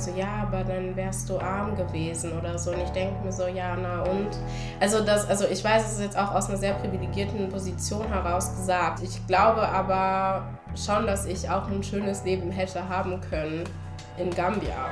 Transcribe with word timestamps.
so, 0.00 0.10
ja, 0.16 0.46
aber 0.48 0.64
dann 0.64 0.96
wärst 0.96 1.28
du 1.28 1.38
arm 1.38 1.76
gewesen 1.76 2.32
oder 2.38 2.58
so. 2.58 2.72
Und 2.72 2.80
ich 2.80 2.90
denke 2.90 3.22
mir 3.24 3.32
so, 3.32 3.46
ja, 3.46 3.76
na 3.80 4.02
und? 4.02 4.30
Also 4.80 5.04
das, 5.04 5.28
also 5.28 5.46
ich 5.46 5.62
weiß, 5.62 5.84
es 5.86 5.92
ist 5.92 6.00
jetzt 6.00 6.18
auch 6.18 6.34
aus 6.34 6.48
einer 6.48 6.58
sehr 6.58 6.74
privilegierten 6.74 7.48
Position 7.48 8.06
heraus 8.08 8.56
gesagt. 8.56 9.02
Ich 9.02 9.26
glaube 9.26 9.68
aber 9.68 10.44
schon, 10.74 11.06
dass 11.06 11.26
ich 11.26 11.48
auch 11.48 11.68
ein 11.68 11.82
schönes 11.82 12.24
Leben 12.24 12.50
hätte 12.50 12.88
haben 12.88 13.20
können 13.20 13.64
in 14.16 14.30
Gambia. 14.30 14.90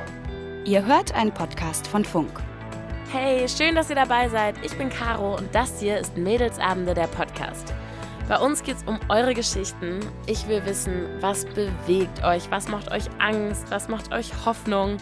Ihr 0.65 0.85
hört 0.85 1.13
einen 1.15 1.31
Podcast 1.31 1.87
von 1.87 2.05
Funk. 2.05 2.41
Hey, 3.11 3.49
schön, 3.49 3.75
dass 3.75 3.89
ihr 3.89 3.95
dabei 3.95 4.29
seid. 4.29 4.55
Ich 4.63 4.77
bin 4.77 4.89
Caro 4.89 5.35
und 5.35 5.53
das 5.55 5.79
hier 5.79 5.97
ist 5.97 6.15
Mädelsabende 6.15 6.93
der 6.93 7.07
Podcast. 7.07 7.73
Bei 8.29 8.37
uns 8.37 8.61
geht 8.61 8.77
es 8.77 8.83
um 8.83 8.99
eure 9.09 9.33
Geschichten. 9.33 10.01
Ich 10.27 10.47
will 10.47 10.63
wissen, 10.63 11.07
was 11.19 11.45
bewegt 11.45 12.23
euch, 12.23 12.43
was 12.51 12.67
macht 12.67 12.91
euch 12.91 13.05
Angst, 13.17 13.65
was 13.71 13.87
macht 13.87 14.13
euch 14.13 14.45
Hoffnung. 14.45 14.97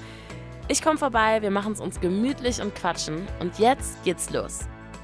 Ich 0.69 0.81
komme 0.81 0.97
vorbei, 0.97 1.41
wir 1.41 1.51
machen 1.51 1.73
es 1.73 1.81
uns 1.81 1.99
gemütlich 1.99 2.61
und 2.61 2.73
quatschen. 2.73 3.27
Und 3.41 3.59
jetzt 3.59 4.01
geht's 4.05 4.29
los. 4.29 4.59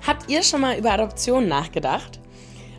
Habt 0.08 0.30
ihr 0.30 0.42
schon 0.42 0.62
mal 0.62 0.78
über 0.78 0.94
Adoption 0.94 1.50
nachgedacht? 1.50 2.22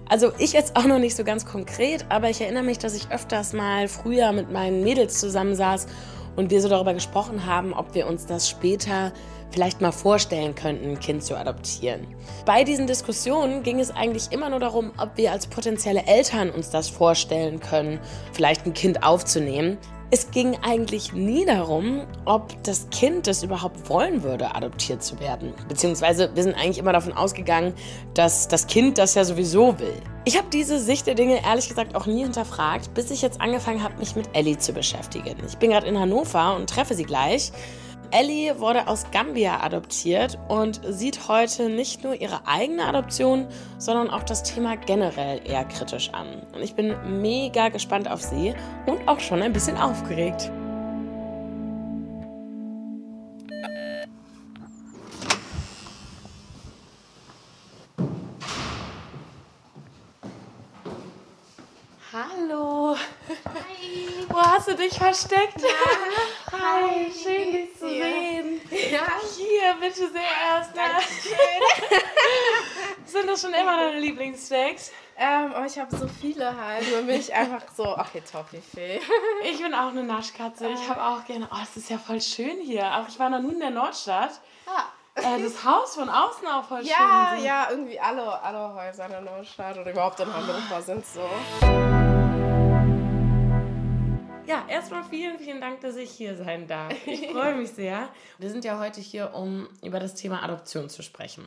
Also 0.09 0.33
ich 0.39 0.55
jetzt 0.55 0.77
auch 0.77 0.87
noch 0.87 0.99
nicht 0.99 1.15
so 1.15 1.25
ganz 1.25 1.45
konkret, 1.45 2.07
aber 2.09 2.31
ich 2.31 2.41
erinnere 2.41 2.63
mich, 2.63 2.79
dass 2.79 2.95
ich 2.95 3.11
öfters 3.11 3.53
mal 3.53 3.87
früher 3.87 4.33
mit 4.33 4.51
meinen 4.51 4.83
Mädels 4.83 5.21
zusammensaß 5.21 5.89
und 6.37 6.51
wir 6.51 6.61
so 6.61 6.69
darüber 6.69 6.95
gesprochen 6.95 7.47
haben, 7.47 7.73
ob 7.73 7.95
wir 7.95 8.07
uns 8.07 8.27
das 8.27 8.49
später 8.49 9.13
vielleicht 9.51 9.81
mal 9.81 9.93
vorstellen 9.93 10.55
könnten, 10.55 10.91
ein 10.91 11.01
Kind 11.01 11.23
zu 11.23 11.37
adoptieren. 11.37 12.07
Bei 12.45 12.65
diesen 12.65 12.87
Diskussionen 12.87 13.63
ging 13.63 13.79
es 13.79 13.91
eigentlich 13.91 14.33
immer 14.33 14.51
nur 14.51 14.59
darum, 14.59 14.91
ob 14.99 15.17
wir 15.17 15.31
als 15.31 15.47
potenzielle 15.47 16.07
Eltern 16.07 16.51
uns 16.51 16.71
das 16.71 16.89
vorstellen 16.89 17.61
können, 17.61 18.01
vielleicht 18.33 18.67
ein 18.67 18.75
Kind 18.75 19.05
aufzunehmen. 19.05 19.79
Es 20.11 20.31
ging 20.31 20.57
eigentlich 20.63 21.13
nie 21.13 21.45
darum, 21.45 22.03
ob 22.25 22.63
das 22.65 22.89
Kind 22.91 23.27
das 23.27 23.43
überhaupt 23.43 23.89
wollen 23.89 24.23
würde, 24.23 24.55
adoptiert 24.55 25.03
zu 25.03 25.19
werden. 25.19 25.55
Beziehungsweise 25.69 26.31
wir 26.35 26.43
sind 26.43 26.55
eigentlich 26.55 26.79
immer 26.79 26.93
davon 26.93 27.13
ausgegangen, 27.13 27.75
dass 28.13 28.49
das 28.49 28.67
Kind 28.67 28.99
das 28.99 29.15
ja 29.15 29.25
sowieso 29.25 29.79
will. 29.79 30.01
Ich 30.27 30.39
habe 30.39 30.49
diese 30.51 30.79
Sicht 30.79 31.07
der 31.07 31.15
Dinge 31.15 31.45
ehrlich 31.45 31.69
gesagt 31.69 31.95
auch 31.95 32.07
nie 32.07 32.23
hinterfragt, 32.23 32.95
bis 32.95 33.11
ich 33.11 33.21
jetzt 33.21 33.43
angefangen 33.43 33.83
habe, 33.83 33.99
mich 33.99 34.17
mit 34.17 34.31
Ellie 34.33 34.57
zu 34.57 34.73
beschäftigen. 34.73 35.37
Ich 35.47 35.59
bin 35.59 35.71
gerade 35.71 35.87
in 35.87 36.01
Hannover 36.01 36.57
und 36.57 36.71
treffe 36.71 36.95
sie 36.95 37.05
gleich. 37.05 37.53
Ellie 38.11 38.59
wurde 38.59 38.89
aus 38.89 39.05
Gambia 39.11 39.63
adoptiert 39.63 40.39
und 40.49 40.81
sieht 40.89 41.29
heute 41.29 41.69
nicht 41.69 42.05
nur 42.05 42.15
ihre 42.15 42.47
eigene 42.47 42.87
Adoption, 42.87 43.47
sondern 43.77 44.09
auch 44.09 44.23
das 44.23 44.43
Thema 44.43 44.77
generell 44.77 45.43
eher 45.45 45.67
kritisch 45.67 46.09
an. 46.15 46.27
Und 46.55 46.63
ich 46.63 46.75
bin 46.75 46.95
mega 47.21 47.69
gespannt 47.69 48.11
auf 48.11 48.23
sie 48.23 48.55
und 48.87 49.07
auch 49.07 49.21
schon 49.21 49.43
ein 49.43 49.53
bisschen 49.53 49.77
aufgeregt. 49.77 50.51
Hallo. 62.47 62.97
Hi. 62.97 64.27
Wo 64.29 64.39
hast 64.39 64.69
du 64.69 64.75
dich 64.75 64.95
versteckt? 64.95 65.61
Ja. 65.61 66.53
Hi, 66.53 67.11
schön 67.11 67.53
dich 67.53 67.79
zu 67.79 67.89
sehen. 67.89 68.61
Ja. 68.71 69.07
Hier, 69.37 69.75
bitte 69.81 70.11
sehr 70.11 70.23
erst. 70.51 70.77
Dankeschön. 70.77 71.33
Sind 73.07 73.29
das 73.29 73.41
schon 73.41 73.55
immer 73.55 73.77
deine 73.77 73.99
Lieblingssteaks? 73.99 74.91
Ähm, 75.17 75.55
oh, 75.59 75.65
ich 75.65 75.79
habe 75.79 75.97
so 75.97 76.07
viele 76.21 76.55
halt. 76.57 76.91
Nur 76.91 77.03
bin 77.03 77.21
ich 77.21 77.33
einfach 77.33 77.63
so, 77.75 77.97
okay, 77.97 78.23
Toffifee. 78.31 79.01
Ich 79.45 79.63
bin 79.63 79.73
auch 79.75 79.89
eine 79.89 80.03
Naschkatze. 80.03 80.69
Ich 80.69 80.89
habe 80.89 81.03
auch 81.03 81.25
gerne, 81.25 81.49
oh, 81.51 81.59
es 81.63 81.77
ist 81.77 81.91
ja 81.91 81.99
voll 81.99 82.21
schön 82.21 82.59
hier. 82.61 82.85
Auch 82.97 83.09
ich 83.09 83.19
war 83.19 83.31
noch 83.31 83.41
nie 83.41 83.53
in 83.53 83.61
der 83.61 83.71
Nordstadt. 83.71 84.41
Ah. 84.67 84.85
Äh, 85.15 85.43
das 85.43 85.65
Haus 85.65 85.95
von 85.95 86.11
außen 86.11 86.47
auch 86.49 86.65
voll 86.65 86.83
ja, 86.83 87.35
schön. 87.35 87.45
Ja, 87.45 87.65
ja, 87.65 87.71
irgendwie 87.71 88.01
alle, 88.01 88.43
alle 88.43 88.75
Häuser 88.75 89.07
in 89.07 89.13
der 89.13 89.21
Nordstadt 89.21 89.79
oder 89.79 89.93
überhaupt 89.93 90.19
in 90.21 90.33
Hannover 90.33 90.83
sind 90.83 91.07
so. 91.07 92.14
Ja, 94.47 94.67
erstmal 94.69 95.05
vielen, 95.05 95.39
vielen 95.39 95.61
Dank, 95.61 95.81
dass 95.81 95.97
ich 95.97 96.11
hier 96.11 96.37
sein 96.37 96.67
darf. 96.67 96.93
Ich 97.07 97.29
freue 97.33 97.55
mich 97.57 97.71
sehr. 97.71 98.09
Wir 98.39 98.51
sind 98.51 98.65
ja 98.65 98.79
heute 98.79 99.01
hier, 99.01 99.35
um 99.35 99.69
über 99.83 100.01
das 100.01 100.15
Thema 100.15 100.43
Adoption 100.43 100.91
zu 100.91 101.03
sprechen. 101.03 101.47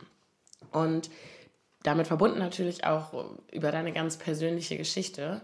Und 0.72 1.08
damit 1.84 2.08
verbunden 2.08 2.38
natürlich 2.38 2.84
auch 2.84 3.36
über 3.52 3.70
deine 3.70 3.92
ganz 3.92 4.16
persönliche 4.16 4.76
Geschichte. 4.76 5.42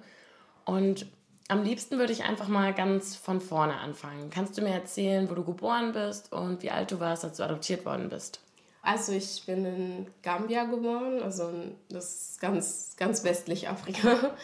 Und 0.65 1.07
am 1.49 1.63
liebsten 1.63 1.99
würde 1.99 2.13
ich 2.13 2.25
einfach 2.25 2.49
mal 2.49 2.75
ganz 2.75 3.15
von 3.15 3.41
vorne 3.41 3.79
anfangen. 3.79 4.31
Kannst 4.31 4.59
du 4.59 4.63
mir 4.63 4.73
erzählen, 4.73 5.31
wo 5.31 5.35
du 5.35 5.45
geboren 5.45 5.93
bist 5.93 6.33
und 6.33 6.63
wie 6.63 6.71
alt 6.71 6.91
du 6.91 6.99
warst, 6.99 7.25
als 7.25 7.37
du 7.37 7.45
adoptiert 7.45 7.85
worden 7.85 8.09
bist? 8.09 8.41
Also 8.83 9.13
ich 9.13 9.45
bin 9.47 9.65
in 9.65 10.07
Gambia 10.23 10.65
geboren, 10.65 11.23
also 11.23 11.51
das 11.89 12.31
ist 12.31 12.41
ganz, 12.41 12.95
ganz 12.99 13.25
westlich 13.25 13.69
Afrika 13.69 14.35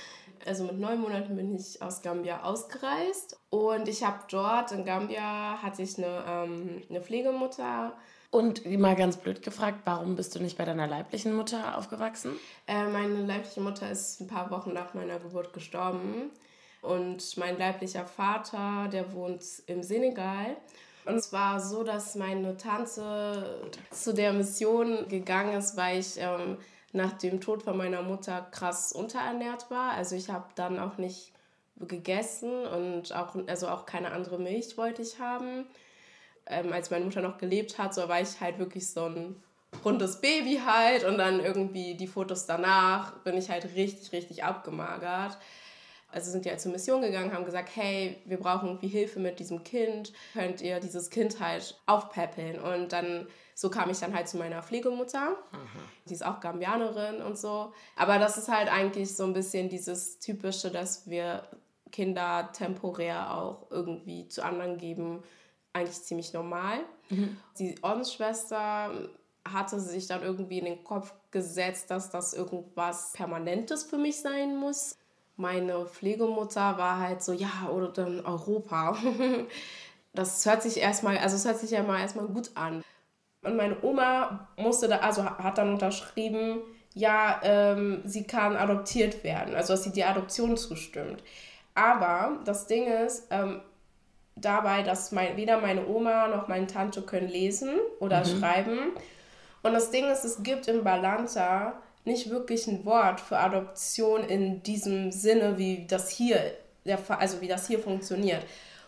also 0.46 0.64
mit 0.64 0.78
neun 0.78 1.00
Monaten 1.00 1.36
bin 1.36 1.54
ich 1.54 1.80
aus 1.82 2.02
Gambia 2.02 2.42
ausgereist 2.42 3.38
und 3.50 3.88
ich 3.88 4.04
habe 4.04 4.18
dort 4.30 4.72
in 4.72 4.84
Gambia 4.84 5.60
hatte 5.62 5.82
ich 5.82 5.98
eine, 5.98 6.24
ähm, 6.26 6.82
eine 6.88 7.00
Pflegemutter. 7.00 7.92
Und 8.30 8.64
mal 8.78 8.94
ganz 8.94 9.16
blöd 9.16 9.42
gefragt, 9.42 9.80
warum 9.84 10.14
bist 10.14 10.34
du 10.34 10.40
nicht 10.40 10.56
bei 10.56 10.64
deiner 10.64 10.86
leiblichen 10.86 11.34
Mutter 11.34 11.76
aufgewachsen? 11.76 12.32
Äh, 12.66 12.84
meine 12.88 13.26
leibliche 13.26 13.60
Mutter 13.60 13.90
ist 13.90 14.20
ein 14.20 14.28
paar 14.28 14.50
Wochen 14.50 14.72
nach 14.72 14.94
meiner 14.94 15.18
Geburt 15.18 15.52
gestorben 15.52 16.30
und 16.82 17.36
mein 17.36 17.58
leiblicher 17.58 18.06
Vater, 18.06 18.88
der 18.92 19.12
wohnt 19.12 19.42
im 19.66 19.82
Senegal. 19.82 20.56
Und 21.06 21.16
es 21.16 21.32
war 21.32 21.60
so, 21.60 21.82
dass 21.82 22.14
meine 22.14 22.56
Tante 22.56 23.70
zu 23.90 24.14
der 24.14 24.32
Mission 24.32 25.08
gegangen 25.08 25.58
ist, 25.58 25.76
weil 25.76 25.98
ich 25.98 26.18
ähm, 26.18 26.58
nach 26.92 27.12
dem 27.12 27.40
Tod 27.40 27.62
von 27.62 27.76
meiner 27.76 28.02
Mutter 28.02 28.46
krass 28.50 28.92
unterernährt 28.92 29.70
war. 29.70 29.92
Also 29.92 30.16
ich 30.16 30.30
habe 30.30 30.46
dann 30.54 30.78
auch 30.78 30.98
nicht 30.98 31.32
gegessen 31.78 32.66
und 32.66 33.14
auch, 33.14 33.36
also 33.46 33.68
auch 33.68 33.86
keine 33.86 34.12
andere 34.12 34.38
Milch 34.38 34.76
wollte 34.76 35.02
ich 35.02 35.18
haben. 35.18 35.66
Ähm, 36.46 36.72
als 36.72 36.90
meine 36.90 37.04
Mutter 37.04 37.22
noch 37.22 37.38
gelebt 37.38 37.78
hat, 37.78 37.94
so 37.94 38.08
war 38.08 38.20
ich 38.20 38.40
halt 38.40 38.58
wirklich 38.58 38.90
so 38.90 39.06
ein 39.06 39.42
rundes 39.84 40.20
Baby 40.20 40.60
halt 40.64 41.04
und 41.04 41.16
dann 41.18 41.40
irgendwie 41.40 41.94
die 41.94 42.08
Fotos 42.08 42.46
danach 42.46 43.12
bin 43.18 43.36
ich 43.36 43.50
halt 43.50 43.64
richtig, 43.76 44.12
richtig 44.12 44.44
abgemagert. 44.44 45.38
Also 46.12 46.31
sind 46.31 46.44
die 46.44 46.50
halt 46.50 46.60
zur 46.60 46.72
Mission 46.72 47.03
gegangen, 47.03 47.32
haben 47.32 47.44
gesagt, 47.44 47.71
hey, 47.75 48.16
wir 48.25 48.38
brauchen 48.38 48.69
irgendwie 48.69 48.88
Hilfe 48.88 49.21
mit 49.21 49.38
diesem 49.38 49.65
Kind, 49.65 50.12
könnt 50.32 50.60
ihr 50.60 50.81
dieses 50.81 51.10
Kind 51.10 51.41
halt 51.41 51.81
aufpäppeln 51.87 52.59
und 52.59 52.93
dann 52.93 53.26
so 53.54 53.69
kam 53.69 53.91
ich 53.91 53.98
dann 53.98 54.15
halt 54.15 54.26
zu 54.26 54.38
meiner 54.38 54.62
Pflegemutter. 54.62 55.32
Mhm. 55.53 55.81
Die 56.09 56.15
ist 56.15 56.25
auch 56.25 56.41
Gambianerin 56.41 57.21
und 57.21 57.37
so. 57.37 57.75
Aber 57.94 58.19
das 58.19 58.38
ist 58.38 58.48
halt 58.48 58.72
eigentlich 58.72 59.15
so 59.15 59.25
ein 59.25 59.34
bisschen 59.34 59.69
dieses 59.69 60.19
Typische, 60.19 60.71
dass 60.71 61.10
wir 61.10 61.43
Kinder 61.93 62.50
temporär 62.54 63.37
auch 63.37 63.66
irgendwie 63.71 64.28
zu 64.28 64.42
anderen 64.42 64.78
geben, 64.78 65.22
eigentlich 65.75 66.03
ziemlich 66.03 66.32
normal. 66.32 66.78
Mhm. 67.10 67.37
Die 67.59 67.75
Ordensschwester 67.82 69.10
hatte 69.47 69.81
sich 69.81 70.06
dann 70.06 70.22
irgendwie 70.22 70.59
in 70.59 70.65
den 70.65 70.84
Kopf 70.84 71.12
gesetzt, 71.31 71.91
dass 71.91 72.10
das 72.10 72.32
irgendwas 72.32 73.12
Permanentes 73.12 73.84
für 73.84 73.98
mich 73.98 74.21
sein 74.21 74.56
muss. 74.56 74.97
Meine 75.40 75.86
Pflegemutter 75.86 76.76
war 76.76 76.98
halt 76.98 77.22
so, 77.22 77.32
ja, 77.32 77.70
oder 77.72 77.88
dann 77.88 78.20
Europa. 78.26 78.94
das 80.12 80.44
hört 80.44 80.62
sich 80.62 80.76
erstmal, 80.76 81.16
also 81.16 81.36
es 81.36 81.46
hört 81.46 81.56
sich 81.56 81.70
ja 81.70 81.82
mal 81.82 82.00
erstmal 82.00 82.26
gut 82.26 82.50
an. 82.54 82.84
Und 83.42 83.56
meine 83.56 83.82
Oma 83.82 84.48
musste 84.56 84.86
da, 84.86 84.98
also 84.98 85.24
hat 85.24 85.56
dann 85.56 85.72
unterschrieben, 85.72 86.58
ja, 86.92 87.40
ähm, 87.42 88.02
sie 88.04 88.26
kann 88.26 88.54
adoptiert 88.54 89.24
werden, 89.24 89.54
also 89.54 89.72
dass 89.72 89.84
sie 89.84 89.92
die 89.92 90.04
Adoption 90.04 90.58
zustimmt. 90.58 91.22
Aber 91.74 92.41
das 92.44 92.66
Ding 92.66 92.86
ist 92.86 93.28
ähm, 93.30 93.62
dabei, 94.36 94.82
dass 94.82 95.10
mein, 95.10 95.38
weder 95.38 95.59
meine 95.59 95.86
Oma 95.86 96.28
noch 96.28 96.48
meine 96.48 96.66
Tante 96.66 97.00
können 97.00 97.28
lesen 97.28 97.78
oder 97.98 98.20
mhm. 98.20 98.38
schreiben. 98.38 98.78
Und 99.62 99.72
das 99.72 99.91
Ding 99.91 100.10
ist, 100.10 100.24
es 100.24 100.42
gibt 100.42 100.68
im 100.68 100.84
Balanta 100.84 101.80
nicht 102.04 102.30
wirklich 102.30 102.66
ein 102.66 102.84
Wort 102.84 103.20
für 103.20 103.38
Adoption 103.38 104.24
in 104.24 104.62
diesem 104.62 105.12
Sinne, 105.12 105.58
wie 105.58 105.86
das 105.86 106.10
hier, 106.10 106.41
der, 106.84 106.98
also 107.08 107.41
wie 107.41 107.48
das 107.48 107.66
hier 107.66 107.78
funktioniert. 107.78 108.44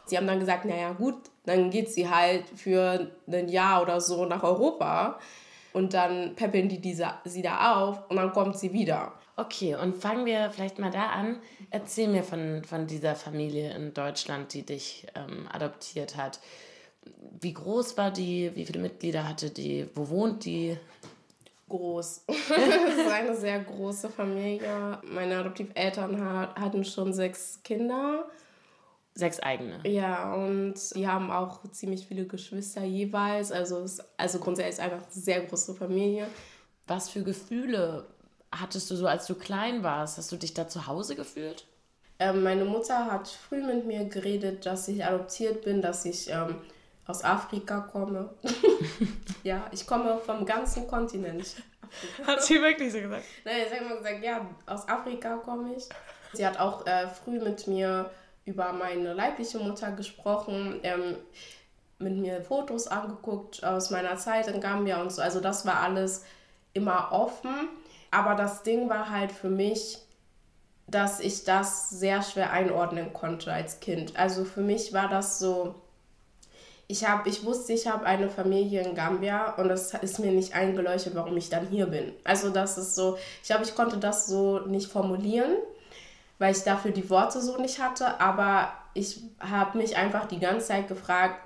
Sie 0.07 0.17
haben 0.17 0.27
dann 0.27 0.41
gesagt, 0.41 0.65
naja 0.65 0.93
gut, 0.93 1.17
dann 1.45 1.71
geht 1.71 1.91
sie 1.91 2.09
halt 2.09 2.45
für 2.57 3.11
ein 3.31 3.49
Jahr 3.49 3.83
oder 3.83 4.01
so 4.01 4.25
nach 4.25 4.43
Europa 4.43 5.19
und 5.73 5.95
dann 5.95 6.35
peppeln 6.35 6.69
die 6.69 6.81
diese, 6.81 7.13
sie 7.25 7.43
da 7.43 7.81
auf 7.81 8.11
und 8.11 8.17
dann 8.17 8.33
kommt 8.33 8.59
sie 8.59 8.73
wieder. 8.73 9.13
Okay, 9.37 9.75
und 9.75 9.97
fangen 9.97 10.27
wir 10.27 10.51
vielleicht 10.51 10.79
mal 10.79 10.91
da 10.91 11.07
an. 11.07 11.39
Erzähl 11.71 12.09
mir 12.09 12.23
von, 12.23 12.63
von 12.65 12.87
dieser 12.87 13.15
Familie 13.15 13.75
in 13.75 13.95
Deutschland, 13.95 14.53
die 14.53 14.63
dich 14.63 15.07
ähm, 15.15 15.49
adoptiert 15.51 16.17
hat. 16.17 16.39
Wie 17.41 17.55
groß 17.55 17.97
war 17.97 18.11
die? 18.11 18.55
Wie 18.55 18.67
viele 18.67 18.81
Mitglieder 18.81 19.27
hatte 19.27 19.51
die? 19.51 19.89
Wo 19.95 20.11
wohnt 20.11 20.45
die? 20.45 20.77
Groß. 21.73 22.25
das 22.29 22.97
ist 22.97 23.11
eine 23.11 23.35
sehr 23.35 23.61
große 23.61 24.11
Familie. 24.11 24.99
Meine 25.05 25.39
Adoptiveltern 25.39 26.21
hatten 26.55 26.85
schon 26.85 27.15
sechs 27.15 27.63
Kinder 27.63 28.27
sechs 29.15 29.41
eigene. 29.41 29.81
Ja, 29.87 30.35
und 30.35 30.75
die 30.95 31.07
haben 31.07 31.31
auch 31.31 31.61
ziemlich 31.71 32.07
viele 32.07 32.27
Geschwister 32.27 32.83
jeweils. 32.83 33.53
Also, 33.53 33.81
es, 33.81 34.01
also 34.17 34.39
grundsätzlich 34.39 34.75
ist 34.75 34.79
es 34.79 34.85
einfach 34.85 35.03
eine 35.03 35.23
sehr 35.23 35.41
große 35.43 35.75
Familie. 35.75 36.27
Was 36.87 37.09
für 37.09 37.23
Gefühle 37.23 38.07
hattest 38.51 38.91
du 38.91 38.97
so, 38.97 39.07
als 39.07 39.27
du 39.27 39.35
klein 39.35 39.83
warst? 39.83 40.19
Hast 40.19 40.33
du 40.33 40.37
dich 40.37 40.55
da 40.55 40.69
zu 40.69 40.87
Hause 40.87 41.15
gefühlt? 41.15 41.67
Ähm, 42.19 42.43
meine 42.43 42.65
Mutter 42.65 43.07
hat 43.07 43.29
früh 43.29 43.63
mit 43.63 43.87
mir 43.87 44.05
geredet, 44.05 44.67
dass 44.67 44.89
ich 44.89 45.05
adoptiert 45.05 45.63
bin, 45.63 45.83
dass 45.83 46.05
ich 46.05 46.31
ähm, 46.31 46.57
aus 47.07 47.25
Afrika 47.25 47.81
komme. 47.81 48.31
ja, 49.43 49.67
ich 49.73 49.87
komme 49.87 50.19
vom 50.19 50.47
ganzen 50.47 50.87
Kontinent. 50.87 51.57
Hat 52.27 52.43
sie 52.43 52.61
wirklich 52.61 52.93
so 52.93 53.01
gesagt? 53.01 53.25
Nein, 53.45 53.55
sie 53.69 53.75
hat 53.75 53.83
immer 53.83 53.97
gesagt, 53.97 54.25
ja, 54.25 54.47
aus 54.67 54.89
Afrika 54.89 55.37
komme 55.37 55.75
ich. 55.75 55.89
Sie 56.33 56.47
hat 56.47 56.59
auch 56.59 56.87
äh, 56.87 57.09
früh 57.09 57.39
mit 57.39 57.67
mir 57.67 58.11
über 58.45 58.73
meine 58.73 59.13
leibliche 59.13 59.59
Mutter 59.59 59.93
gesprochen, 59.93 60.81
ähm, 60.83 61.17
mit 61.99 62.17
mir 62.17 62.43
Fotos 62.43 62.89
angeguckt 62.89 63.63
aus 63.63 63.91
meiner 63.91 64.17
Zeit 64.17 64.49
in 64.49 64.61
Gambia 64.61 65.01
und 65.01 65.13
so. 65.13 65.21
Also 65.23 65.41
das 65.41 65.67
war 65.67 65.81
alles 65.81 66.25
immer 66.73 67.13
offen. 67.13 67.69
Aber 68.11 68.35
das 68.35 68.63
Ding 68.63 68.89
war 68.89 69.11
halt 69.11 69.33
für 69.33 69.49
mich, 69.49 69.99
dass 70.87 71.21
ich 71.21 71.45
das 71.45 71.91
sehr 71.91 72.23
schwer 72.23 72.53
einordnen 72.53 73.13
konnte 73.13 73.53
als 73.53 73.81
Kind. 73.81 74.17
Also 74.17 74.45
für 74.45 74.61
mich 74.61 74.93
war 74.93 75.09
das 75.09 75.39
so, 75.39 75.75
ich, 76.89 77.09
hab, 77.09 77.27
ich 77.27 77.45
wusste, 77.45 77.73
ich 77.73 77.87
habe 77.87 78.05
eine 78.05 78.29
Familie 78.29 78.83
in 78.83 78.95
Gambia 78.95 79.55
und 79.55 79.71
es 79.71 79.95
ist 79.95 80.19
mir 80.19 80.33
nicht 80.33 80.55
eingeleuchtet, 80.55 81.15
warum 81.15 81.37
ich 81.37 81.49
dann 81.49 81.67
hier 81.69 81.87
bin. 81.87 82.13
Also 82.25 82.51
das 82.51 82.79
ist 82.79 82.95
so, 82.95 83.17
ich 83.41 83.49
glaube, 83.49 83.65
ich 83.65 83.75
konnte 83.75 83.97
das 83.97 84.27
so 84.27 84.61
nicht 84.61 84.91
formulieren 84.91 85.57
weil 86.43 86.57
ich 86.57 86.65
dafür 86.65 86.91
die 86.91 87.09
Worte 87.09 87.41
so 87.41 87.57
nicht 87.59 87.79
hatte. 87.79 88.21
Aber 88.21 88.73
ich 88.95 89.21
habe 89.39 89.79
mich 89.79 89.97
einfach 89.97 90.27
die 90.27 90.41
ganze 90.41 90.67
Zeit 90.67 90.89
gefragt, 90.89 91.41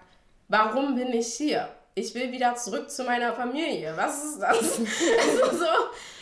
warum 0.48 0.94
bin 0.94 1.12
ich 1.12 1.34
hier? 1.34 1.68
Ich 1.94 2.14
will 2.14 2.32
wieder 2.32 2.54
zurück 2.54 2.90
zu 2.90 3.04
meiner 3.04 3.34
Familie. 3.34 3.92
Was 3.94 4.24
ist 4.24 4.40
das? 4.40 4.56
also, 4.80 5.58
so. 5.58 5.66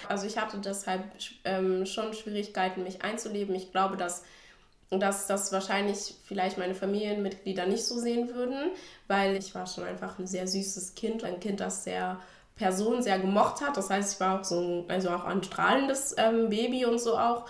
also 0.08 0.26
ich 0.26 0.37
hatte 0.37 0.58
deshalb 0.58 1.05
ähm, 1.44 1.87
schon 1.87 2.12
Schwierigkeiten, 2.14 2.82
mich 2.82 3.02
einzuleben. 3.02 3.55
Ich 3.55 3.70
glaube, 3.70 3.96
dass, 3.96 4.25
dass 4.91 5.27
das 5.27 5.53
wahrscheinlich 5.53 6.15
vielleicht 6.25 6.59
meine 6.59 6.75
Familienmitglieder 6.75 7.67
nicht 7.67 7.85
so 7.85 7.99
sehen 7.99 8.35
würden, 8.35 8.71
weil 9.09 9.37
ich 9.37 9.55
war 9.55 9.67
schon 9.67 9.85
einfach 9.85 10.19
ein 10.19 10.27
sehr 10.27 10.47
süßes 10.47 10.95
Kind, 10.95 11.25
ein 11.25 11.41
Kind, 11.41 11.61
das 11.61 11.85
sehr 11.85 12.21
Person 12.57 13.03
sehr 13.03 13.19
gemocht 13.19 13.61
hat. 13.61 13.77
Das 13.77 13.91
heißt, 13.91 14.15
ich 14.15 14.21
war 14.21 14.41
auch 14.41 14.45
so 14.45 14.61
ein, 14.61 14.85
also 14.89 15.11
auch 15.11 15.25
ein 15.25 15.43
strahlendes 15.43 16.15
ähm, 16.17 16.51
Baby 16.51 16.85
und 16.85 17.01
so 17.01 17.19
auch. 17.19 17.47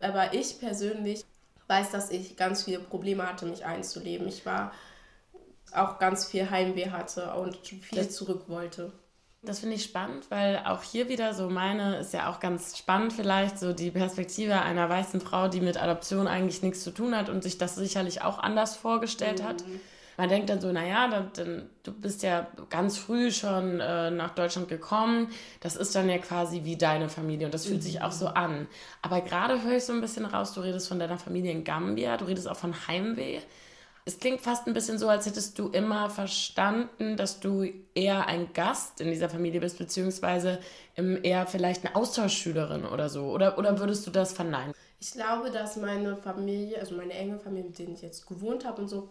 Aber 0.00 0.32
ich 0.32 0.58
persönlich 0.58 1.24
weiß, 1.68 1.90
dass 1.90 2.10
ich 2.10 2.36
ganz 2.36 2.64
viele 2.64 2.80
Probleme 2.80 3.26
hatte, 3.28 3.46
mich 3.46 3.64
einzuleben. 3.64 4.26
Ich 4.28 4.46
war 4.46 4.72
auch 5.72 5.98
ganz 5.98 6.24
viel 6.24 6.50
Heimweh 6.50 6.90
hatte 6.90 7.32
und 7.34 7.56
viel 7.56 7.80
das, 7.92 8.10
zurück 8.12 8.44
wollte. 8.48 8.92
Das 9.42 9.60
finde 9.60 9.76
ich 9.76 9.84
spannend, 9.84 10.30
weil 10.30 10.62
auch 10.66 10.82
hier 10.82 11.08
wieder 11.08 11.32
so 11.32 11.48
meine 11.48 11.96
ist 11.96 12.12
ja 12.12 12.30
auch 12.30 12.40
ganz 12.40 12.76
spannend 12.76 13.14
vielleicht 13.14 13.58
so 13.58 13.72
die 13.72 13.90
Perspektive 13.90 14.60
einer 14.60 14.88
weißen 14.88 15.20
Frau, 15.22 15.48
die 15.48 15.62
mit 15.62 15.82
Adoption 15.82 16.26
eigentlich 16.26 16.62
nichts 16.62 16.84
zu 16.84 16.90
tun 16.90 17.16
hat 17.16 17.30
und 17.30 17.42
sich 17.42 17.56
das 17.56 17.74
sicherlich 17.74 18.20
auch 18.20 18.38
anders 18.38 18.76
vorgestellt 18.76 19.40
mhm. 19.40 19.46
hat 19.46 19.64
man 20.20 20.28
denkt 20.28 20.50
dann 20.50 20.60
so, 20.60 20.70
naja, 20.70 21.08
dann, 21.08 21.30
dann, 21.34 21.70
du 21.82 21.92
bist 21.92 22.22
ja 22.22 22.46
ganz 22.68 22.98
früh 22.98 23.30
schon 23.32 23.80
äh, 23.80 24.10
nach 24.10 24.34
Deutschland 24.34 24.68
gekommen. 24.68 25.28
Das 25.60 25.76
ist 25.76 25.94
dann 25.94 26.10
ja 26.10 26.18
quasi 26.18 26.60
wie 26.64 26.76
deine 26.76 27.08
Familie 27.08 27.46
und 27.46 27.54
das 27.54 27.64
fühlt 27.64 27.78
mhm. 27.78 27.84
sich 27.84 28.02
auch 28.02 28.12
so 28.12 28.26
an. 28.26 28.66
Aber 29.00 29.22
gerade 29.22 29.62
höre 29.62 29.78
ich 29.78 29.84
so 29.84 29.94
ein 29.94 30.02
bisschen 30.02 30.26
raus, 30.26 30.52
du 30.52 30.60
redest 30.60 30.88
von 30.88 30.98
deiner 30.98 31.18
Familie 31.18 31.52
in 31.52 31.64
Gambia, 31.64 32.18
du 32.18 32.26
redest 32.26 32.48
auch 32.48 32.56
von 32.56 32.74
Heimweh. 32.86 33.40
Es 34.04 34.18
klingt 34.18 34.40
fast 34.40 34.66
ein 34.66 34.74
bisschen 34.74 34.98
so, 34.98 35.08
als 35.08 35.26
hättest 35.26 35.58
du 35.58 35.68
immer 35.68 36.10
verstanden, 36.10 37.16
dass 37.16 37.40
du 37.40 37.70
eher 37.94 38.26
ein 38.26 38.52
Gast 38.52 39.00
in 39.00 39.10
dieser 39.10 39.28
Familie 39.28 39.60
bist, 39.60 39.78
beziehungsweise 39.78 40.58
eher 40.96 41.46
vielleicht 41.46 41.84
eine 41.84 41.94
Austauschschülerin 41.94 42.84
oder 42.84 43.08
so. 43.08 43.26
Oder, 43.26 43.58
oder 43.58 43.78
würdest 43.78 44.06
du 44.06 44.10
das 44.10 44.32
verneinen? 44.32 44.74
Ich 45.00 45.12
glaube, 45.12 45.50
dass 45.50 45.76
meine 45.76 46.16
Familie, 46.16 46.78
also 46.78 46.94
meine 46.94 47.12
enge 47.12 47.38
Familie, 47.38 47.68
mit 47.68 47.78
denen 47.78 47.94
ich 47.94 48.02
jetzt 48.02 48.26
gewohnt 48.26 48.64
habe 48.64 48.82
und 48.82 48.88
so, 48.88 49.10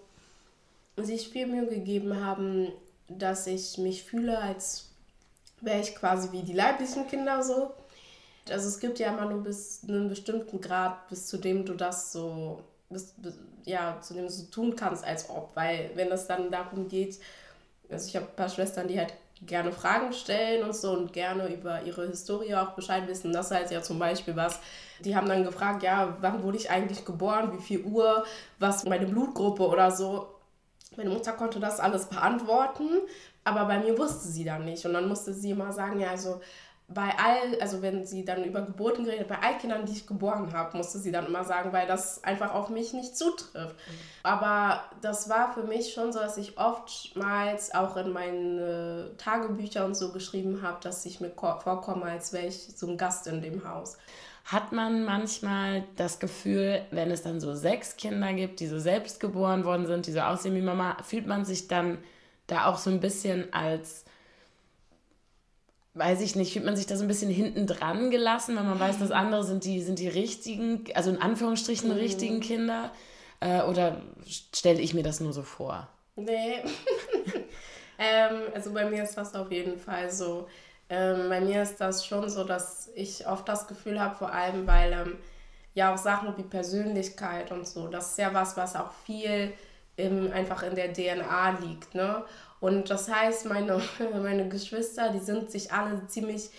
sich 0.97 1.29
viel 1.29 1.47
Mühe 1.47 1.67
gegeben 1.67 2.23
haben, 2.23 2.71
dass 3.07 3.47
ich 3.47 3.77
mich 3.77 4.03
fühle, 4.03 4.37
als 4.39 4.89
wäre 5.61 5.81
ich 5.81 5.95
quasi 5.95 6.31
wie 6.31 6.43
die 6.43 6.53
leiblichen 6.53 7.07
Kinder 7.07 7.41
so. 7.43 7.71
Also 8.49 8.67
es 8.67 8.79
gibt 8.79 8.99
ja 8.99 9.09
immer 9.09 9.25
nur 9.25 9.43
bis 9.43 9.81
einen 9.87 10.09
bestimmten 10.09 10.61
Grad, 10.61 11.07
bis 11.09 11.27
zu 11.27 11.37
dem 11.37 11.65
du 11.65 11.73
das 11.73 12.11
so, 12.11 12.61
bis, 12.89 13.13
bis, 13.17 13.39
ja, 13.65 13.99
zu 14.01 14.13
dem 14.13 14.27
du 14.27 14.51
tun 14.51 14.75
kannst, 14.75 15.03
als 15.03 15.29
ob. 15.29 15.51
Weil 15.55 15.91
wenn 15.95 16.11
es 16.11 16.27
dann 16.27 16.51
darum 16.51 16.87
geht, 16.87 17.19
also 17.89 18.07
ich 18.07 18.15
habe 18.15 18.27
ein 18.27 18.35
paar 18.35 18.49
Schwestern, 18.49 18.87
die 18.87 18.99
halt 18.99 19.13
gerne 19.41 19.71
Fragen 19.71 20.11
stellen 20.11 20.63
und 20.63 20.75
so 20.75 20.91
und 20.91 21.13
gerne 21.13 21.47
über 21.47 21.81
ihre 21.83 22.07
Historie 22.07 22.55
auch 22.55 22.71
Bescheid 22.71 23.07
wissen. 23.07 23.31
Das 23.31 23.51
heißt 23.51 23.71
ja 23.71 23.81
zum 23.81 23.97
Beispiel 23.97 24.35
was, 24.35 24.59
die 24.99 25.15
haben 25.15 25.27
dann 25.27 25.43
gefragt, 25.43 25.83
ja, 25.83 26.17
wann 26.19 26.43
wurde 26.43 26.57
ich 26.57 26.69
eigentlich 26.69 27.05
geboren, 27.05 27.53
wie 27.53 27.61
viel 27.61 27.83
Uhr, 27.83 28.25
was 28.59 28.83
meine 28.83 29.05
Blutgruppe 29.05 29.65
oder 29.65 29.91
so. 29.91 30.27
Meine 30.97 31.11
Mutter 31.11 31.31
konnte 31.33 31.59
das 31.59 31.79
alles 31.79 32.07
beantworten, 32.07 32.89
aber 33.45 33.65
bei 33.65 33.79
mir 33.79 33.97
wusste 33.97 34.27
sie 34.27 34.43
dann 34.43 34.65
nicht. 34.65 34.85
Und 34.85 34.93
dann 34.93 35.07
musste 35.07 35.33
sie 35.33 35.51
immer 35.51 35.71
sagen, 35.71 35.99
ja, 35.99 36.09
also 36.09 36.41
bei 36.91 37.13
all, 37.17 37.59
also 37.61 37.81
wenn 37.81 38.05
sie 38.05 38.25
dann 38.25 38.43
über 38.43 38.61
Geburten 38.61 39.05
geredet, 39.05 39.27
bei 39.27 39.37
all 39.39 39.57
Kindern, 39.59 39.85
die 39.85 39.91
ich 39.91 40.07
geboren 40.07 40.51
habe, 40.53 40.75
musste 40.75 40.97
sie 40.97 41.11
dann 41.11 41.27
immer 41.27 41.43
sagen, 41.43 41.71
weil 41.71 41.87
das 41.87 42.23
einfach 42.23 42.53
auf 42.53 42.69
mich 42.69 42.93
nicht 42.93 43.15
zutrifft. 43.15 43.75
Mhm. 43.75 43.93
Aber 44.23 44.83
das 45.01 45.29
war 45.29 45.53
für 45.53 45.63
mich 45.63 45.93
schon 45.93 46.11
so, 46.11 46.19
dass 46.19 46.37
ich 46.37 46.57
oftmals 46.57 47.73
auch 47.75 47.95
in 47.95 48.11
meinen 48.11 49.17
Tagebücher 49.17 49.85
und 49.85 49.95
so 49.95 50.11
geschrieben 50.11 50.61
habe, 50.63 50.79
dass 50.81 51.05
ich 51.05 51.21
mir 51.21 51.29
vorkomme, 51.29 52.05
als 52.05 52.33
wäre 52.33 52.47
ich 52.47 52.69
so 52.75 52.87
ein 52.87 52.97
Gast 52.97 53.27
in 53.27 53.41
dem 53.41 53.67
Haus 53.67 53.97
hat 54.45 54.71
man 54.71 55.03
manchmal 55.03 55.83
das 55.95 56.19
Gefühl, 56.19 56.81
wenn 56.89 57.11
es 57.11 57.21
dann 57.21 57.39
so 57.39 57.53
sechs 57.53 57.97
Kinder 57.97 58.33
gibt, 58.33 58.59
die 58.59 58.65
so 58.65 58.79
selbst 58.79 59.19
geboren 59.19 59.63
worden 59.63 59.85
sind, 59.85 60.07
die 60.07 60.11
so 60.11 60.21
aussehen 60.21 60.55
wie 60.55 60.61
Mama, 60.61 60.97
fühlt 61.03 61.27
man 61.27 61.45
sich 61.45 61.67
dann 61.67 61.99
da 62.47 62.65
auch 62.65 62.79
so 62.79 62.89
ein 62.89 62.99
bisschen 62.99 63.53
als, 63.53 64.05
weiß 65.99 66.21
ich 66.21 66.35
nicht, 66.35 66.53
fühlt 66.53 66.65
man 66.65 66.75
sich 66.75 66.87
da 66.87 66.95
so 66.95 67.03
ein 67.03 67.07
bisschen 67.07 67.29
hinten 67.29 67.67
dran 67.67 68.09
gelassen, 68.09 68.55
weil 68.55 68.63
man 68.63 68.79
weiß, 68.79 68.97
dass 68.99 69.11
andere 69.11 69.43
sind 69.43 69.63
die, 69.65 69.81
sind 69.81 69.99
die 69.99 70.07
richtigen, 70.07 70.85
also 70.95 71.11
in 71.11 71.21
Anführungsstrichen 71.21 71.89
mhm. 71.89 71.95
richtigen 71.95 72.39
Kinder? 72.39 72.91
Äh, 73.41 73.61
oder 73.63 74.01
stelle 74.25 74.81
ich 74.81 74.93
mir 74.93 75.03
das 75.03 75.19
nur 75.19 75.33
so 75.33 75.43
vor? 75.43 75.87
Nee. 76.15 76.55
ähm, 77.99 78.41
also 78.55 78.73
bei 78.73 78.89
mir 78.89 79.03
ist 79.03 79.15
das 79.15 79.35
auf 79.35 79.51
jeden 79.51 79.77
Fall 79.77 80.11
so 80.11 80.47
ähm, 80.89 81.29
bei 81.29 81.39
mir 81.39 81.61
ist 81.61 81.79
das 81.79 82.05
schon 82.05 82.29
so, 82.29 82.43
dass 82.43 82.89
ich 82.95 83.27
oft 83.27 83.47
das 83.47 83.67
Gefühl 83.67 83.99
habe, 83.99 84.15
vor 84.15 84.33
allem 84.33 84.65
weil 84.65 84.91
ähm, 84.93 85.17
ja 85.75 85.93
auch 85.93 85.97
Sachen 85.97 86.35
wie 86.37 86.43
Persönlichkeit 86.43 87.51
und 87.51 87.67
so, 87.67 87.87
das 87.87 88.11
ist 88.11 88.17
ja 88.17 88.33
was, 88.33 88.57
was 88.57 88.75
auch 88.75 88.91
viel 89.05 89.53
im, 89.97 90.31
einfach 90.31 90.63
in 90.63 90.75
der 90.75 90.91
DNA 90.91 91.59
liegt. 91.61 91.93
Ne? 91.93 92.23
Und 92.59 92.89
das 92.89 93.09
heißt, 93.09 93.45
meine, 93.45 93.81
meine 94.21 94.49
Geschwister, 94.49 95.11
die 95.11 95.19
sind 95.19 95.51
sich 95.51 95.71
alle 95.71 96.05
ziemlich 96.07 96.49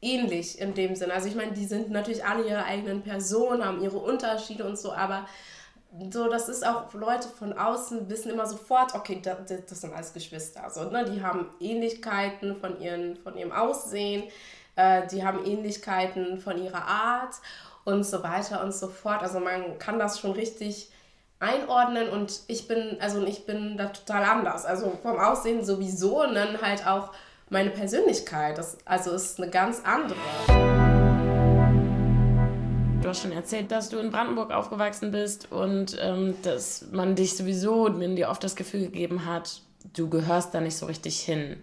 ähnlich 0.00 0.60
in 0.60 0.74
dem 0.74 0.94
Sinn. 0.94 1.10
Also 1.10 1.28
ich 1.28 1.34
meine, 1.34 1.52
die 1.52 1.64
sind 1.64 1.90
natürlich 1.90 2.24
alle 2.24 2.46
ihre 2.46 2.64
eigenen 2.64 3.02
Personen, 3.02 3.64
haben 3.64 3.82
ihre 3.82 3.98
Unterschiede 3.98 4.64
und 4.64 4.78
so, 4.78 4.92
aber 4.92 5.26
so, 6.12 6.28
das 6.28 6.48
ist 6.48 6.66
auch 6.66 6.92
Leute 6.92 7.28
von 7.28 7.54
außen 7.54 8.10
wissen 8.10 8.30
immer 8.30 8.46
sofort, 8.46 8.94
okay, 8.94 9.20
das, 9.22 9.38
das 9.66 9.80
sind 9.80 9.94
alles 9.94 10.12
Geschwister. 10.12 10.62
Also, 10.62 10.84
ne, 10.90 11.04
die 11.06 11.22
haben 11.22 11.46
Ähnlichkeiten 11.60 12.56
von, 12.56 12.78
ihren, 12.80 13.16
von 13.16 13.36
ihrem 13.36 13.52
Aussehen, 13.52 14.24
äh, 14.76 15.06
die 15.08 15.24
haben 15.24 15.44
Ähnlichkeiten 15.46 16.38
von 16.38 16.62
ihrer 16.62 16.84
Art 16.86 17.34
und 17.84 18.04
so 18.04 18.22
weiter 18.22 18.62
und 18.62 18.74
so 18.74 18.88
fort. 18.88 19.22
Also 19.22 19.40
man 19.40 19.78
kann 19.78 19.98
das 19.98 20.20
schon 20.20 20.32
richtig 20.32 20.90
einordnen 21.40 22.08
und 22.08 22.40
ich 22.48 22.66
bin, 22.66 22.96
also 23.00 23.24
ich 23.24 23.46
bin 23.46 23.76
da 23.76 23.86
total 23.86 24.24
anders. 24.24 24.64
Also 24.64 24.98
vom 25.02 25.18
Aussehen 25.18 25.64
sowieso 25.64 26.22
und 26.22 26.34
dann 26.34 26.60
halt 26.60 26.86
auch 26.86 27.10
meine 27.50 27.70
Persönlichkeit. 27.70 28.58
Das, 28.58 28.78
also 28.84 29.12
ist 29.12 29.40
eine 29.40 29.50
ganz 29.50 29.82
andere. 29.84 30.18
Du 33.00 33.08
hast 33.08 33.22
schon 33.22 33.32
erzählt, 33.32 33.70
dass 33.70 33.88
du 33.88 33.98
in 33.98 34.10
Brandenburg 34.10 34.50
aufgewachsen 34.50 35.12
bist 35.12 35.50
und 35.52 35.96
ähm, 36.00 36.34
dass 36.42 36.86
man 36.90 37.14
dich 37.14 37.36
sowieso, 37.36 37.88
mir 37.88 38.14
dir 38.14 38.28
oft 38.28 38.42
das 38.42 38.56
Gefühl 38.56 38.82
gegeben 38.82 39.24
hat, 39.24 39.62
du 39.94 40.10
gehörst 40.10 40.54
da 40.54 40.60
nicht 40.60 40.76
so 40.76 40.86
richtig 40.86 41.20
hin. 41.20 41.56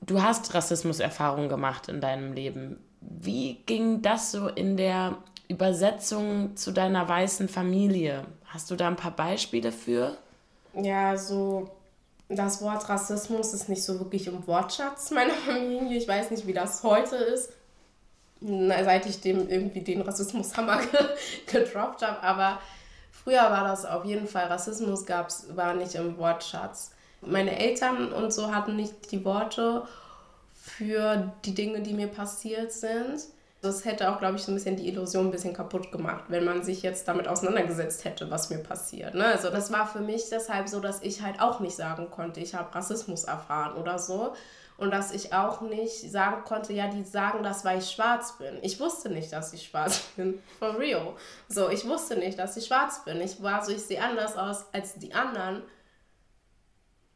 Du 0.00 0.22
hast 0.22 0.54
Rassismuserfahrungen 0.54 1.48
gemacht 1.48 1.88
in 1.88 2.00
deinem 2.00 2.32
Leben. 2.32 2.78
Wie 3.00 3.62
ging 3.66 4.02
das 4.02 4.32
so 4.32 4.48
in 4.48 4.76
der 4.76 5.18
Übersetzung 5.48 6.56
zu 6.56 6.72
deiner 6.72 7.08
weißen 7.08 7.48
Familie? 7.48 8.24
Hast 8.56 8.70
du 8.70 8.76
da 8.76 8.88
ein 8.88 8.96
paar 8.96 9.10
Beispiele 9.10 9.70
für? 9.70 10.16
Ja, 10.72 11.14
so 11.18 11.68
das 12.30 12.62
Wort 12.62 12.88
Rassismus 12.88 13.52
ist 13.52 13.68
nicht 13.68 13.82
so 13.82 13.98
wirklich 14.00 14.26
im 14.28 14.46
Wortschatz 14.46 15.10
meiner 15.10 15.34
Familie. 15.46 15.98
Ich 15.98 16.08
weiß 16.08 16.30
nicht, 16.30 16.46
wie 16.46 16.54
das 16.54 16.82
heute 16.82 17.16
ist 17.16 17.52
seit 18.40 19.06
ich 19.06 19.20
dem 19.20 19.48
irgendwie 19.48 19.80
den 19.80 20.02
Rassismushammer 20.02 20.80
gedroppt 21.46 22.02
habe. 22.02 22.22
Aber 22.22 22.58
Früher 23.26 23.50
war 23.50 23.64
das 23.64 23.84
auf 23.84 24.04
jeden 24.04 24.28
Fall, 24.28 24.46
Rassismus 24.46 25.04
gab's, 25.04 25.46
war 25.56 25.74
nicht 25.74 25.96
im 25.96 26.16
Wortschatz. 26.16 26.92
Meine 27.22 27.58
Eltern 27.58 28.12
und 28.12 28.32
so 28.32 28.54
hatten 28.54 28.76
nicht 28.76 29.10
die 29.10 29.24
Worte 29.24 29.82
für 30.54 31.32
die 31.44 31.52
Dinge, 31.52 31.80
die 31.80 31.92
mir 31.92 32.06
passiert 32.06 32.70
sind. 32.72 33.22
Das 33.62 33.84
hätte 33.84 34.10
auch, 34.10 34.18
glaube 34.18 34.36
ich, 34.36 34.42
so 34.42 34.52
ein 34.52 34.54
bisschen 34.54 34.76
die 34.76 34.88
Illusion 34.88 35.26
ein 35.26 35.30
bisschen 35.30 35.54
kaputt 35.54 35.90
gemacht, 35.90 36.24
wenn 36.28 36.44
man 36.44 36.62
sich 36.62 36.82
jetzt 36.82 37.08
damit 37.08 37.26
auseinandergesetzt 37.26 38.04
hätte, 38.04 38.30
was 38.30 38.50
mir 38.50 38.58
passiert. 38.58 39.14
Ne? 39.14 39.24
Also 39.24 39.50
das 39.50 39.72
war 39.72 39.86
für 39.86 40.00
mich 40.00 40.28
deshalb 40.30 40.68
so, 40.68 40.78
dass 40.80 41.02
ich 41.02 41.22
halt 41.22 41.40
auch 41.40 41.60
nicht 41.60 41.74
sagen 41.74 42.10
konnte, 42.10 42.40
ich 42.40 42.54
habe 42.54 42.74
Rassismus 42.74 43.24
erfahren 43.24 43.76
oder 43.76 43.98
so. 43.98 44.34
Und 44.78 44.90
dass 44.90 45.10
ich 45.10 45.32
auch 45.32 45.62
nicht 45.62 46.10
sagen 46.10 46.44
konnte, 46.44 46.74
ja, 46.74 46.88
die 46.88 47.02
sagen 47.02 47.42
das, 47.42 47.64
weil 47.64 47.78
ich 47.78 47.90
schwarz 47.90 48.36
bin. 48.36 48.58
Ich 48.60 48.78
wusste 48.78 49.08
nicht, 49.08 49.32
dass 49.32 49.52
ich 49.54 49.64
schwarz 49.64 50.00
bin. 50.16 50.42
For 50.58 50.78
real. 50.78 51.14
So, 51.48 51.70
ich 51.70 51.88
wusste 51.88 52.16
nicht, 52.16 52.38
dass 52.38 52.56
ich 52.56 52.66
schwarz 52.66 53.02
bin. 53.04 53.20
Ich 53.22 53.42
war 53.42 53.64
so, 53.64 53.72
ich 53.72 53.82
sehe 53.82 54.02
anders 54.02 54.36
aus 54.36 54.66
als 54.72 54.94
die 54.96 55.14
anderen. 55.14 55.62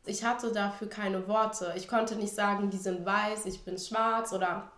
Ich 0.07 0.25
hatte 0.25 0.53
dafür 0.53 0.89
keine 0.89 1.29
Worte. 1.29 1.75
Ich 1.77 1.87
konnte 1.87 2.17
nicht 2.17 2.35
sagen, 2.35 2.71
die 2.71 2.79
sind 2.79 3.05
weiß, 3.05 3.45
ich 3.45 3.63
bin 3.65 3.77
schwarz 3.77 4.33
oder 4.33 4.73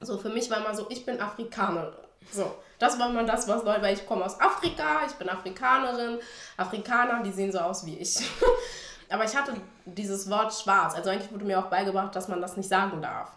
so. 0.00 0.18
Für 0.18 0.28
mich 0.28 0.50
war 0.50 0.58
immer 0.58 0.74
so, 0.74 0.86
ich 0.88 1.04
bin 1.04 1.20
Afrikanerin. 1.20 1.94
So, 2.32 2.56
das 2.78 2.98
war 2.98 3.10
immer 3.10 3.24
das, 3.24 3.46
was 3.48 3.64
Leute, 3.64 3.82
weil 3.82 3.94
ich 3.94 4.06
komme 4.06 4.24
aus 4.24 4.40
Afrika, 4.40 5.00
ich 5.06 5.12
bin 5.12 5.28
Afrikanerin. 5.28 6.18
Afrikaner, 6.56 7.22
die 7.22 7.32
sehen 7.32 7.52
so 7.52 7.58
aus 7.58 7.86
wie 7.86 7.98
ich. 7.98 8.18
Aber 9.08 9.24
ich 9.24 9.36
hatte 9.36 9.54
dieses 9.84 10.28
Wort 10.28 10.52
schwarz. 10.52 10.94
Also 10.94 11.10
eigentlich 11.10 11.32
wurde 11.32 11.44
mir 11.44 11.58
auch 11.58 11.70
beigebracht, 11.70 12.14
dass 12.16 12.28
man 12.28 12.40
das 12.40 12.56
nicht 12.56 12.68
sagen 12.68 13.00
darf. 13.00 13.30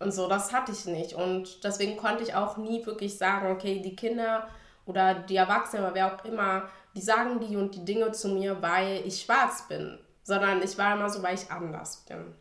Und 0.00 0.12
so, 0.12 0.28
das 0.28 0.52
hatte 0.52 0.72
ich 0.72 0.84
nicht. 0.86 1.14
Und 1.14 1.62
deswegen 1.62 1.96
konnte 1.96 2.24
ich 2.24 2.34
auch 2.34 2.56
nie 2.56 2.84
wirklich 2.84 3.16
sagen, 3.16 3.52
okay, 3.52 3.80
die 3.80 3.94
Kinder 3.94 4.48
oder 4.84 5.14
die 5.14 5.36
Erwachsenen 5.36 5.84
oder 5.84 5.94
wer 5.94 6.14
auch 6.14 6.24
immer, 6.24 6.68
die 6.94 7.00
sagen 7.00 7.38
die 7.38 7.56
und 7.56 7.74
die 7.74 7.84
Dinge 7.84 8.10
zu 8.10 8.28
mir, 8.28 8.60
weil 8.60 9.06
ich 9.06 9.22
schwarz 9.22 9.68
bin. 9.68 9.98
Sondern 10.24 10.60
ich 10.62 10.76
war 10.76 10.96
immer 10.96 11.08
so, 11.08 11.22
weil 11.22 11.36
ich 11.36 11.50
anders 11.50 12.04
bin. 12.08 12.34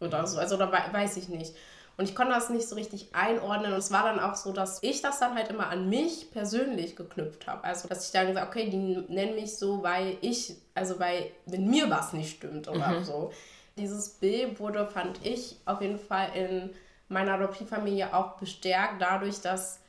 Oder 0.00 0.26
so. 0.26 0.38
Also 0.38 0.58
da 0.58 0.70
weiß 0.70 1.16
ich 1.16 1.28
nicht. 1.28 1.54
Und 1.96 2.08
ich 2.08 2.14
konnte 2.14 2.34
das 2.34 2.50
nicht 2.50 2.68
so 2.68 2.74
richtig 2.74 3.14
einordnen. 3.14 3.72
Und 3.72 3.78
es 3.78 3.90
war 3.90 4.04
dann 4.04 4.20
auch 4.20 4.34
so, 4.34 4.52
dass 4.52 4.82
ich 4.82 5.00
das 5.00 5.18
dann 5.18 5.34
halt 5.34 5.48
immer 5.48 5.68
an 5.68 5.88
mich 5.88 6.30
persönlich 6.30 6.94
geknüpft 6.94 7.46
habe. 7.46 7.64
Also, 7.64 7.88
dass 7.88 8.06
ich 8.06 8.12
dann 8.12 8.26
gesagt 8.28 8.48
okay, 8.48 8.68
die 8.68 9.12
nennen 9.12 9.34
mich 9.34 9.56
so, 9.56 9.82
weil 9.82 10.18
ich, 10.20 10.56
also 10.74 10.98
weil, 11.00 11.30
wenn 11.46 11.68
mir 11.68 11.88
was 11.88 12.12
nicht 12.12 12.36
stimmt 12.36 12.68
oder 12.68 13.00
mhm. 13.00 13.04
so. 13.04 13.32
Dieses 13.78 14.08
Bild 14.10 14.60
wurde, 14.60 14.86
fand 14.86 15.24
ich, 15.24 15.56
auf 15.64 15.80
jeden 15.80 15.98
Fall 15.98 16.28
in 16.34 16.70
meiner 17.08 17.34
Adoptivfamilie 17.34 18.14
auch 18.14 18.36
bestärkt, 18.36 19.00
dadurch, 19.00 19.40
dass 19.40 19.80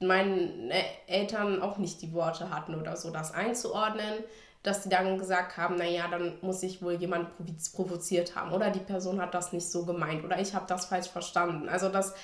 meine 0.00 0.72
Eltern 1.06 1.60
auch 1.60 1.78
nicht 1.78 2.00
die 2.00 2.12
Worte 2.12 2.50
hatten 2.50 2.74
oder 2.74 2.96
so, 2.96 3.10
das 3.10 3.34
einzuordnen 3.34 4.24
dass 4.62 4.82
die 4.82 4.88
dann 4.90 5.18
gesagt 5.18 5.56
haben, 5.56 5.76
naja, 5.76 6.06
dann 6.10 6.34
muss 6.42 6.62
ich 6.62 6.82
wohl 6.82 6.94
jemand 6.94 7.28
provoziert 7.72 8.36
haben 8.36 8.52
oder 8.52 8.70
die 8.70 8.80
Person 8.80 9.20
hat 9.20 9.34
das 9.34 9.52
nicht 9.52 9.70
so 9.70 9.86
gemeint 9.86 10.24
oder 10.24 10.38
ich 10.38 10.54
habe 10.54 10.66
das 10.68 10.86
falsch 10.86 11.08
verstanden. 11.08 11.68
Also 11.68 11.88
dass 11.88 12.14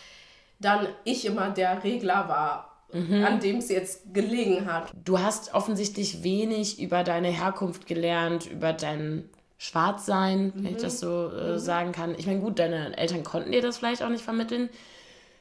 dann 0.58 0.86
ich 1.04 1.24
immer 1.24 1.50
der 1.50 1.82
Regler 1.82 2.28
war, 2.28 2.82
mhm. 2.92 3.24
an 3.24 3.40
dem 3.40 3.58
es 3.58 3.68
jetzt 3.68 4.12
gelegen 4.12 4.70
hat. 4.70 4.90
Du 5.04 5.18
hast 5.18 5.54
offensichtlich 5.54 6.22
wenig 6.22 6.80
über 6.80 7.04
deine 7.04 7.28
Herkunft 7.28 7.86
gelernt, 7.86 8.46
über 8.46 8.72
dein 8.72 9.28
Schwarzsein, 9.58 10.52
wenn 10.54 10.66
ich 10.66 10.78
mhm. 10.78 10.82
das 10.82 11.00
so 11.00 11.30
äh, 11.30 11.52
mhm. 11.52 11.58
sagen 11.58 11.92
kann. 11.92 12.14
Ich 12.18 12.26
meine, 12.26 12.40
gut, 12.40 12.58
deine 12.58 12.96
Eltern 12.98 13.24
konnten 13.24 13.52
dir 13.52 13.62
das 13.62 13.78
vielleicht 13.78 14.02
auch 14.02 14.10
nicht 14.10 14.24
vermitteln 14.24 14.68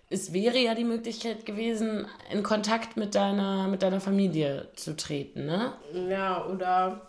es 0.09 0.33
wäre 0.33 0.57
ja 0.57 0.75
die 0.75 0.83
Möglichkeit 0.83 1.45
gewesen, 1.45 2.07
in 2.31 2.43
Kontakt 2.43 2.95
mit 2.95 3.15
deiner, 3.15 3.67
mit 3.67 3.81
deiner 3.81 3.99
Familie 3.99 4.69
zu 4.75 4.95
treten, 4.95 5.45
ne? 5.45 5.73
Ja, 6.09 6.45
oder. 6.45 7.01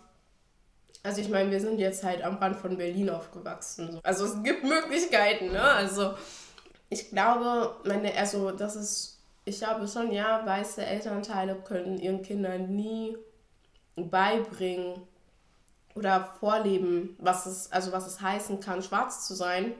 Also 1.03 1.21
ich 1.21 1.29
meine, 1.29 1.51
wir 1.51 1.61
sind 1.61 1.79
jetzt 1.79 2.03
halt 2.03 2.21
am 2.23 2.37
Rand 2.37 2.57
von 2.57 2.75
Berlin 2.75 3.09
aufgewachsen. 3.09 3.99
Also 4.03 4.25
es 4.25 4.43
gibt 4.43 4.63
Möglichkeiten, 4.63 5.51
ne? 5.51 5.61
Also 5.61 6.15
ich 6.89 7.09
glaube, 7.09 7.75
meine, 7.85 8.15
also 8.17 8.51
das 8.51 8.75
ist, 8.75 9.19
ich 9.45 9.59
glaube 9.59 9.87
schon, 9.87 10.11
ja, 10.11 10.45
weiße 10.45 10.85
Elternteile 10.85 11.55
können 11.55 11.97
ihren 11.97 12.23
Kindern 12.23 12.75
nie 12.75 13.15
beibringen 13.95 15.01
oder 15.95 16.33
vorleben, 16.39 17.15
was 17.19 17.45
es, 17.45 17.71
also 17.71 17.91
was 17.91 18.07
es 18.07 18.21
heißen 18.21 18.59
kann, 18.59 18.81
schwarz 18.81 19.27
zu 19.27 19.33
sein. 19.33 19.73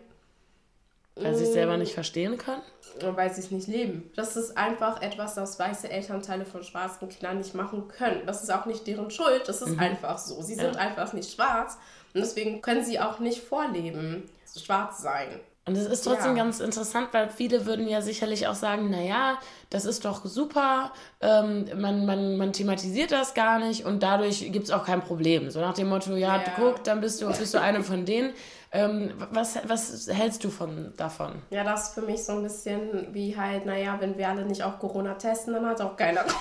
Weil 1.21 1.35
sie 1.35 1.43
es 1.43 1.53
selber 1.53 1.77
nicht 1.77 1.93
verstehen 1.93 2.37
können? 2.37 2.61
Weil 3.01 3.33
sie 3.33 3.41
es 3.41 3.51
nicht 3.51 3.67
leben. 3.67 4.11
Das 4.15 4.35
ist 4.35 4.57
einfach 4.57 5.01
etwas, 5.01 5.35
das 5.35 5.59
weiße 5.59 5.89
Elternteile 5.89 6.45
von 6.45 6.63
schwarzen 6.63 7.09
Kindern 7.09 7.37
nicht 7.37 7.53
machen 7.53 7.87
können. 7.87 8.25
Das 8.25 8.43
ist 8.43 8.51
auch 8.51 8.65
nicht 8.65 8.87
deren 8.87 9.11
Schuld, 9.11 9.47
das 9.47 9.61
ist 9.61 9.73
mhm. 9.73 9.79
einfach 9.79 10.17
so. 10.17 10.41
Sie 10.41 10.55
sind 10.55 10.75
ja. 10.75 10.81
einfach 10.81 11.13
nicht 11.13 11.31
schwarz 11.31 11.77
und 12.13 12.21
deswegen 12.21 12.61
können 12.61 12.83
sie 12.83 12.99
auch 12.99 13.19
nicht 13.19 13.41
vorleben, 13.41 14.29
schwarz 14.55 15.01
sein. 15.01 15.39
Und 15.67 15.75
es 15.75 15.85
ist 15.85 16.03
trotzdem 16.03 16.37
ja. 16.37 16.43
ganz 16.43 16.61
interessant, 16.61 17.09
weil 17.11 17.29
viele 17.29 17.65
würden 17.65 17.89
ja 17.89 18.01
sicherlich 18.01 18.47
auch 18.47 18.55
sagen, 18.55 18.89
naja, 18.89 19.37
das 19.69 19.83
ist 19.83 20.05
doch 20.05 20.23
super, 20.23 20.93
ähm, 21.19 21.65
man, 21.75 22.05
man, 22.05 22.37
man 22.37 22.53
thematisiert 22.53 23.11
das 23.11 23.33
gar 23.33 23.59
nicht 23.59 23.83
und 23.85 24.01
dadurch 24.01 24.49
gibt 24.53 24.65
es 24.65 24.71
auch 24.71 24.85
kein 24.85 25.01
Problem. 25.01 25.51
So 25.51 25.59
nach 25.59 25.73
dem 25.73 25.89
Motto, 25.89 26.15
ja, 26.15 26.37
ja. 26.37 26.43
guck, 26.55 26.85
dann 26.85 27.01
bist 27.01 27.21
du, 27.21 27.27
bist 27.27 27.53
du 27.53 27.59
eine 27.59 27.83
von 27.83 28.05
denen. 28.05 28.31
Ähm, 28.77 29.11
was, 29.31 29.57
was 29.67 30.07
hältst 30.07 30.43
du 30.43 30.51
von, 30.51 30.93
davon? 30.97 31.41
Ja, 31.49 31.63
das 31.63 31.89
ist 31.89 31.93
für 31.95 32.03
mich 32.03 32.23
so 32.23 32.33
ein 32.33 32.43
bisschen 32.43 33.11
wie 33.11 33.35
halt, 33.35 33.65
naja, 33.65 33.97
wenn 33.99 34.15
wir 34.15 34.29
alle 34.29 34.45
nicht 34.45 34.61
auch 34.61 34.77
Corona 34.77 35.15
testen, 35.15 35.53
dann 35.53 35.65
hat 35.65 35.81
auch 35.81 35.97
keiner. 35.97 36.21
also, 36.21 36.35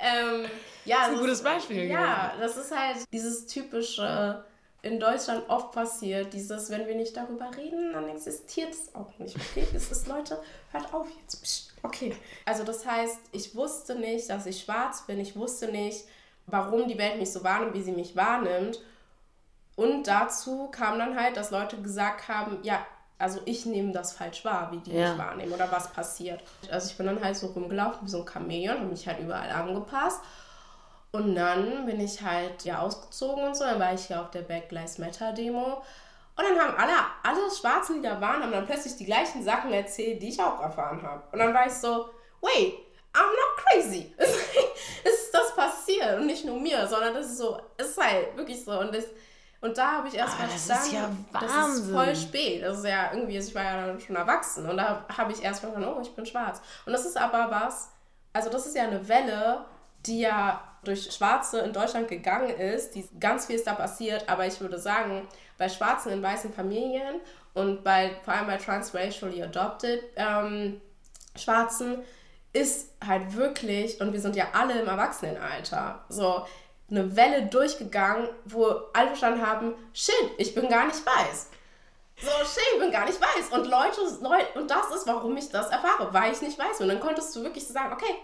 ähm, 0.00 0.46
ja, 0.86 0.96
das 1.00 1.08
ist 1.08 1.14
ein 1.14 1.20
gutes 1.20 1.42
Beispiel. 1.42 1.90
Ja, 1.90 2.32
das 2.40 2.56
ist 2.56 2.74
halt 2.74 3.04
dieses 3.12 3.44
typische 3.46 4.44
in 4.80 4.98
Deutschland 4.98 5.44
oft 5.50 5.72
passiert, 5.72 6.32
dieses, 6.32 6.70
wenn 6.70 6.86
wir 6.86 6.94
nicht 6.94 7.14
darüber 7.14 7.50
reden, 7.54 7.92
dann 7.92 8.08
existiert 8.08 8.72
es 8.72 8.94
auch 8.94 9.18
nicht. 9.18 9.36
Okay, 9.36 9.66
es 9.74 9.90
ist, 9.90 10.06
Leute, 10.06 10.40
hört 10.70 10.94
auf 10.94 11.06
jetzt. 11.20 11.42
Psst. 11.42 11.74
Okay. 11.82 12.16
Also 12.46 12.64
das 12.64 12.86
heißt, 12.86 13.18
ich 13.32 13.54
wusste 13.54 13.94
nicht, 13.94 14.30
dass 14.30 14.46
ich 14.46 14.62
schwarz 14.62 15.04
bin. 15.06 15.20
Ich 15.20 15.36
wusste 15.36 15.68
nicht, 15.68 16.04
warum 16.46 16.88
die 16.88 16.96
Welt 16.96 17.18
mich 17.18 17.30
so 17.30 17.44
wahrnimmt, 17.44 17.74
wie 17.74 17.82
sie 17.82 17.92
mich 17.92 18.16
wahrnimmt. 18.16 18.80
Und 19.78 20.08
dazu 20.08 20.66
kam 20.72 20.98
dann 20.98 21.16
halt, 21.16 21.36
dass 21.36 21.52
Leute 21.52 21.80
gesagt 21.80 22.26
haben, 22.26 22.58
ja, 22.64 22.84
also 23.16 23.38
ich 23.44 23.64
nehme 23.64 23.92
das 23.92 24.12
falsch 24.12 24.44
wahr, 24.44 24.72
wie 24.72 24.78
die 24.78 24.90
ja. 24.90 25.10
mich 25.10 25.18
wahrnehmen 25.18 25.52
oder 25.52 25.70
was 25.70 25.92
passiert. 25.92 26.42
Also 26.68 26.90
ich 26.90 26.96
bin 26.96 27.06
dann 27.06 27.22
halt 27.22 27.36
so 27.36 27.46
rumgelaufen 27.46 28.00
wie 28.04 28.10
so 28.10 28.22
ein 28.22 28.28
Chamäleon, 28.28 28.78
habe 28.78 28.86
mich 28.86 29.06
halt 29.06 29.20
überall 29.20 29.48
angepasst. 29.48 30.20
Und 31.12 31.36
dann 31.36 31.86
bin 31.86 32.00
ich 32.00 32.20
halt 32.20 32.64
ja 32.64 32.80
ausgezogen 32.80 33.44
und 33.44 33.56
so. 33.56 33.62
Dann 33.62 33.78
war 33.78 33.94
ich 33.94 34.06
hier 34.06 34.20
auf 34.20 34.32
der 34.32 34.42
Black 34.42 34.68
Lives 34.72 34.98
Matter 34.98 35.32
Demo. 35.32 35.74
Und 35.74 36.44
dann 36.44 36.58
haben 36.58 36.76
alle, 36.76 36.94
alle 37.22 37.48
Schwarzen, 37.48 38.02
die 38.02 38.08
da 38.08 38.20
waren, 38.20 38.42
haben 38.42 38.50
dann 38.50 38.66
plötzlich 38.66 38.96
die 38.96 39.06
gleichen 39.06 39.44
Sachen 39.44 39.72
erzählt, 39.72 40.20
die 40.20 40.30
ich 40.30 40.42
auch 40.42 40.60
erfahren 40.60 41.00
habe. 41.04 41.22
Und 41.30 41.38
dann 41.38 41.54
war 41.54 41.68
ich 41.68 41.72
so, 41.74 42.10
wait, 42.40 42.74
I'm 43.14 43.30
not 43.30 43.64
crazy. 43.64 44.12
Ist 44.18 45.32
das 45.32 45.54
passiert 45.54 46.18
und 46.18 46.26
nicht 46.26 46.44
nur 46.44 46.58
mir, 46.58 46.84
sondern 46.88 47.14
das 47.14 47.26
ist 47.26 47.38
so, 47.38 47.60
es 47.76 47.90
ist 47.90 48.02
halt 48.02 48.36
wirklich 48.36 48.64
so. 48.64 48.72
Und, 48.80 48.92
das, 48.92 49.04
und 49.60 49.76
da 49.76 49.92
habe 49.92 50.08
ich 50.08 50.14
erst 50.14 50.34
ah, 50.34 50.46
verstanden, 50.46 51.26
das 51.32 51.42
ist 51.42 51.52
ja 51.52 51.60
das 51.66 51.78
ist 51.78 51.90
voll 51.90 52.14
spät. 52.14 52.62
Das 52.62 52.78
ist 52.78 52.84
ja 52.84 53.12
irgendwie, 53.12 53.38
ich 53.38 53.54
war 53.54 53.64
ja 53.64 53.86
dann 53.86 54.00
schon 54.00 54.14
erwachsen 54.14 54.68
und 54.68 54.76
da 54.76 55.04
habe 55.16 55.32
ich 55.32 55.42
erst 55.42 55.60
verstanden, 55.60 55.88
oh, 55.88 56.00
ich 56.00 56.14
bin 56.14 56.24
schwarz. 56.24 56.60
Und 56.86 56.92
das 56.92 57.04
ist 57.04 57.16
aber 57.16 57.50
was, 57.50 57.90
also 58.32 58.50
das 58.50 58.66
ist 58.66 58.76
ja 58.76 58.84
eine 58.84 59.08
Welle, 59.08 59.64
die 60.06 60.20
ja 60.20 60.62
durch 60.84 61.10
Schwarze 61.10 61.58
in 61.60 61.72
Deutschland 61.72 62.06
gegangen 62.06 62.50
ist. 62.50 62.94
Die, 62.94 63.08
ganz 63.18 63.46
viel 63.46 63.56
ist 63.56 63.66
da 63.66 63.74
passiert, 63.74 64.28
aber 64.28 64.46
ich 64.46 64.60
würde 64.60 64.78
sagen, 64.78 65.26
bei 65.58 65.68
Schwarzen 65.68 66.12
in 66.12 66.22
weißen 66.22 66.52
Familien 66.52 67.16
und 67.54 67.82
bei, 67.82 68.12
vor 68.24 68.34
allem 68.34 68.46
bei 68.46 68.58
transracially 68.58 69.42
adopted 69.42 70.04
ähm, 70.14 70.80
Schwarzen 71.34 71.98
ist 72.52 72.94
halt 73.04 73.34
wirklich, 73.34 74.00
und 74.00 74.12
wir 74.12 74.20
sind 74.20 74.36
ja 74.36 74.46
alle 74.52 74.80
im 74.80 74.86
Erwachsenenalter, 74.86 76.04
so 76.08 76.46
eine 76.90 77.16
Welle 77.16 77.46
durchgegangen, 77.46 78.28
wo 78.44 78.66
alle 78.92 79.08
verstanden 79.08 79.46
haben, 79.46 79.74
shit, 79.92 80.14
ich 80.38 80.54
bin 80.54 80.68
gar 80.68 80.86
nicht 80.86 81.04
weiß. 81.04 81.48
So, 82.20 82.30
shit, 82.44 82.62
ich 82.74 82.80
bin 82.80 82.90
gar 82.90 83.06
nicht 83.06 83.20
weiß. 83.20 83.48
Und 83.52 83.66
Leute, 83.66 84.00
Leute, 84.22 84.58
und 84.58 84.70
das 84.70 84.90
ist, 84.94 85.06
warum 85.06 85.36
ich 85.36 85.48
das 85.50 85.68
erfahre, 85.70 86.12
weil 86.12 86.32
ich 86.32 86.40
nicht 86.40 86.58
weiß. 86.58 86.80
Und 86.80 86.88
dann 86.88 87.00
konntest 87.00 87.34
du 87.36 87.42
wirklich 87.42 87.66
so 87.66 87.72
sagen, 87.72 87.92
okay, 87.92 88.14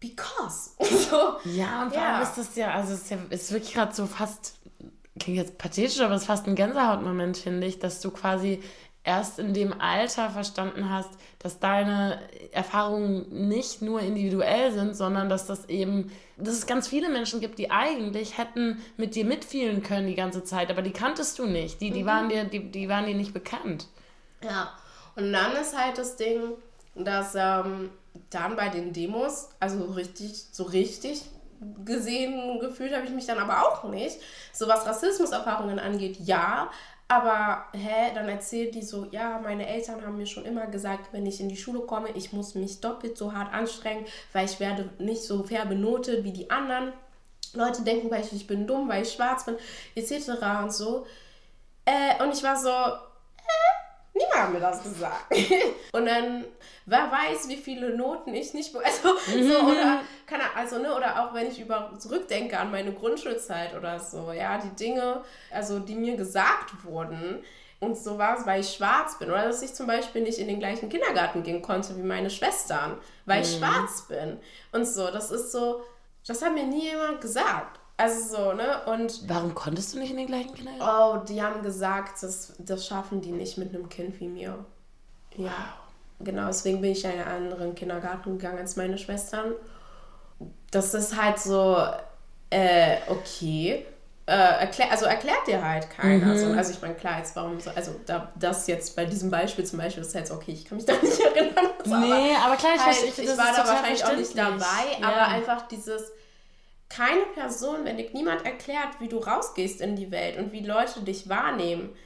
because. 0.00 0.70
so, 0.80 1.36
ja, 1.44 1.82
und 1.82 1.94
vor 1.94 2.02
allem 2.02 2.22
ist 2.22 2.34
das 2.34 2.56
ja, 2.56 2.72
also 2.72 2.94
es 2.94 3.02
ist, 3.02 3.10
ja, 3.10 3.18
ist 3.30 3.52
wirklich 3.52 3.74
gerade 3.74 3.94
so 3.94 4.06
fast, 4.06 4.54
klingt 5.20 5.38
jetzt 5.38 5.58
pathetisch, 5.58 6.00
aber 6.00 6.14
es 6.14 6.22
ist 6.22 6.26
fast 6.26 6.46
ein 6.46 6.56
Gänsehautmoment, 6.56 7.36
finde 7.36 7.66
ich, 7.66 7.78
dass 7.78 8.00
du 8.00 8.10
quasi 8.10 8.62
erst 9.04 9.38
in 9.38 9.52
dem 9.52 9.80
Alter 9.80 10.30
verstanden 10.30 10.88
hast, 10.88 11.10
dass 11.38 11.58
deine 11.58 12.20
Erfahrungen 12.52 13.48
nicht 13.48 13.82
nur 13.82 14.00
individuell 14.00 14.72
sind, 14.72 14.96
sondern 14.96 15.28
dass 15.28 15.46
das 15.46 15.68
eben, 15.68 16.12
dass 16.36 16.54
es 16.54 16.66
ganz 16.66 16.86
viele 16.86 17.08
Menschen 17.08 17.40
gibt, 17.40 17.58
die 17.58 17.70
eigentlich 17.70 18.38
hätten 18.38 18.80
mit 18.96 19.14
dir 19.14 19.24
mitfühlen 19.24 19.82
können 19.82 20.06
die 20.06 20.14
ganze 20.14 20.44
Zeit, 20.44 20.70
aber 20.70 20.82
die 20.82 20.92
kanntest 20.92 21.38
du 21.38 21.46
nicht. 21.46 21.80
Die, 21.80 21.90
die, 21.90 22.02
mhm. 22.02 22.06
waren, 22.06 22.28
dir, 22.28 22.44
die, 22.44 22.70
die 22.70 22.88
waren 22.88 23.06
dir 23.06 23.16
nicht 23.16 23.34
bekannt. 23.34 23.88
Ja, 24.42 24.72
und 25.16 25.32
dann 25.32 25.56
ist 25.56 25.76
halt 25.76 25.98
das 25.98 26.16
Ding, 26.16 26.52
dass 26.94 27.34
ähm, 27.34 27.90
dann 28.30 28.56
bei 28.56 28.68
den 28.68 28.92
Demos, 28.92 29.48
also 29.58 29.84
richtig, 29.84 30.44
so 30.52 30.64
richtig 30.64 31.22
gesehen, 31.84 32.58
gefühlt 32.60 32.94
habe 32.94 33.04
ich 33.04 33.12
mich 33.12 33.26
dann 33.26 33.38
aber 33.38 33.62
auch 33.62 33.84
nicht. 33.84 34.18
So 34.52 34.68
was 34.68 34.86
Rassismuserfahrungen 34.86 35.78
angeht, 35.78 36.18
ja. 36.20 36.70
Aber, 37.08 37.66
hä, 37.74 38.12
dann 38.14 38.28
erzählt 38.28 38.74
die 38.74 38.82
so, 38.82 39.06
ja, 39.10 39.38
meine 39.42 39.66
Eltern 39.66 40.04
haben 40.04 40.16
mir 40.16 40.26
schon 40.26 40.46
immer 40.46 40.66
gesagt, 40.66 41.12
wenn 41.12 41.26
ich 41.26 41.40
in 41.40 41.48
die 41.48 41.56
Schule 41.56 41.80
komme, 41.80 42.10
ich 42.12 42.32
muss 42.32 42.54
mich 42.54 42.80
doppelt 42.80 43.18
so 43.18 43.34
hart 43.34 43.52
anstrengen, 43.52 44.06
weil 44.32 44.46
ich 44.46 44.60
werde 44.60 44.88
nicht 44.98 45.22
so 45.22 45.42
fair 45.42 45.66
benotet 45.66 46.24
wie 46.24 46.32
die 46.32 46.50
anderen. 46.50 46.92
Leute 47.54 47.82
denken, 47.82 48.10
weil 48.10 48.22
ich, 48.22 48.32
ich 48.32 48.46
bin 48.46 48.66
dumm, 48.66 48.88
weil 48.88 49.02
ich 49.02 49.12
schwarz 49.12 49.44
bin, 49.44 49.56
etc. 49.94 50.30
und 50.62 50.72
so. 50.72 51.06
Äh, 51.84 52.22
und 52.22 52.32
ich 52.32 52.42
war 52.42 52.56
so, 52.56 52.70
niemand 54.32 54.46
hat 54.46 54.52
mir 54.52 54.60
das 54.60 54.82
gesagt. 54.82 55.26
und 55.92 56.06
dann, 56.06 56.44
wer 56.86 57.10
weiß, 57.10 57.48
wie 57.48 57.56
viele 57.56 57.96
Noten 57.96 58.34
ich 58.34 58.54
nicht, 58.54 58.74
also, 58.74 59.14
mhm. 59.36 59.50
so, 59.50 59.58
oder, 59.60 60.00
kann, 60.26 60.40
also, 60.56 60.78
ne, 60.78 60.94
oder 60.94 61.22
auch 61.22 61.34
wenn 61.34 61.48
ich 61.48 61.60
über, 61.60 61.92
zurückdenke 61.98 62.58
an 62.58 62.70
meine 62.70 62.92
Grundschulzeit 62.92 63.76
oder 63.76 63.98
so, 63.98 64.32
ja, 64.32 64.58
die 64.58 64.74
Dinge, 64.76 65.22
also, 65.50 65.78
die 65.78 65.94
mir 65.94 66.16
gesagt 66.16 66.84
wurden, 66.84 67.42
und 67.80 67.98
so 67.98 68.16
war 68.16 68.38
es, 68.38 68.46
weil 68.46 68.60
ich 68.60 68.72
schwarz 68.72 69.18
bin. 69.18 69.28
Oder 69.28 69.42
dass 69.42 69.60
ich 69.60 69.74
zum 69.74 69.88
Beispiel 69.88 70.22
nicht 70.22 70.38
in 70.38 70.46
den 70.46 70.60
gleichen 70.60 70.88
Kindergarten 70.88 71.42
gehen 71.42 71.62
konnte 71.62 71.96
wie 71.96 72.02
meine 72.02 72.30
Schwestern, 72.30 72.96
weil 73.26 73.38
mhm. 73.38 73.42
ich 73.42 73.56
schwarz 73.56 74.02
bin. 74.02 74.38
Und 74.70 74.86
so, 74.86 75.10
das 75.10 75.32
ist 75.32 75.50
so, 75.50 75.82
das 76.24 76.42
hat 76.42 76.54
mir 76.54 76.64
nie 76.64 76.90
jemand 76.90 77.20
gesagt. 77.20 77.80
Also 77.96 78.36
so, 78.36 78.52
ne? 78.52 78.82
Und 78.86 79.28
Warum 79.28 79.54
konntest 79.54 79.94
du 79.94 79.98
nicht 79.98 80.10
in 80.10 80.16
den 80.16 80.26
gleichen 80.26 80.54
Kindergarten? 80.54 81.22
Oh, 81.22 81.24
die 81.24 81.42
haben 81.42 81.62
gesagt, 81.62 82.22
das, 82.22 82.54
das 82.58 82.86
schaffen 82.86 83.20
die 83.20 83.32
nicht 83.32 83.58
mit 83.58 83.74
einem 83.74 83.88
Kind 83.88 84.18
wie 84.20 84.28
mir. 84.28 84.58
Ja. 85.36 85.44
Wow. 85.44 85.52
Genau, 86.24 86.46
deswegen 86.46 86.80
bin 86.80 86.92
ich 86.92 87.04
in 87.04 87.10
einen 87.10 87.52
anderen 87.52 87.74
Kindergarten 87.74 88.38
gegangen 88.38 88.58
als 88.58 88.76
meine 88.76 88.98
Schwestern. 88.98 89.52
Das 90.70 90.94
ist 90.94 91.20
halt 91.20 91.38
so, 91.38 91.76
äh, 92.50 92.98
okay. 93.08 93.86
Äh, 94.24 94.32
erklär, 94.32 94.90
also 94.92 95.06
erklärt 95.06 95.48
dir 95.48 95.66
halt 95.66 95.90
keiner. 95.90 96.26
Mhm. 96.26 96.38
So. 96.38 96.46
Also 96.52 96.72
ich 96.72 96.80
meine, 96.80 96.94
klar, 96.94 97.18
jetzt 97.18 97.34
warum 97.34 97.58
so, 97.58 97.70
also 97.74 97.96
da, 98.06 98.32
das 98.36 98.68
jetzt 98.68 98.94
bei 98.94 99.04
diesem 99.04 99.30
Beispiel 99.30 99.64
zum 99.64 99.80
Beispiel, 99.80 100.00
das 100.00 100.08
ist 100.08 100.14
jetzt 100.14 100.30
okay, 100.30 100.52
ich 100.52 100.64
kann 100.64 100.76
mich 100.76 100.86
da 100.86 100.92
nicht 101.02 101.20
erinnern. 101.20 101.66
Nee, 101.84 102.36
aber, 102.36 102.46
aber 102.46 102.56
klar, 102.56 102.72
ich, 102.76 102.82
halt, 102.82 103.02
ich, 103.04 103.18
ich 103.18 103.36
war 103.36 103.52
da 103.52 103.66
wahrscheinlich 103.66 104.04
auch 104.04 104.16
nicht 104.16 104.38
dabei, 104.38 105.00
ja. 105.00 105.08
aber 105.08 105.26
einfach 105.26 105.66
dieses, 105.66 106.12
keine 106.94 107.24
Person, 107.34 107.84
wenn 107.84 107.96
dir 107.96 108.10
niemand 108.12 108.44
erklärt, 108.44 109.00
wie 109.00 109.08
du 109.08 109.18
rausgehst 109.18 109.80
in 109.80 109.96
die 109.96 110.10
Welt 110.10 110.38
und 110.38 110.52
wie 110.52 110.64
Leute 110.64 111.00
dich 111.00 111.28
wahrnehmen 111.28 111.96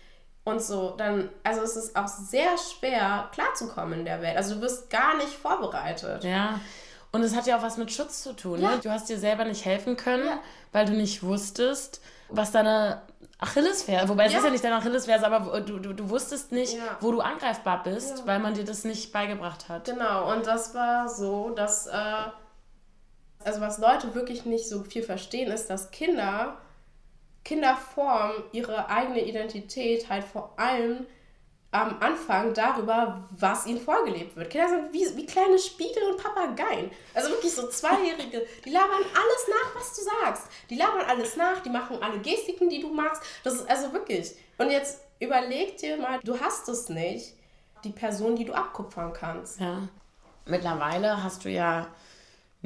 und 0.44 0.62
so, 0.62 0.94
dann, 0.96 1.28
also 1.42 1.62
es 1.62 1.76
ist 1.76 1.96
auch 1.96 2.06
sehr 2.06 2.56
schwer 2.56 3.28
klarzukommen 3.32 4.00
in 4.00 4.04
der 4.04 4.22
Welt. 4.22 4.36
Also 4.36 4.54
du 4.54 4.60
wirst 4.60 4.90
gar 4.90 5.16
nicht 5.16 5.32
vorbereitet. 5.32 6.22
Ja. 6.22 6.60
Und 7.10 7.22
es 7.22 7.34
hat 7.34 7.46
ja 7.46 7.58
auch 7.58 7.62
was 7.62 7.78
mit 7.78 7.90
Schutz 7.90 8.22
zu 8.22 8.32
tun. 8.32 8.60
Ja. 8.60 8.72
Ne? 8.72 8.78
Du 8.82 8.90
hast 8.90 9.08
dir 9.08 9.18
selber 9.18 9.44
nicht 9.44 9.64
helfen 9.64 9.96
können, 9.96 10.26
ja. 10.26 10.38
weil 10.72 10.86
du 10.86 10.92
nicht 10.92 11.22
wusstest, 11.22 12.00
was 12.28 12.52
deine 12.52 13.02
Achillesferse, 13.38 14.08
wobei 14.08 14.26
es 14.26 14.32
ja. 14.32 14.38
ist 14.38 14.44
ja 14.44 14.50
nicht 14.50 14.64
deine 14.64 14.76
Achillesferse, 14.76 15.26
aber 15.26 15.60
du, 15.60 15.78
du, 15.78 15.92
du 15.92 16.10
wusstest 16.10 16.52
nicht, 16.52 16.74
ja. 16.74 16.96
wo 17.00 17.10
du 17.12 17.20
angreifbar 17.20 17.82
bist, 17.82 18.26
weil 18.26 18.38
man 18.38 18.54
dir 18.54 18.64
das 18.64 18.84
nicht 18.84 19.12
beigebracht 19.12 19.68
hat. 19.68 19.86
Genau, 19.86 20.32
und 20.32 20.46
das 20.46 20.74
war 20.74 21.08
so, 21.08 21.50
dass, 21.50 21.86
äh, 21.86 21.92
also 23.44 23.60
was 23.60 23.78
Leute 23.78 24.14
wirklich 24.14 24.44
nicht 24.44 24.68
so 24.68 24.82
viel 24.84 25.02
verstehen, 25.02 25.50
ist, 25.50 25.68
dass 25.68 25.90
Kinder, 25.90 26.58
Kinder 27.44 27.76
formen 27.76 28.42
ihre 28.52 28.88
eigene 28.88 29.24
Identität 29.24 30.08
halt 30.08 30.24
vor 30.24 30.54
allem 30.56 31.06
am 31.72 32.00
Anfang 32.00 32.54
darüber, 32.54 33.28
was 33.30 33.66
ihnen 33.66 33.80
vorgelebt 33.80 34.36
wird. 34.36 34.50
Kinder 34.50 34.68
sind 34.68 34.92
wie, 34.92 35.16
wie 35.16 35.26
kleine 35.26 35.58
Spiegel 35.58 36.02
und 36.10 36.22
Papageien. 36.22 36.90
Also 37.12 37.30
wirklich 37.30 37.52
so 37.52 37.68
Zweijährige. 37.68 38.46
Die 38.64 38.70
labern 38.70 38.90
alles 38.90 39.48
nach, 39.48 39.80
was 39.80 39.94
du 39.94 40.02
sagst. 40.02 40.48
Die 40.70 40.76
labern 40.76 41.04
alles 41.06 41.36
nach, 41.36 41.60
die 41.62 41.70
machen 41.70 42.02
alle 42.02 42.18
Gestiken, 42.20 42.68
die 42.70 42.80
du 42.80 42.88
machst. 42.88 43.22
Das 43.44 43.54
ist 43.54 43.68
also 43.68 43.92
wirklich. 43.92 44.34
Und 44.58 44.70
jetzt 44.70 45.00
überleg 45.18 45.76
dir 45.76 45.98
mal, 45.98 46.20
du 46.22 46.40
hast 46.40 46.68
es 46.68 46.88
nicht, 46.88 47.34
die 47.84 47.90
Person, 47.90 48.36
die 48.36 48.44
du 48.44 48.54
abkupfern 48.54 49.12
kannst. 49.12 49.60
Ja. 49.60 49.88
Mittlerweile 50.46 51.22
hast 51.22 51.44
du 51.44 51.50
ja 51.50 51.88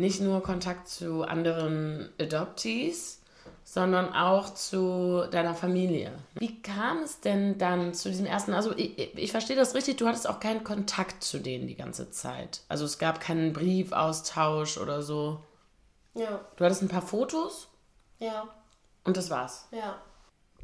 nicht 0.01 0.21
nur 0.21 0.43
Kontakt 0.43 0.89
zu 0.89 1.23
anderen 1.23 2.11
Adoptees, 2.19 3.21
sondern 3.63 4.13
auch 4.13 4.53
zu 4.55 5.29
deiner 5.31 5.55
Familie. 5.55 6.13
Wie 6.35 6.61
kam 6.61 7.05
es 7.05 7.21
denn 7.21 7.57
dann 7.59 7.95
zu 7.95 8.09
diesem 8.09 8.27
ersten, 8.27 8.53
also 8.53 8.73
ich, 8.77 9.17
ich, 9.17 9.31
verstehe 9.31 9.55
das 9.55 9.75
richtig, 9.75 9.97
du 9.97 10.09
hattest 10.09 10.29
auch 10.29 10.41
keinen 10.41 10.65
Kontakt 10.65 11.23
zu 11.23 11.39
denen 11.39 11.69
die 11.69 11.77
ganze 11.77 12.11
Zeit. 12.11 12.63
Also 12.69 12.85
es 12.85 12.99
gab 12.99 13.21
keinen 13.21 13.53
Briefaustausch 13.53 14.79
oder 14.79 15.03
so. 15.03 15.41
Ja. 16.15 16.41
Du 16.57 16.65
hattest 16.65 16.83
ein 16.83 16.89
paar 16.89 17.03
Fotos? 17.03 17.69
Ja. 18.19 18.49
Und 19.05 19.17
das 19.17 19.31
war's? 19.31 19.69
Ja. 19.71 20.01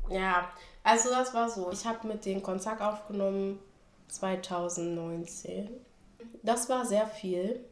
Ja, 0.09 0.49
also 0.83 1.11
das 1.11 1.35
war 1.35 1.49
so. 1.49 1.70
Ich 1.72 1.85
habe 1.87 2.07
mit 2.09 2.25
denen 2.25 2.42
Kontakt 2.42 2.81
aufgenommen 2.81 3.59
2019. 4.09 5.68
Das 6.42 6.68
war 6.68 6.85
sehr 6.85 7.07
viel, 7.07 7.64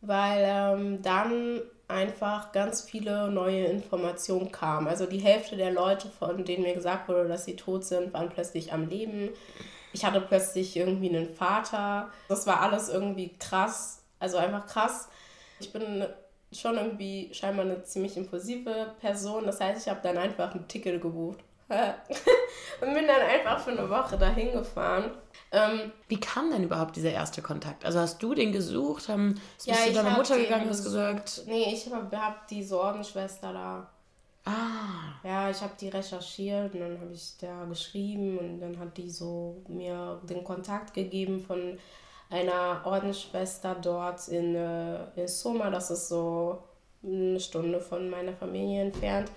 weil 0.00 0.44
ähm, 0.46 1.02
dann 1.02 1.60
einfach 1.88 2.52
ganz 2.52 2.82
viele 2.82 3.30
neue 3.30 3.64
Informationen 3.66 4.52
kamen. 4.52 4.86
Also 4.86 5.06
die 5.06 5.18
Hälfte 5.18 5.56
der 5.56 5.72
Leute, 5.72 6.08
von 6.08 6.44
denen 6.44 6.62
mir 6.62 6.74
gesagt 6.74 7.08
wurde, 7.08 7.28
dass 7.28 7.44
sie 7.44 7.56
tot 7.56 7.84
sind, 7.84 8.12
waren 8.12 8.28
plötzlich 8.28 8.72
am 8.72 8.88
Leben. 8.88 9.30
Ich 9.92 10.04
hatte 10.04 10.20
plötzlich 10.20 10.76
irgendwie 10.76 11.08
einen 11.08 11.34
Vater. 11.34 12.10
Das 12.28 12.46
war 12.46 12.60
alles 12.60 12.88
irgendwie 12.88 13.36
krass. 13.38 14.02
Also 14.20 14.36
einfach 14.36 14.66
krass. 14.66 15.08
Ich 15.58 15.72
bin 15.72 16.06
schon 16.52 16.76
irgendwie 16.76 17.30
scheinbar 17.32 17.64
eine 17.64 17.82
ziemlich 17.82 18.16
impulsive 18.16 18.94
Person. 19.00 19.44
Das 19.46 19.60
heißt, 19.60 19.82
ich 19.82 19.90
habe 19.90 20.00
dann 20.02 20.18
einfach 20.18 20.54
ein 20.54 20.68
Ticket 20.68 21.02
gebucht. 21.02 21.38
und 22.80 22.94
bin 22.94 23.06
dann 23.06 23.20
einfach 23.20 23.60
für 23.60 23.70
eine 23.70 23.88
Woche 23.88 24.18
dahin 24.18 24.52
gefahren. 24.52 25.12
Ähm, 25.52 25.92
Wie 26.08 26.18
kam 26.18 26.50
denn 26.50 26.64
überhaupt 26.64 26.96
dieser 26.96 27.12
erste 27.12 27.42
Kontakt? 27.42 27.84
Also 27.84 28.00
hast 28.00 28.22
du 28.22 28.34
den 28.34 28.52
gesucht? 28.52 29.08
Haben, 29.08 29.40
ja, 29.64 29.74
bist 29.74 29.88
du 29.88 29.92
deiner 29.94 30.10
Mutter 30.10 30.36
gegangen 30.36 30.68
hast 30.68 30.84
gesagt? 30.84 31.42
Nee, 31.46 31.72
ich 31.72 31.92
habe 31.92 32.16
hab 32.16 32.48
die 32.48 32.62
Sorgenschwester 32.62 33.52
da. 33.52 33.90
Ah. 34.44 35.20
Ja, 35.22 35.50
ich 35.50 35.60
habe 35.60 35.74
die 35.78 35.88
recherchiert 35.88 36.74
und 36.74 36.80
dann 36.80 37.00
habe 37.00 37.12
ich 37.12 37.36
da 37.38 37.64
geschrieben 37.66 38.38
und 38.38 38.60
dann 38.60 38.78
hat 38.78 38.96
die 38.96 39.10
so 39.10 39.62
mir 39.68 40.20
den 40.24 40.42
Kontakt 40.42 40.94
gegeben 40.94 41.40
von 41.40 41.78
einer 42.30 42.80
Ordensschwester 42.84 43.76
dort 43.80 44.26
in, 44.28 44.54
äh, 44.54 45.04
in 45.14 45.28
Soma. 45.28 45.70
Das 45.70 45.90
ist 45.90 46.08
so 46.08 46.62
eine 47.02 47.38
Stunde 47.38 47.80
von 47.80 48.08
meiner 48.08 48.32
Familie 48.32 48.82
entfernt. 48.82 49.30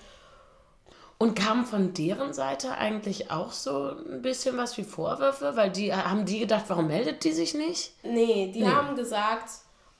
Und 1.17 1.35
kam 1.35 1.65
von 1.65 1.93
deren 1.93 2.33
Seite 2.33 2.71
eigentlich 2.77 3.31
auch 3.31 3.51
so 3.51 3.95
ein 4.09 4.21
bisschen 4.21 4.57
was 4.57 4.77
wie 4.77 4.83
Vorwürfe? 4.83 5.55
Weil 5.55 5.71
die 5.71 5.93
haben 5.93 6.25
die 6.25 6.39
gedacht, 6.39 6.65
warum 6.67 6.87
meldet 6.87 7.23
die 7.23 7.31
sich 7.31 7.53
nicht? 7.53 7.93
Nee, 8.03 8.51
die 8.53 8.63
nee. 8.63 8.67
haben 8.67 8.95
gesagt, 8.95 9.49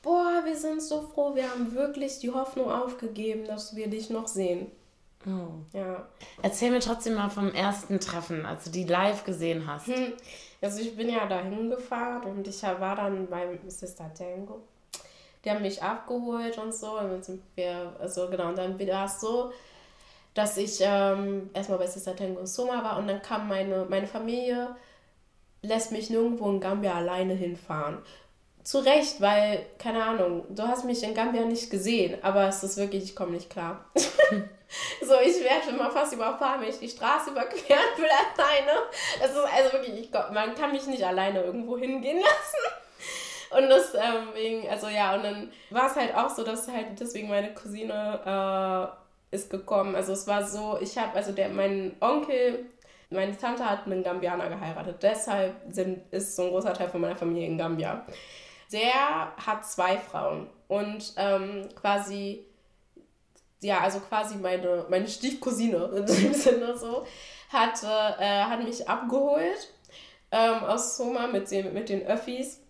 boah, 0.02 0.42
wir 0.44 0.58
sind 0.58 0.82
so 0.82 1.02
froh, 1.02 1.34
wir 1.34 1.50
haben 1.50 1.74
wirklich 1.74 2.20
die 2.20 2.32
Hoffnung 2.32 2.72
aufgegeben, 2.72 3.46
dass 3.46 3.76
wir 3.76 3.88
dich 3.88 4.10
noch 4.10 4.28
sehen. 4.28 4.70
Oh. 5.26 5.78
Ja. 5.78 6.06
Erzähl 6.42 6.72
mir 6.72 6.82
trotzdem 6.82 7.14
mal 7.16 7.30
vom 7.30 7.54
ersten 7.54 8.00
Treffen, 8.00 8.46
als 8.46 8.66
du 8.66 8.72
die 8.72 8.84
live 8.84 9.24
gesehen 9.24 9.66
hast. 9.66 9.88
Hm. 9.88 10.14
Also 10.62 10.82
ich 10.82 10.96
bin 10.96 11.10
ja 11.10 11.26
dahin 11.26 11.70
gefahren 11.70 12.24
und 12.24 12.48
ich 12.48 12.62
war 12.64 12.96
dann 12.96 13.28
beim 13.28 13.58
Sister 13.70 14.14
Tango. 14.14 14.62
Die 15.44 15.52
haben 15.52 15.62
mich 15.62 15.82
abgeholt 15.82 16.58
und 16.58 16.74
so. 16.74 17.00
Und 17.00 17.10
dann 17.10 17.24
sind 17.24 17.42
wir, 17.56 17.96
also 18.00 18.30
genau, 18.30 18.50
und 18.50 18.58
dann 18.58 18.80
war 18.80 19.06
es 19.06 19.20
so, 19.20 19.52
dass 20.34 20.58
ich 20.58 20.80
ähm, 20.82 21.50
erstmal 21.54 21.78
bei 21.78 21.88
Sister 21.88 22.16
Tango 22.16 22.46
Soma 22.46 22.84
war 22.84 22.98
und 22.98 23.08
dann 23.08 23.22
kam 23.22 23.48
meine, 23.48 23.86
meine 23.90 24.08
Familie, 24.08 24.76
lässt 25.62 25.92
mich 25.92 26.10
nirgendwo 26.10 26.50
in 26.50 26.60
Gambia 26.60 26.94
alleine 26.94 27.34
hinfahren. 27.34 28.00
Zu 28.64 28.80
Recht, 28.80 29.20
weil, 29.20 29.66
keine 29.78 30.04
Ahnung, 30.04 30.46
du 30.50 30.64
hast 30.64 30.86
mich 30.86 31.04
in 31.04 31.14
Gambia 31.14 31.44
nicht 31.44 31.70
gesehen, 31.70 32.18
aber 32.24 32.48
es 32.48 32.64
ist 32.64 32.78
wirklich, 32.78 33.04
ich 33.04 33.16
komme 33.16 33.32
nicht 33.32 33.50
klar. 33.50 33.86
so, 33.96 35.16
ich 35.22 35.44
werde 35.44 35.70
immer 35.70 35.92
fast 35.92 36.14
überfahren, 36.14 36.62
wenn 36.62 36.70
ich 36.70 36.80
die 36.80 36.90
Straße 36.90 37.32
überqueren 37.32 37.98
will 37.98 38.06
alleine. 38.38 38.80
Es 39.22 39.32
ist 39.32 39.38
also 39.38 39.74
wirklich, 39.74 40.06
ich, 40.06 40.12
man 40.12 40.56
kann 40.56 40.72
mich 40.72 40.88
nicht 40.88 41.04
alleine 41.04 41.44
irgendwo 41.44 41.78
hingehen 41.78 42.20
lassen. 42.20 42.84
Und 43.52 43.70
deswegen, 43.70 44.64
ähm, 44.64 44.70
also 44.70 44.88
ja, 44.88 45.16
und 45.16 45.24
dann 45.24 45.52
war 45.70 45.88
es 45.88 45.96
halt 45.96 46.16
auch 46.16 46.30
so, 46.30 46.44
dass 46.44 46.68
halt 46.68 47.00
deswegen 47.00 47.30
meine 47.30 47.54
Cousine 47.54 48.22
äh, 48.26 49.03
ist 49.34 49.50
gekommen. 49.50 49.96
Also 49.96 50.14
es 50.14 50.28
war 50.28 50.46
so, 50.46 50.78
ich 50.80 50.98
habe, 50.98 51.16
also 51.16 51.32
der, 51.32 51.50
mein 51.50 51.96
Onkel, 52.00 52.66
meine 53.10 53.38
Tante 53.38 53.70
hat 53.70 53.86
einen 53.86 54.04
Gambianer 54.04 54.50
geheiratet. 54.50 54.98
Deshalb 55.02 55.56
sind, 55.70 56.02
ist 56.12 56.36
so 56.36 56.44
ein 56.44 56.50
großer 56.50 56.74
Teil 56.74 56.90
von 56.90 57.02
meiner 57.02 57.16
Familie 57.16 57.48
in 57.48 57.58
Gambia. 57.58 58.06
Der 58.72 59.36
hat 59.46 59.66
zwei 59.66 59.98
Frauen 59.98 60.48
und 60.68 61.14
ähm, 61.18 61.70
quasi, 61.76 62.46
ja, 63.62 63.82
also 63.82 64.00
quasi 64.00 64.36
meine, 64.38 64.86
meine 64.90 65.08
Stiefcousine 65.08 65.78
in 65.96 66.06
dem 66.06 66.34
Sinne 66.34 66.78
so, 66.78 67.06
hat, 67.52 67.84
äh, 67.84 68.44
hat 68.44 68.64
mich 68.64 68.88
abgeholt 68.88 69.70
ähm, 70.32 70.64
aus 70.64 70.98
Soma 70.98 71.28
mit, 71.28 71.52
mit 71.52 71.90
den 71.90 72.06
Öffis 72.08 72.62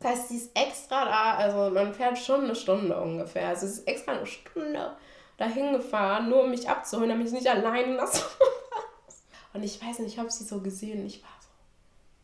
Das 0.00 0.10
heißt, 0.10 0.28
sie 0.28 0.36
ist 0.38 0.58
extra 0.58 1.04
da, 1.04 1.34
also 1.36 1.72
man 1.72 1.94
fährt 1.94 2.18
schon 2.18 2.44
eine 2.44 2.56
Stunde 2.56 3.00
ungefähr. 3.00 3.48
Also 3.48 3.66
sie 3.68 3.74
ist 3.74 3.88
extra 3.88 4.12
eine 4.12 4.26
Stunde 4.26 4.96
dahin 5.42 5.72
gefahren, 5.72 6.28
nur 6.28 6.44
um 6.44 6.50
mich 6.50 6.68
abzuholen, 6.68 7.10
damit 7.10 7.26
ich 7.26 7.32
nicht 7.32 7.48
alleine 7.48 7.96
lasse. 7.96 8.24
Und 9.52 9.62
ich 9.62 9.82
weiß 9.82 9.98
nicht, 9.98 10.14
ich 10.14 10.18
habe 10.18 10.30
sie 10.30 10.44
so 10.44 10.60
gesehen. 10.60 11.04
Ich 11.04 11.22
war 11.22 11.30
so, 11.40 11.48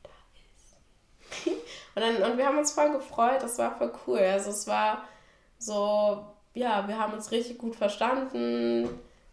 da 0.05 1.45
ist. 1.45 1.57
Und, 1.95 2.03
dann, 2.03 2.31
und 2.31 2.39
wir 2.39 2.47
haben 2.47 2.59
uns 2.59 2.73
voll 2.73 2.93
gefreut. 2.93 3.43
Das 3.43 3.59
war 3.59 3.77
voll 3.77 3.93
cool. 4.07 4.19
Also 4.19 4.51
es 4.51 4.67
war 4.67 5.03
so, 5.59 6.25
ja, 6.55 6.87
wir 6.87 6.99
haben 6.99 7.13
uns 7.13 7.33
richtig 7.33 7.59
gut 7.59 7.75
verstanden. 7.75 8.89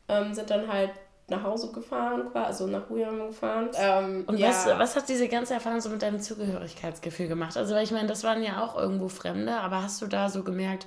Ähm, 0.07 0.33
sind 0.33 0.49
dann 0.49 0.67
halt 0.67 0.91
nach 1.27 1.43
Hause 1.43 1.71
gefahren, 1.71 2.29
also 2.33 2.67
nach 2.67 2.89
Huyam 2.89 3.27
gefahren. 3.27 3.69
Ähm, 3.75 4.25
und 4.27 4.37
ja. 4.37 4.49
was, 4.49 4.67
was 4.67 4.95
hat 4.95 5.09
diese 5.09 5.27
ganze 5.27 5.53
Erfahrung 5.53 5.79
so 5.79 5.89
mit 5.89 6.01
deinem 6.01 6.19
Zugehörigkeitsgefühl 6.19 7.27
gemacht? 7.27 7.55
Also, 7.55 7.75
weil 7.75 7.83
ich 7.83 7.91
meine, 7.91 8.07
das 8.07 8.23
waren 8.23 8.43
ja 8.43 8.63
auch 8.63 8.77
irgendwo 8.77 9.07
Fremde, 9.07 9.55
aber 9.55 9.81
hast 9.81 10.01
du 10.01 10.07
da 10.07 10.29
so 10.29 10.43
gemerkt, 10.43 10.85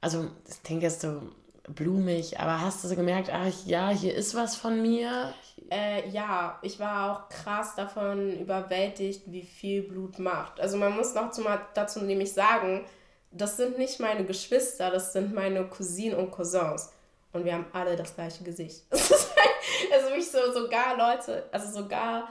also, 0.00 0.26
das 0.46 0.62
klingt 0.62 0.82
jetzt 0.82 1.00
so 1.00 1.22
blumig, 1.68 2.38
aber 2.38 2.60
hast 2.60 2.84
du 2.84 2.88
so 2.88 2.96
gemerkt, 2.96 3.30
ach 3.32 3.52
ja, 3.64 3.90
hier 3.90 4.14
ist 4.14 4.34
was 4.34 4.56
von 4.56 4.80
mir? 4.80 5.32
Äh, 5.70 6.08
ja, 6.10 6.58
ich 6.62 6.78
war 6.78 7.10
auch 7.10 7.28
krass 7.28 7.74
davon 7.74 8.38
überwältigt, 8.38 9.22
wie 9.26 9.42
viel 9.42 9.82
Blut 9.82 10.18
macht. 10.18 10.60
Also 10.60 10.76
man 10.76 10.94
muss 10.94 11.14
noch 11.14 11.30
dazu 11.74 12.00
nämlich 12.00 12.32
sagen, 12.32 12.84
das 13.30 13.56
sind 13.56 13.78
nicht 13.78 14.00
meine 14.00 14.24
Geschwister, 14.24 14.90
das 14.90 15.12
sind 15.12 15.34
meine 15.34 15.64
Cousinen 15.66 16.18
und 16.18 16.30
Cousins. 16.30 16.92
Und 17.32 17.44
wir 17.44 17.54
haben 17.54 17.66
alle 17.72 17.96
das 17.96 18.14
gleiche 18.14 18.44
Gesicht. 18.44 18.84
also 18.90 20.10
mich 20.14 20.30
so, 20.30 20.38
sogar 20.52 20.96
Leute, 20.96 21.44
also 21.52 21.82
sogar 21.82 22.28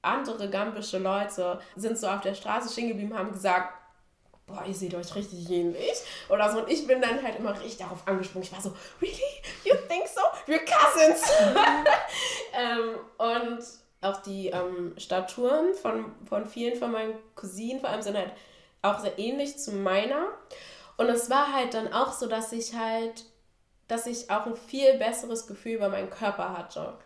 andere 0.00 0.50
gambische 0.50 0.98
Leute 0.98 1.60
sind 1.76 1.96
so 1.96 2.08
auf 2.08 2.22
der 2.22 2.34
Straße 2.34 2.72
stehen 2.72 2.88
geblieben, 2.88 3.16
haben 3.16 3.32
gesagt, 3.32 3.72
boah, 4.46 4.64
ihr 4.66 4.74
seht 4.74 4.94
euch 4.94 5.14
richtig 5.14 5.50
ähnlich. 5.50 6.02
Oder 6.28 6.50
so. 6.50 6.58
Und 6.58 6.70
ich 6.70 6.86
bin 6.86 7.00
dann 7.00 7.22
halt 7.22 7.38
immer 7.38 7.52
richtig 7.52 7.78
darauf 7.78 8.06
angesprungen. 8.06 8.46
Ich 8.46 8.52
war 8.52 8.60
so, 8.60 8.74
really? 9.00 9.16
You 9.64 9.74
think 9.88 10.06
so? 10.06 10.20
We're 10.46 10.64
cousins. 10.64 11.22
ähm, 12.54 12.96
und 13.18 13.64
auch 14.02 14.20
die 14.22 14.48
ähm, 14.48 14.94
Statuen 14.98 15.74
von, 15.74 16.12
von 16.26 16.46
vielen 16.46 16.76
von 16.76 16.90
meinen 16.90 17.14
Cousinen 17.34 17.80
vor 17.80 17.90
allem 17.90 18.02
sind 18.02 18.16
halt 18.16 18.32
auch 18.82 18.98
sehr 18.98 19.18
ähnlich 19.18 19.58
zu 19.58 19.72
meiner. 19.72 20.26
Und 20.96 21.08
es 21.08 21.30
war 21.30 21.52
halt 21.52 21.74
dann 21.74 21.92
auch 21.92 22.12
so, 22.12 22.26
dass 22.26 22.52
ich 22.52 22.74
halt, 22.74 23.24
dass 23.88 24.06
ich 24.06 24.30
auch 24.30 24.46
ein 24.46 24.56
viel 24.56 24.98
besseres 24.98 25.46
Gefühl 25.46 25.74
über 25.74 25.88
meinen 25.88 26.10
Körper 26.10 26.56
hatte. 26.56 26.98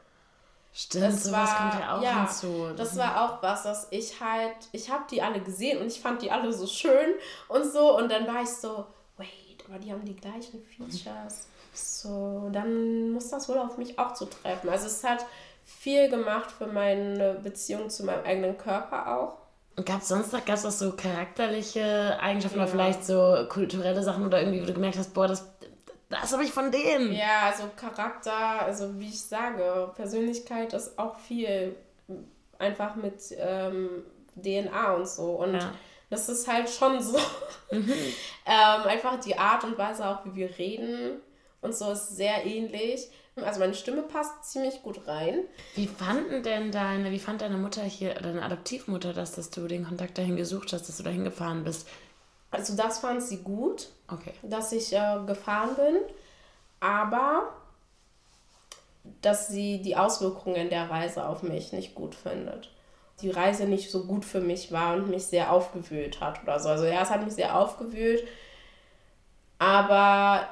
Stimmt, 0.79 1.05
das 1.05 1.25
sowas 1.25 1.49
war, 1.49 1.71
kommt 1.71 1.83
ja 1.83 1.97
auch 1.97 2.03
ja, 2.03 2.27
hinzu. 2.27 2.69
Das 2.77 2.99
war 2.99 3.25
auch 3.25 3.43
was, 3.43 3.63
dass 3.63 3.87
ich 3.93 4.21
halt, 4.21 4.57
ich 4.73 4.91
habe 4.91 5.05
die 5.11 5.23
alle 5.23 5.41
gesehen 5.41 5.81
und 5.81 5.87
ich 5.87 6.01
fand 6.01 6.21
die 6.21 6.31
alle 6.31 6.53
so 6.53 6.67
schön 6.67 7.15
und 7.49 7.65
so 7.65 7.97
und 7.97 8.13
dann 8.13 8.27
war 8.27 8.43
ich 8.43 8.51
so, 8.51 8.85
wait, 9.17 9.65
aber 9.67 9.79
die 9.79 9.91
haben 9.91 10.05
die 10.05 10.15
gleichen 10.15 10.63
Features. 10.63 11.47
So, 11.73 12.51
dann 12.53 13.11
muss 13.13 13.31
das 13.31 13.49
wohl 13.49 13.57
auf 13.57 13.79
mich 13.79 13.99
auch 13.99 14.13
zutreffen. 14.13 14.69
Also 14.69 14.87
es 14.87 15.03
hat 15.03 15.25
viel 15.65 16.11
gemacht 16.11 16.51
für 16.51 16.67
meine 16.67 17.41
Beziehung 17.43 17.89
zu 17.89 18.05
meinem 18.05 18.27
eigenen 18.27 18.59
Körper 18.59 19.17
auch. 19.17 19.39
Gab 19.83 20.03
es 20.03 20.09
sonst 20.09 20.31
noch, 20.35 20.45
gab 20.45 20.57
es 20.57 20.67
auch 20.67 20.71
so 20.71 20.93
charakterliche 20.93 22.19
Eigenschaften 22.21 22.59
ja. 22.59 22.65
oder 22.65 22.71
vielleicht 22.71 23.07
so 23.07 23.47
kulturelle 23.49 24.03
Sachen 24.03 24.27
oder 24.27 24.41
irgendwie, 24.41 24.61
wo 24.61 24.67
du 24.67 24.75
gemerkt 24.75 24.99
hast, 24.99 25.15
boah, 25.15 25.27
das 25.27 25.47
das 26.09 26.33
habe 26.33 26.45
ich 26.45 26.53
von 26.53 26.71
denen. 26.71 27.13
Ja, 27.13 27.43
also 27.47 27.65
Charakter, 27.77 28.63
also 28.63 28.99
wie 28.99 29.09
ich 29.09 29.21
sage, 29.21 29.93
Persönlichkeit 29.97 30.73
ist 30.73 30.99
auch 30.99 31.19
viel 31.19 31.77
einfach 32.59 32.97
mit 32.97 33.21
ähm, 33.39 34.05
DNA 34.37 34.95
und 34.95 35.09
so. 35.09 35.33
Und 35.33 35.55
ja. 35.55 35.73
das 36.11 36.29
ist 36.29 36.47
halt 36.47 36.71
schon 36.71 37.01
so. 37.01 37.19
Mhm. 37.71 37.93
ähm, 38.47 38.83
einfach 38.87 39.19
die 39.21 39.37
Art 39.39 39.65
und 39.65 39.77
Weise 39.79 40.07
auch, 40.07 40.25
wie 40.25 40.35
wir 40.37 40.59
reden 40.59 41.21
und 41.61 41.75
so 41.75 41.91
ist 41.91 42.17
sehr 42.17 42.47
ähnlich. 42.47 43.09
Also 43.35 43.61
meine 43.61 43.75
Stimme 43.75 44.03
passt 44.03 44.45
ziemlich 44.45 44.83
gut 44.83 45.07
rein. 45.07 45.41
Wie 45.75 45.89
fanden 45.89 46.43
denn 46.43 46.73
deine, 46.73 47.11
wie 47.11 47.19
fand 47.19 47.43
deine 47.43 47.59
Mutter 47.59 47.83
hier, 47.83 48.15
deine 48.15 48.43
Adoptivmutter 48.43 49.13
das, 49.13 49.33
dass 49.33 49.51
du 49.51 49.67
den 49.67 49.85
Kontakt 49.85 50.17
dahin 50.17 50.37
gesucht 50.37 50.73
hast, 50.73 50.89
dass 50.89 50.97
du 50.97 51.03
dahin 51.03 51.25
gefahren 51.25 51.65
bist? 51.65 51.87
Also 52.57 52.75
das 52.75 53.01
fand 53.01 53.23
sie 53.23 53.43
gut, 53.43 53.89
okay. 54.09 54.33
dass 54.43 54.73
ich 54.73 54.93
äh, 54.93 55.19
gefahren 55.27 55.77
bin, 55.77 55.97
aber 56.81 57.53
dass 59.21 59.49
sie 59.49 59.83
die 59.83 59.97
Auswirkungen 59.97 60.71
der 60.71 60.91
Reise 60.91 61.29
auf 61.29 61.43
mich 61.43 61.73
nicht 61.73 61.95
gut 61.95 62.15
findet. 62.15 62.71
Die 63.21 63.31
Reise 63.31 63.67
nicht 63.67 63.91
so 63.91 64.05
gut 64.05 64.25
für 64.25 64.41
mich 64.41 64.73
war 64.73 64.95
und 64.95 65.09
mich 65.09 65.27
sehr 65.27 65.53
aufgewühlt 65.53 66.21
hat 66.21 66.43
oder 66.43 66.59
so. 66.59 66.69
Also 66.69 66.85
ja, 66.87 67.03
es 67.03 67.11
hat 67.11 67.25
mich 67.25 67.35
sehr 67.35 67.57
aufgewühlt, 67.59 68.27
aber 69.59 70.49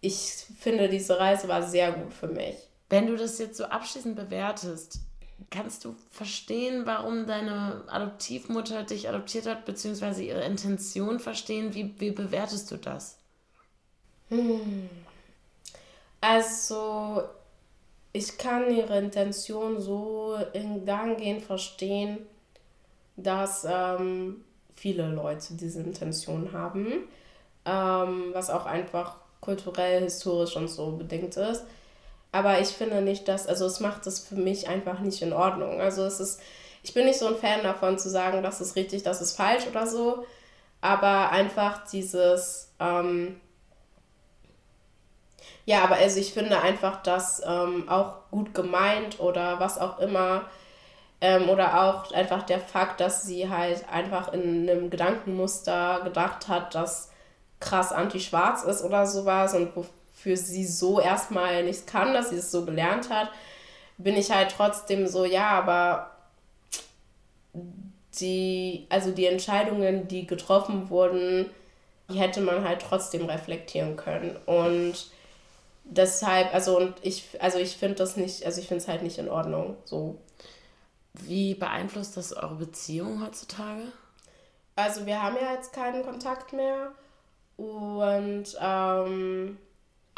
ich 0.00 0.46
finde, 0.58 0.88
diese 0.88 1.18
Reise 1.18 1.48
war 1.48 1.62
sehr 1.62 1.92
gut 1.92 2.12
für 2.12 2.28
mich. 2.28 2.56
Wenn 2.88 3.06
du 3.06 3.16
das 3.16 3.38
jetzt 3.38 3.56
so 3.56 3.64
abschließend 3.64 4.16
bewertest, 4.16 5.00
kannst 5.50 5.84
du 5.84 5.94
verstehen, 6.10 6.82
warum 6.84 7.26
deine 7.26 7.84
Adoptivmutter 7.88 8.82
dich 8.82 9.08
adoptiert 9.08 9.46
hat, 9.46 9.64
beziehungsweise 9.64 10.22
ihre 10.22 10.44
Intention 10.44 11.20
verstehen? 11.20 11.74
Wie, 11.74 11.94
wie 11.98 12.10
bewertest 12.10 12.70
du 12.70 12.76
das? 12.76 13.16
Hm. 14.28 14.88
Also, 16.20 17.22
ich 18.12 18.36
kann 18.36 18.74
ihre 18.74 18.98
Intention 18.98 19.80
so 19.80 20.36
in 20.52 20.84
Gang 20.84 21.16
gehen 21.18 21.40
verstehen, 21.40 22.18
dass 23.16 23.66
ähm, 23.68 24.44
viele 24.74 25.08
Leute 25.08 25.54
diese 25.54 25.80
Intention 25.80 26.52
haben, 26.52 27.08
ähm, 27.64 28.30
was 28.32 28.50
auch 28.50 28.66
einfach 28.66 29.16
kulturell, 29.40 30.02
historisch 30.02 30.56
und 30.56 30.68
so 30.68 30.92
bedingt 30.92 31.36
ist. 31.36 31.64
Aber 32.32 32.60
ich 32.60 32.68
finde 32.68 33.02
nicht, 33.02 33.26
dass, 33.28 33.46
also 33.46 33.66
es 33.66 33.80
macht 33.80 34.06
es 34.06 34.20
für 34.20 34.36
mich 34.36 34.68
einfach 34.68 35.00
nicht 35.00 35.22
in 35.22 35.32
Ordnung. 35.32 35.80
Also 35.80 36.04
es 36.04 36.20
ist, 36.20 36.40
ich 36.82 36.94
bin 36.94 37.06
nicht 37.06 37.18
so 37.18 37.26
ein 37.26 37.36
Fan 37.36 37.62
davon 37.62 37.98
zu 37.98 38.08
sagen, 38.08 38.42
das 38.42 38.60
ist 38.60 38.76
richtig, 38.76 39.02
das 39.02 39.20
ist 39.20 39.36
falsch 39.36 39.66
oder 39.66 39.86
so. 39.86 40.24
Aber 40.80 41.30
einfach 41.30 41.86
dieses, 41.88 42.72
ähm, 42.78 43.40
ja, 45.66 45.82
aber 45.84 45.96
also 45.96 46.20
ich 46.20 46.32
finde 46.32 46.60
einfach, 46.60 47.02
dass 47.02 47.42
ähm, 47.46 47.88
auch 47.88 48.30
gut 48.30 48.54
gemeint 48.54 49.20
oder 49.20 49.60
was 49.60 49.78
auch 49.78 49.98
immer, 49.98 50.44
ähm, 51.20 51.48
oder 51.48 51.82
auch 51.82 52.12
einfach 52.12 52.42
der 52.44 52.60
Fakt, 52.60 53.00
dass 53.00 53.22
sie 53.24 53.48
halt 53.50 53.88
einfach 53.90 54.32
in 54.32 54.68
einem 54.68 54.90
Gedankenmuster 54.90 56.00
gedacht 56.04 56.48
hat, 56.48 56.74
dass 56.74 57.10
krass 57.60 57.92
anti-schwarz 57.92 58.62
ist 58.64 58.82
oder 58.82 59.06
sowas 59.06 59.54
und 59.54 59.74
für 60.22 60.36
sie 60.36 60.66
so 60.66 61.00
erstmal 61.00 61.64
nichts 61.64 61.86
kann, 61.86 62.12
dass 62.12 62.30
sie 62.30 62.36
es 62.36 62.50
so 62.50 62.64
gelernt 62.64 63.10
hat, 63.10 63.30
bin 63.98 64.16
ich 64.16 64.30
halt 64.30 64.52
trotzdem 64.56 65.06
so, 65.06 65.24
ja, 65.24 65.48
aber 65.50 66.10
die, 68.20 68.86
also 68.88 69.12
die 69.12 69.26
Entscheidungen, 69.26 70.08
die 70.08 70.26
getroffen 70.26 70.90
wurden, 70.90 71.46
die 72.10 72.18
hätte 72.18 72.40
man 72.40 72.64
halt 72.64 72.82
trotzdem 72.82 73.26
reflektieren 73.26 73.96
können. 73.96 74.36
Und 74.46 74.94
deshalb, 75.84 76.52
also 76.52 76.76
und 76.76 76.94
ich, 77.02 77.40
also 77.40 77.58
ich 77.58 77.76
finde 77.76 77.96
das 77.96 78.16
nicht, 78.16 78.44
also 78.44 78.60
ich 78.60 78.68
finde 78.68 78.82
es 78.82 78.88
halt 78.88 79.02
nicht 79.02 79.18
in 79.18 79.28
Ordnung. 79.28 79.76
So. 79.84 80.18
Wie 81.12 81.54
beeinflusst 81.54 82.16
das 82.16 82.32
eure 82.32 82.54
Beziehung 82.54 83.24
heutzutage? 83.24 83.82
Also 84.76 85.06
wir 85.06 85.22
haben 85.22 85.36
ja 85.40 85.54
jetzt 85.54 85.72
keinen 85.72 86.04
Kontakt 86.04 86.52
mehr. 86.52 86.92
Und 87.56 88.56
ähm, 88.60 89.58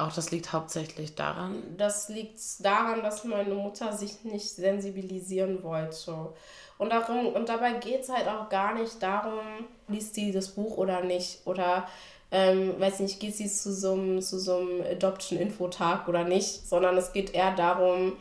auch 0.02 0.12
das 0.12 0.30
liegt 0.30 0.52
hauptsächlich 0.52 1.14
daran? 1.14 1.62
Das 1.76 2.08
liegt 2.08 2.38
daran, 2.60 3.02
dass 3.02 3.24
meine 3.24 3.54
Mutter 3.54 3.92
sich 3.92 4.24
nicht 4.24 4.48
sensibilisieren 4.48 5.62
wollte. 5.62 6.32
Und, 6.78 6.90
darum, 6.90 7.28
und 7.28 7.48
dabei 7.48 7.74
geht 7.74 8.02
es 8.02 8.08
halt 8.08 8.28
auch 8.28 8.48
gar 8.48 8.74
nicht 8.74 9.02
darum, 9.02 9.40
liest 9.88 10.14
sie 10.14 10.32
das 10.32 10.48
Buch 10.48 10.76
oder 10.76 11.02
nicht. 11.02 11.46
Oder, 11.46 11.86
ähm, 12.30 12.74
weiß 12.78 13.00
nicht, 13.00 13.20
geht 13.20 13.36
sie 13.36 13.48
zu 13.48 13.72
so 13.72 13.92
einem, 13.92 14.20
zu 14.20 14.38
so 14.38 14.56
einem 14.56 14.82
Adoption-Infotag 14.90 16.08
oder 16.08 16.24
nicht. 16.24 16.66
Sondern 16.66 16.96
es 16.96 17.12
geht 17.12 17.34
eher 17.34 17.54
darum, 17.54 18.14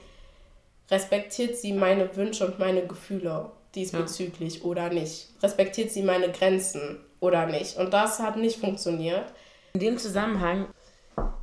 respektiert 0.89 1.55
sie 1.57 1.73
meine 1.73 2.15
Wünsche 2.15 2.45
und 2.45 2.59
meine 2.59 2.85
Gefühle 2.85 3.51
diesbezüglich 3.75 4.59
ja. 4.59 4.63
oder 4.63 4.89
nicht. 4.89 5.29
Respektiert 5.41 5.91
sie 5.91 6.03
meine 6.03 6.31
Grenzen 6.31 6.99
oder 7.19 7.45
nicht. 7.45 7.77
Und 7.77 7.93
das 7.93 8.19
hat 8.19 8.35
nicht 8.35 8.59
funktioniert. 8.59 9.25
In 9.73 9.79
dem 9.79 9.97
Zusammenhang 9.97 10.67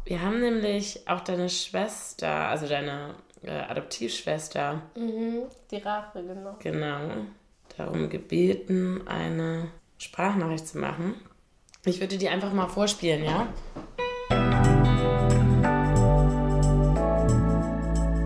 wir 0.08 0.22
haben 0.22 0.40
nämlich 0.40 1.06
auch 1.06 1.20
deine 1.20 1.50
Schwester, 1.50 2.48
also 2.48 2.66
deine 2.66 3.14
äh, 3.42 3.50
Adoptivschwester. 3.50 4.80
Mhm, 4.96 5.42
die 5.70 5.76
Rache, 5.76 6.24
genau. 6.24 6.56
Genau. 6.60 7.26
Darum 7.76 8.08
gebeten, 8.08 9.06
eine 9.06 9.68
Sprachnachricht 9.98 10.66
zu 10.66 10.78
machen. 10.78 11.14
Ich 11.84 12.00
würde 12.00 12.16
die 12.16 12.28
einfach 12.30 12.54
mal 12.54 12.68
vorspielen, 12.68 13.22
ja? 13.22 13.48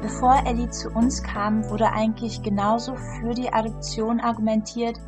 Bevor 0.03 0.41
Ellie 0.47 0.71
zu 0.71 0.89
uns 0.91 1.21
kam, 1.25 1.69
wurde 1.69 1.91
eigentlich 1.91 2.43
genauso 2.45 2.95
für 2.95 3.35
die 3.35 3.53
Adoption 3.53 4.21
argumentiert 4.21 5.01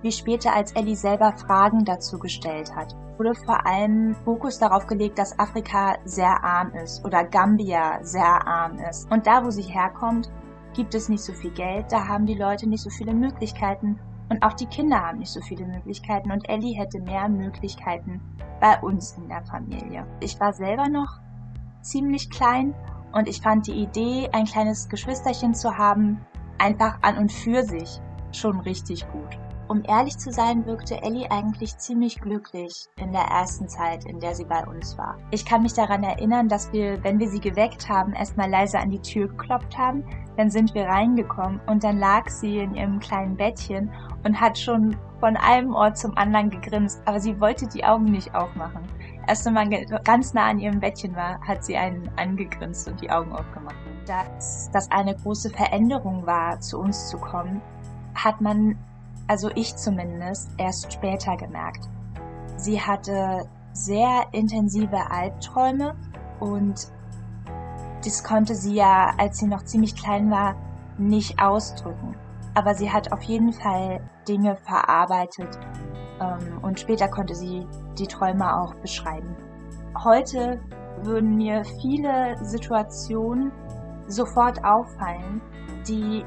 wie 0.00 0.10
später 0.10 0.54
als 0.54 0.72
Ellie 0.72 0.96
selber 0.96 1.32
Fragen 1.32 1.84
dazu 1.84 2.18
gestellt 2.18 2.74
hat, 2.74 2.96
wurde 3.22 3.34
vor 3.36 3.64
allem 3.64 4.16
Fokus 4.24 4.58
darauf 4.58 4.88
gelegt, 4.88 5.16
dass 5.16 5.38
Afrika 5.38 5.96
sehr 6.04 6.42
arm 6.42 6.72
ist 6.72 7.04
oder 7.04 7.22
Gambia 7.22 8.02
sehr 8.02 8.46
arm 8.48 8.78
ist. 8.90 9.08
Und 9.12 9.28
da, 9.28 9.44
wo 9.44 9.50
sie 9.50 9.62
herkommt, 9.62 10.28
gibt 10.74 10.92
es 10.96 11.08
nicht 11.08 11.22
so 11.22 11.32
viel 11.32 11.52
Geld, 11.52 11.86
da 11.92 12.08
haben 12.08 12.26
die 12.26 12.34
Leute 12.34 12.68
nicht 12.68 12.82
so 12.82 12.90
viele 12.90 13.14
Möglichkeiten 13.14 14.00
und 14.28 14.42
auch 14.42 14.54
die 14.54 14.66
Kinder 14.66 15.00
haben 15.00 15.18
nicht 15.18 15.30
so 15.30 15.40
viele 15.40 15.64
Möglichkeiten 15.66 16.32
und 16.32 16.48
Ellie 16.48 16.76
hätte 16.76 16.98
mehr 17.00 17.28
Möglichkeiten 17.28 18.20
bei 18.60 18.80
uns 18.80 19.12
in 19.12 19.28
der 19.28 19.44
Familie. 19.44 20.04
Ich 20.18 20.40
war 20.40 20.52
selber 20.52 20.88
noch 20.88 21.20
ziemlich 21.80 22.28
klein 22.28 22.74
und 23.12 23.28
ich 23.28 23.40
fand 23.40 23.68
die 23.68 23.82
Idee, 23.82 24.30
ein 24.32 24.46
kleines 24.46 24.88
Geschwisterchen 24.88 25.54
zu 25.54 25.78
haben, 25.78 26.26
einfach 26.58 26.98
an 27.02 27.18
und 27.18 27.30
für 27.30 27.62
sich 27.62 28.00
schon 28.32 28.58
richtig 28.58 29.06
gut. 29.12 29.38
Um 29.72 29.82
ehrlich 29.88 30.18
zu 30.18 30.30
sein, 30.30 30.66
wirkte 30.66 31.02
Ellie 31.02 31.30
eigentlich 31.30 31.78
ziemlich 31.78 32.20
glücklich 32.20 32.74
in 32.96 33.10
der 33.10 33.22
ersten 33.22 33.70
Zeit, 33.70 34.04
in 34.04 34.20
der 34.20 34.34
sie 34.34 34.44
bei 34.44 34.62
uns 34.66 34.98
war. 34.98 35.16
Ich 35.30 35.46
kann 35.46 35.62
mich 35.62 35.72
daran 35.72 36.02
erinnern, 36.02 36.46
dass 36.46 36.70
wir, 36.74 37.02
wenn 37.02 37.18
wir 37.18 37.30
sie 37.30 37.40
geweckt 37.40 37.88
haben, 37.88 38.12
erstmal 38.12 38.50
leise 38.50 38.78
an 38.78 38.90
die 38.90 39.00
Tür 39.00 39.28
geklopft 39.28 39.78
haben, 39.78 40.04
dann 40.36 40.50
sind 40.50 40.74
wir 40.74 40.84
reingekommen 40.84 41.58
und 41.68 41.84
dann 41.84 41.96
lag 41.96 42.28
sie 42.28 42.58
in 42.58 42.74
ihrem 42.74 43.00
kleinen 43.00 43.34
Bettchen 43.34 43.90
und 44.24 44.38
hat 44.38 44.58
schon 44.58 44.94
von 45.20 45.38
einem 45.38 45.74
Ort 45.74 45.96
zum 45.96 46.18
anderen 46.18 46.50
gegrinst, 46.50 47.00
aber 47.06 47.18
sie 47.18 47.40
wollte 47.40 47.66
die 47.66 47.82
Augen 47.82 48.04
nicht 48.04 48.34
aufmachen. 48.34 48.82
Erst 49.26 49.46
wenn 49.46 49.54
man 49.54 49.70
ganz 50.04 50.34
nah 50.34 50.50
an 50.50 50.58
ihrem 50.58 50.80
Bettchen 50.80 51.16
war, 51.16 51.40
hat 51.40 51.64
sie 51.64 51.78
einen 51.78 52.10
angegrinst 52.16 52.88
und 52.88 53.00
die 53.00 53.10
Augen 53.10 53.32
aufgemacht. 53.32 53.76
Dass 54.06 54.70
das 54.70 54.90
eine 54.90 55.16
große 55.16 55.48
Veränderung 55.48 56.26
war, 56.26 56.60
zu 56.60 56.78
uns 56.78 57.08
zu 57.08 57.16
kommen, 57.16 57.62
hat 58.14 58.38
man 58.42 58.76
also 59.32 59.48
ich 59.54 59.74
zumindest, 59.76 60.50
erst 60.58 60.92
später 60.92 61.38
gemerkt. 61.38 61.88
Sie 62.58 62.78
hatte 62.78 63.48
sehr 63.72 64.26
intensive 64.32 65.10
Albträume 65.10 65.94
und 66.38 66.92
das 68.04 68.22
konnte 68.22 68.54
sie 68.54 68.74
ja, 68.74 69.14
als 69.16 69.38
sie 69.38 69.46
noch 69.46 69.64
ziemlich 69.64 69.96
klein 69.96 70.30
war, 70.30 70.54
nicht 70.98 71.40
ausdrücken. 71.40 72.14
Aber 72.52 72.74
sie 72.74 72.92
hat 72.92 73.10
auf 73.10 73.22
jeden 73.22 73.54
Fall 73.54 74.02
Dinge 74.28 74.54
verarbeitet 74.56 75.58
ähm, 76.20 76.58
und 76.60 76.78
später 76.78 77.08
konnte 77.08 77.34
sie 77.34 77.66
die 77.98 78.08
Träume 78.08 78.60
auch 78.60 78.74
beschreiben. 78.74 79.34
Heute 80.04 80.60
würden 81.00 81.38
mir 81.38 81.64
viele 81.80 82.36
Situationen 82.44 83.50
sofort 84.08 84.62
auffallen, 84.62 85.40
die 85.88 86.22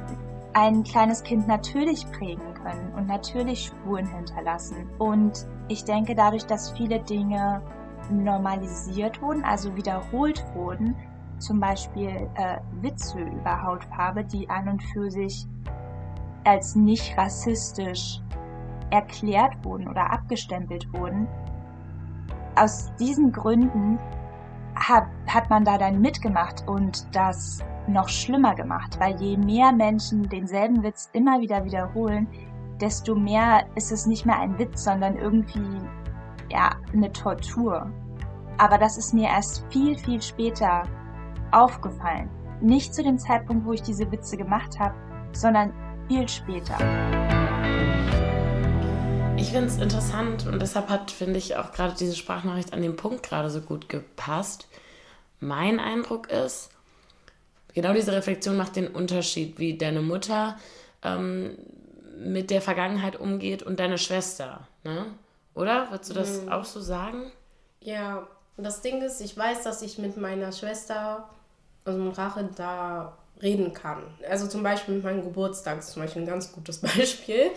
ein 0.53 0.81
kleines 0.81 1.21
Kind 1.21 1.47
natürlich 1.47 2.09
prägen 2.11 2.54
können 2.65 2.93
und 2.95 3.07
natürlich 3.07 3.65
Spuren 3.67 4.05
hinterlassen. 4.07 4.89
Und 4.97 5.47
ich 5.67 5.83
denke, 5.83 6.15
dadurch, 6.15 6.45
dass 6.45 6.71
viele 6.71 6.99
Dinge 6.99 7.61
normalisiert 8.09 9.21
wurden, 9.21 9.43
also 9.43 9.75
wiederholt 9.75 10.43
wurden, 10.53 10.95
zum 11.39 11.59
Beispiel 11.59 12.29
äh, 12.35 12.57
Witze 12.81 13.19
über 13.19 13.61
Hautfarbe, 13.61 14.23
die 14.23 14.49
an 14.49 14.69
und 14.69 14.83
für 14.83 15.09
sich 15.09 15.47
als 16.45 16.75
nicht 16.75 17.17
rassistisch 17.17 18.21
erklärt 18.91 19.53
wurden 19.63 19.87
oder 19.87 20.11
abgestempelt 20.11 20.91
wurden. 20.93 21.27
Aus 22.55 22.93
diesen 22.99 23.31
Gründen 23.31 23.99
hat, 24.75 25.07
hat 25.27 25.49
man 25.49 25.65
da 25.65 25.77
dann 25.77 25.99
mitgemacht 25.99 26.67
und 26.67 27.05
das 27.13 27.63
noch 27.87 28.09
schlimmer 28.09 28.55
gemacht, 28.55 28.97
weil 28.99 29.19
je 29.21 29.37
mehr 29.37 29.71
Menschen 29.71 30.27
denselben 30.29 30.83
Witz 30.83 31.09
immer 31.13 31.41
wieder 31.41 31.65
wiederholen, 31.65 32.27
desto 32.79 33.15
mehr 33.15 33.65
ist 33.75 33.91
es 33.91 34.05
nicht 34.05 34.25
mehr 34.25 34.39
ein 34.39 34.57
Witz, 34.59 34.83
sondern 34.83 35.17
irgendwie 35.17 35.79
ja 36.49 36.71
eine 36.93 37.11
Tortur. 37.11 37.91
Aber 38.57 38.77
das 38.77 38.97
ist 38.97 39.13
mir 39.13 39.27
erst 39.27 39.65
viel, 39.69 39.97
viel 39.97 40.21
später 40.21 40.83
aufgefallen. 41.51 42.29
Nicht 42.61 42.93
zu 42.93 43.03
dem 43.03 43.17
Zeitpunkt, 43.17 43.65
wo 43.65 43.73
ich 43.73 43.81
diese 43.81 44.09
Witze 44.11 44.37
gemacht 44.37 44.79
habe, 44.79 44.95
sondern 45.33 45.73
viel 46.07 46.27
später. 46.27 46.77
Ich 49.37 49.51
finde 49.51 49.67
es 49.67 49.77
interessant 49.77 50.47
und 50.47 50.61
deshalb 50.61 50.89
hat, 50.89 51.11
finde 51.11 51.37
ich, 51.37 51.55
auch 51.57 51.71
gerade 51.71 51.93
diese 51.97 52.15
Sprachnachricht 52.15 52.73
an 52.73 52.81
den 52.81 52.95
Punkt 52.95 53.23
gerade 53.23 53.49
so 53.49 53.61
gut 53.61 53.89
gepasst. 53.89 54.67
Mein 55.39 55.79
Eindruck 55.79 56.29
ist, 56.29 56.69
genau 57.73 57.93
diese 57.93 58.13
Reflexion 58.13 58.55
macht 58.55 58.75
den 58.75 58.87
Unterschied, 58.87 59.59
wie 59.59 59.77
deine 59.77 60.01
Mutter 60.01 60.57
ähm, 61.03 61.57
mit 62.17 62.49
der 62.49 62.61
Vergangenheit 62.61 63.19
umgeht 63.19 63.63
und 63.63 63.79
deine 63.79 63.97
Schwester. 63.97 64.67
Ne? 64.83 65.05
Oder? 65.53 65.89
Würdest 65.91 66.09
du 66.09 66.13
das 66.13 66.41
mhm. 66.41 66.51
auch 66.51 66.65
so 66.65 66.79
sagen? 66.79 67.31
Ja, 67.81 68.27
das 68.57 68.81
Ding 68.81 69.01
ist, 69.01 69.21
ich 69.21 69.37
weiß, 69.37 69.63
dass 69.63 69.81
ich 69.81 69.97
mit 69.97 70.17
meiner 70.17 70.51
Schwester, 70.51 71.29
also 71.83 71.99
mit 71.99 72.17
Rache, 72.17 72.49
da 72.55 73.17
reden 73.41 73.73
kann. 73.73 74.03
Also 74.29 74.47
zum 74.47 74.63
Beispiel 74.63 74.95
mit 74.95 75.03
meinem 75.03 75.23
Geburtstag, 75.23 75.77
das 75.77 75.87
ist 75.87 75.93
zum 75.93 76.03
Beispiel 76.03 76.23
ein 76.23 76.27
ganz 76.27 76.51
gutes 76.51 76.77
Beispiel. 76.81 77.51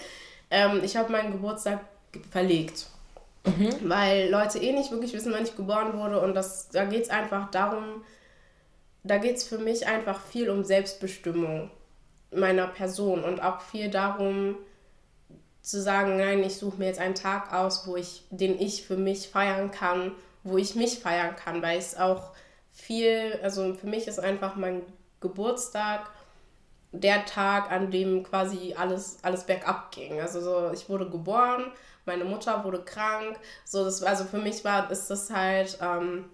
Ähm, 0.50 0.80
ich 0.82 0.96
habe 0.96 1.12
meinen 1.12 1.32
Geburtstag 1.32 1.80
verlegt. 2.30 2.86
Mhm. 3.44 3.70
Weil 3.82 4.28
Leute 4.30 4.58
eh 4.58 4.72
nicht 4.72 4.90
wirklich 4.90 5.12
wissen, 5.12 5.32
wann 5.32 5.44
ich 5.44 5.56
geboren 5.56 5.96
wurde. 5.98 6.20
Und 6.20 6.34
das, 6.34 6.68
da 6.70 6.84
geht 6.84 7.04
es 7.04 7.10
einfach 7.10 7.50
darum, 7.50 8.04
da 9.04 9.18
geht 9.18 9.36
es 9.36 9.44
für 9.44 9.58
mich 9.58 9.86
einfach 9.86 10.20
viel 10.20 10.50
um 10.50 10.64
Selbstbestimmung 10.64 11.70
meiner 12.30 12.66
Person 12.66 13.24
und 13.24 13.42
auch 13.42 13.60
viel 13.60 13.90
darum 13.90 14.56
zu 15.62 15.82
sagen, 15.82 16.16
nein, 16.16 16.42
ich 16.42 16.56
suche 16.56 16.78
mir 16.78 16.86
jetzt 16.86 17.00
einen 17.00 17.14
Tag 17.14 17.52
aus, 17.52 17.86
wo 17.86 17.96
ich, 17.96 18.24
den 18.30 18.58
ich 18.60 18.86
für 18.86 18.96
mich 18.96 19.28
feiern 19.28 19.70
kann, 19.70 20.12
wo 20.42 20.56
ich 20.56 20.74
mich 20.74 20.98
feiern 20.98 21.36
kann, 21.36 21.62
weil 21.62 21.78
es 21.78 21.96
auch 21.96 22.32
viel, 22.72 23.38
also 23.42 23.74
für 23.74 23.86
mich 23.86 24.06
ist 24.06 24.18
einfach 24.18 24.56
mein 24.56 24.82
Geburtstag 25.20 26.10
der 26.92 27.26
Tag, 27.26 27.70
an 27.70 27.90
dem 27.90 28.22
quasi 28.22 28.74
alles, 28.78 29.18
alles 29.22 29.44
bergab 29.44 29.90
ging. 29.90 30.20
Also 30.20 30.40
so, 30.40 30.70
ich 30.72 30.88
wurde 30.88 31.10
geboren, 31.10 31.70
meine 32.06 32.24
Mutter 32.24 32.64
wurde 32.64 32.82
krank, 32.82 33.38
so 33.64 33.84
das, 33.84 34.02
also 34.02 34.24
für 34.24 34.38
mich 34.38 34.64
war, 34.64 34.90
ist 34.90 35.10
das 35.10 35.30
halt, 35.30 35.78
ähm, 35.82 36.24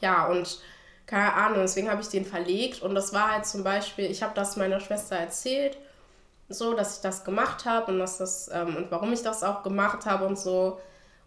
ja, 0.00 0.26
und 0.26 0.60
keine 1.06 1.32
Ahnung, 1.34 1.60
deswegen 1.62 1.90
habe 1.90 2.00
ich 2.00 2.08
den 2.08 2.24
verlegt 2.24 2.82
und 2.82 2.94
das 2.94 3.12
war 3.12 3.32
halt 3.32 3.46
zum 3.46 3.62
Beispiel, 3.62 4.10
ich 4.10 4.22
habe 4.22 4.34
das 4.34 4.56
meiner 4.56 4.80
Schwester 4.80 5.16
erzählt, 5.16 5.78
so, 6.48 6.74
dass 6.74 6.96
ich 6.96 7.02
das 7.02 7.24
gemacht 7.24 7.64
habe 7.64 7.92
und 7.92 7.98
dass 7.98 8.18
das 8.18 8.50
ähm, 8.52 8.76
und 8.76 8.90
warum 8.90 9.12
ich 9.12 9.22
das 9.22 9.42
auch 9.42 9.62
gemacht 9.62 10.06
habe 10.06 10.26
und 10.26 10.38
so. 10.38 10.78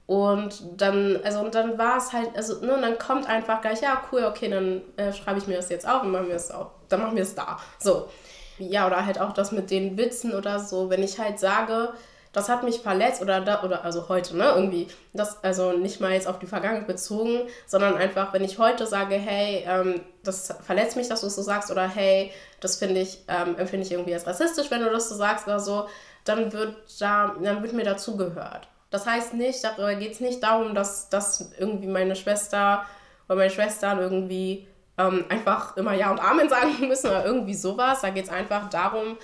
Und 0.05 0.63
dann, 0.81 1.19
also 1.23 1.39
und 1.41 1.53
dann 1.53 1.77
war 1.77 1.97
es 1.97 2.13
halt, 2.13 2.35
also, 2.35 2.65
ne, 2.65 2.73
und 2.73 2.81
dann 2.81 2.97
kommt 2.97 3.27
einfach 3.29 3.61
gleich, 3.61 3.81
ja, 3.81 4.01
cool, 4.11 4.25
okay, 4.25 4.49
dann 4.49 4.81
äh, 4.97 5.13
schreibe 5.13 5.37
ich 5.39 5.45
mir 5.47 5.57
das 5.57 5.69
jetzt 5.69 5.87
auf 5.87 6.01
und 6.03 6.11
machen 6.11 6.29
wir 6.29 6.35
es 6.35 6.49
auch, 6.51 6.71
dann 6.89 7.01
machen 7.01 7.15
wir 7.15 7.23
es 7.23 7.35
da. 7.35 7.59
So. 7.77 8.09
Ja, 8.57 8.87
oder 8.87 9.05
halt 9.05 9.21
auch 9.21 9.33
das 9.33 9.51
mit 9.51 9.69
den 9.71 9.97
Witzen 9.97 10.33
oder 10.33 10.59
so, 10.59 10.89
wenn 10.89 11.03
ich 11.03 11.19
halt 11.19 11.39
sage, 11.39 11.93
das 12.31 12.47
hat 12.47 12.63
mich 12.63 12.79
verletzt 12.81 13.21
oder 13.21 13.41
da, 13.41 13.63
oder 13.63 13.83
also 13.83 14.07
heute, 14.07 14.37
ne, 14.37 14.51
irgendwie, 14.55 14.87
das, 15.13 15.43
also 15.43 15.71
nicht 15.71 15.99
mal 15.99 16.11
jetzt 16.11 16.27
auf 16.27 16.37
die 16.39 16.45
Vergangenheit 16.45 16.87
bezogen, 16.87 17.41
sondern 17.65 17.95
einfach, 17.97 18.33
wenn 18.33 18.43
ich 18.43 18.59
heute 18.59 18.85
sage, 18.85 19.15
hey, 19.15 19.65
ähm, 19.67 20.01
das 20.23 20.53
verletzt 20.63 20.95
mich, 20.95 21.07
dass 21.07 21.21
du 21.21 21.27
es 21.27 21.35
so 21.35 21.41
sagst, 21.41 21.71
oder 21.71 21.87
hey, 21.87 22.31
das 22.59 22.75
finde 22.75 23.01
ich, 23.01 23.23
ähm, 23.27 23.57
empfinde 23.57 23.85
ich 23.85 23.91
irgendwie 23.91 24.13
als 24.13 24.27
rassistisch, 24.27 24.69
wenn 24.69 24.81
du 24.81 24.91
das 24.91 25.09
so 25.09 25.15
sagst 25.15 25.47
oder 25.47 25.59
so, 25.59 25.87
dann 26.23 26.51
wird 26.53 26.75
da, 26.99 27.35
dann 27.41 27.63
wird 27.63 27.73
mir 27.73 27.85
dazugehört. 27.85 28.67
Das 28.91 29.05
heißt 29.05 29.33
nicht, 29.33 29.63
darüber 29.63 29.95
geht 29.95 30.13
es 30.13 30.19
nicht 30.19 30.43
darum, 30.43 30.75
dass, 30.75 31.09
dass 31.09 31.51
irgendwie 31.57 31.87
meine 31.87 32.15
Schwester 32.15 32.85
oder 33.27 33.37
meine 33.37 33.49
Schwestern 33.49 33.99
irgendwie 33.99 34.67
ähm, 34.97 35.25
einfach 35.29 35.77
immer 35.77 35.93
Ja 35.93 36.11
und 36.11 36.19
Amen 36.19 36.49
sagen 36.49 36.87
müssen 36.87 37.07
oder 37.07 37.25
irgendwie 37.25 37.53
sowas. 37.55 38.01
Da 38.01 38.09
geht 38.09 38.25
es 38.25 38.31
einfach 38.31 38.69
darum, 38.69 39.17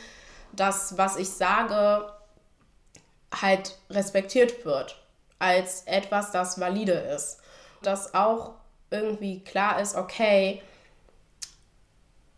dass 0.53 0.97
was 0.97 1.17
ich 1.17 1.29
sage, 1.29 2.05
halt 3.41 3.77
respektiert 3.89 4.65
wird 4.65 4.97
als 5.39 5.83
etwas, 5.85 6.31
das 6.31 6.59
valide 6.59 6.93
ist. 6.93 7.39
Dass 7.81 8.13
auch 8.13 8.53
irgendwie 8.89 9.41
klar 9.41 9.81
ist, 9.81 9.95
okay, 9.95 10.61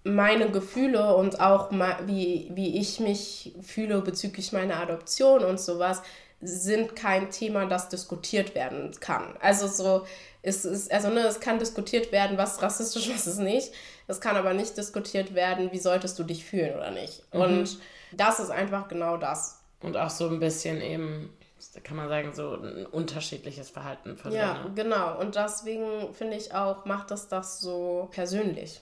meine 0.03 0.49
Gefühle 0.49 1.15
und 1.15 1.39
auch 1.39 1.69
wie, 2.05 2.49
wie 2.53 2.77
ich 2.79 2.99
mich 2.99 3.53
fühle 3.61 4.01
bezüglich 4.01 4.53
meiner 4.53 4.77
Adoption 4.77 5.43
und 5.43 5.59
sowas 5.59 6.01
sind 6.39 6.95
kein 6.95 7.31
Thema, 7.31 7.65
das 7.65 7.89
diskutiert 7.89 8.53
werden 8.55 8.91
kann. 8.99 9.35
Also 9.41 9.67
so, 9.67 10.05
es 10.43 10.65
ist, 10.65 10.91
also 10.91 11.09
ne, 11.09 11.21
es 11.21 11.39
kann 11.39 11.59
diskutiert 11.59 12.11
werden, 12.11 12.37
was 12.37 12.61
rassistisch, 12.61 13.09
was 13.13 13.27
ist 13.27 13.39
nicht. 13.39 13.71
Es 14.07 14.21
kann 14.21 14.35
aber 14.35 14.53
nicht 14.53 14.77
diskutiert 14.77 15.33
werden, 15.33 15.71
wie 15.71 15.79
solltest 15.79 16.17
du 16.19 16.23
dich 16.23 16.45
fühlen 16.45 16.75
oder 16.75 16.91
nicht. 16.91 17.23
Mhm. 17.33 17.41
Und 17.41 17.79
das 18.11 18.39
ist 18.39 18.51
einfach 18.51 18.87
genau 18.87 19.17
das. 19.17 19.56
Und 19.81 19.95
auch 19.95 20.09
so 20.09 20.27
ein 20.27 20.39
bisschen 20.39 20.81
eben, 20.81 21.29
kann 21.83 21.97
man 21.97 22.09
sagen, 22.09 22.33
so 22.33 22.55
ein 22.55 22.85
unterschiedliches 22.87 23.69
Verhalten 23.69 24.17
von 24.17 24.31
Ja, 24.31 24.53
Lena. 24.53 24.71
genau. 24.75 25.19
Und 25.19 25.35
deswegen 25.35 26.13
finde 26.13 26.37
ich 26.37 26.53
auch, 26.53 26.85
macht 26.85 27.11
das 27.11 27.27
das 27.27 27.59
so 27.59 28.07
persönlich. 28.11 28.81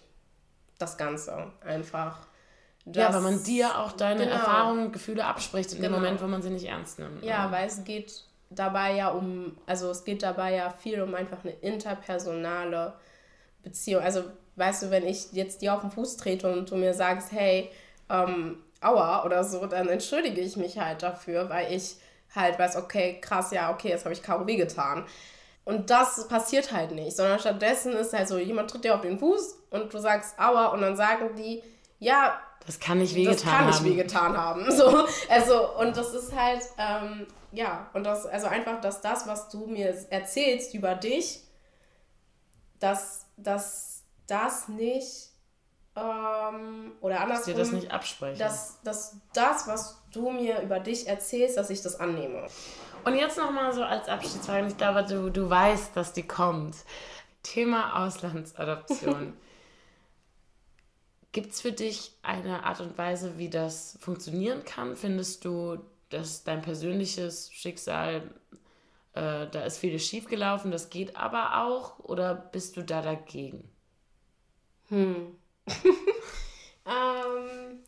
Das 0.79 0.97
Ganze 0.97 1.51
einfach. 1.62 2.19
ja, 2.86 3.13
weil 3.13 3.21
man 3.21 3.43
dir 3.43 3.79
auch 3.79 3.91
deine 3.91 4.23
genau. 4.23 4.36
Erfahrungen, 4.36 4.91
Gefühle 4.91 5.25
abspricht 5.25 5.73
in 5.73 5.81
genau. 5.81 5.95
dem 5.95 6.03
Moment, 6.03 6.21
wo 6.21 6.27
man 6.27 6.41
sie 6.41 6.49
nicht 6.49 6.65
ernst 6.65 6.99
nimmt. 6.99 7.23
Ja, 7.23 7.51
weil 7.51 7.67
es 7.67 7.84
geht 7.84 8.23
dabei 8.49 8.95
ja 8.95 9.10
um, 9.10 9.58
also 9.65 9.89
es 9.89 10.03
geht 10.03 10.23
dabei 10.23 10.55
ja 10.55 10.69
viel 10.69 11.01
um 11.01 11.13
einfach 11.15 11.43
eine 11.43 11.53
interpersonale 11.53 12.93
Beziehung. 13.63 14.03
Also, 14.03 14.23
weißt 14.55 14.84
du, 14.84 14.91
wenn 14.91 15.05
ich 15.05 15.31
jetzt 15.34 15.62
dir 15.62 15.73
auf 15.73 15.81
den 15.81 15.91
Fuß 15.91 16.17
trete 16.17 16.51
und 16.51 16.69
du 16.69 16.75
mir 16.75 16.93
sagst, 16.93 17.31
hey, 17.31 17.71
ähm, 18.10 18.60
aua 18.86 19.26
oder 19.26 19.43
so, 19.43 19.65
dann 19.65 19.88
entschuldige 19.88 20.41
ich 20.41 20.58
mich 20.58 20.80
halt 20.80 21.04
dafür, 21.04 21.50
weil 21.50 21.74
ich 21.74 21.98
halt 22.34 22.60
weiß, 22.60 22.76
okay, 22.76 23.19
krass, 23.21 23.52
ja, 23.52 23.71
okay, 23.71 23.89
jetzt 23.89 24.06
habe 24.06 24.13
ich 24.13 24.21
Karo 24.21 24.45
getan. 24.45 25.06
Und 25.63 25.89
das 25.89 26.28
passiert 26.28 26.71
halt 26.71 26.91
nicht, 26.91 27.17
sondern 27.17 27.39
stattdessen 27.39 27.93
ist 27.93 28.13
halt 28.13 28.28
so, 28.28 28.38
jemand 28.38 28.69
tritt 28.69 28.84
dir 28.84 28.93
auf 28.93 29.02
den 29.02 29.17
Fuß 29.17 29.58
und 29.71 29.91
du 29.93 29.98
sagst 29.98 30.38
aua 30.39 30.67
und 30.67 30.82
dann 30.82 30.95
sagen 30.95 31.36
die, 31.36 31.63
ja, 32.00 32.39
das 32.65 32.80
kann 32.80 32.98
nicht 32.98 33.15
wehgetan 33.15 33.52
haben. 33.52 33.67
Das 33.67 33.76
kann 33.78 33.84
nicht 33.86 33.98
wehgetan 33.98 34.38
haben. 34.38 34.71
So, 34.71 35.06
also, 35.30 35.78
und 35.78 35.95
das 35.95 36.13
ist 36.13 36.36
halt, 36.36 36.62
ähm, 36.78 37.28
ja, 37.52 37.89
und 37.93 38.04
das, 38.04 38.26
also 38.26 38.48
einfach, 38.48 38.82
dass 38.82 39.02
das, 39.02 39.28
was 39.28 39.50
du 39.50 39.67
mir 39.67 39.95
erzählst 40.10 40.74
über 40.74 40.95
dich, 40.95 41.41
dass, 42.80 43.28
dass 43.38 44.04
das 44.28 44.67
nicht, 44.67 45.30
ähm, 45.95 46.91
oder 46.99 47.21
andersrum, 47.21 47.29
dass 47.38 47.45
dir 47.45 47.55
das 47.55 47.71
nicht 47.71 47.91
absprechen. 47.91 48.38
Dass, 48.38 48.81
dass 48.84 49.17
das, 49.34 49.67
was 49.67 50.01
du 50.12 50.29
mir 50.31 50.62
über 50.62 50.79
dich 50.79 51.08
erzählst, 51.08 51.58
dass 51.58 51.69
ich 51.69 51.81
das 51.81 51.99
annehme. 51.99 52.47
Und 53.05 53.15
jetzt 53.15 53.38
nochmal 53.38 53.71
so 53.71 53.84
als 53.84 54.10
Abschiedsfrage, 54.10 54.67
ich 54.67 54.77
glaube, 54.77 55.05
du, 55.05 55.29
du 55.29 55.49
weißt, 55.49 55.95
dass 55.95 56.12
die 56.12 56.27
kommt. 56.27 56.75
Thema 57.43 58.03
Auslandsadoption. 58.03 59.34
Gibt 61.31 61.51
es 61.51 61.62
für 61.62 61.71
dich 61.71 62.13
eine 62.23 62.63
Art 62.63 62.81
und 62.81 62.97
Weise, 62.97 63.38
wie 63.38 63.49
das 63.49 63.97
funktionieren 64.01 64.63
kann? 64.65 64.95
Findest 64.95 65.45
du, 65.45 65.77
dass 66.10 66.43
dein 66.43 66.62
persönliches 66.62 67.51
Schicksal, 67.51 68.31
äh, 69.13 69.47
da 69.47 69.63
ist 69.65 69.77
vieles 69.77 70.05
schiefgelaufen, 70.05 70.71
das 70.71 70.89
geht 70.89 71.15
aber 71.17 71.63
auch? 71.63 71.99
Oder 71.99 72.34
bist 72.34 72.77
du 72.77 72.84
da 72.84 73.01
dagegen? 73.01 73.69
Hm. 74.88 75.36
ähm, 76.86 77.80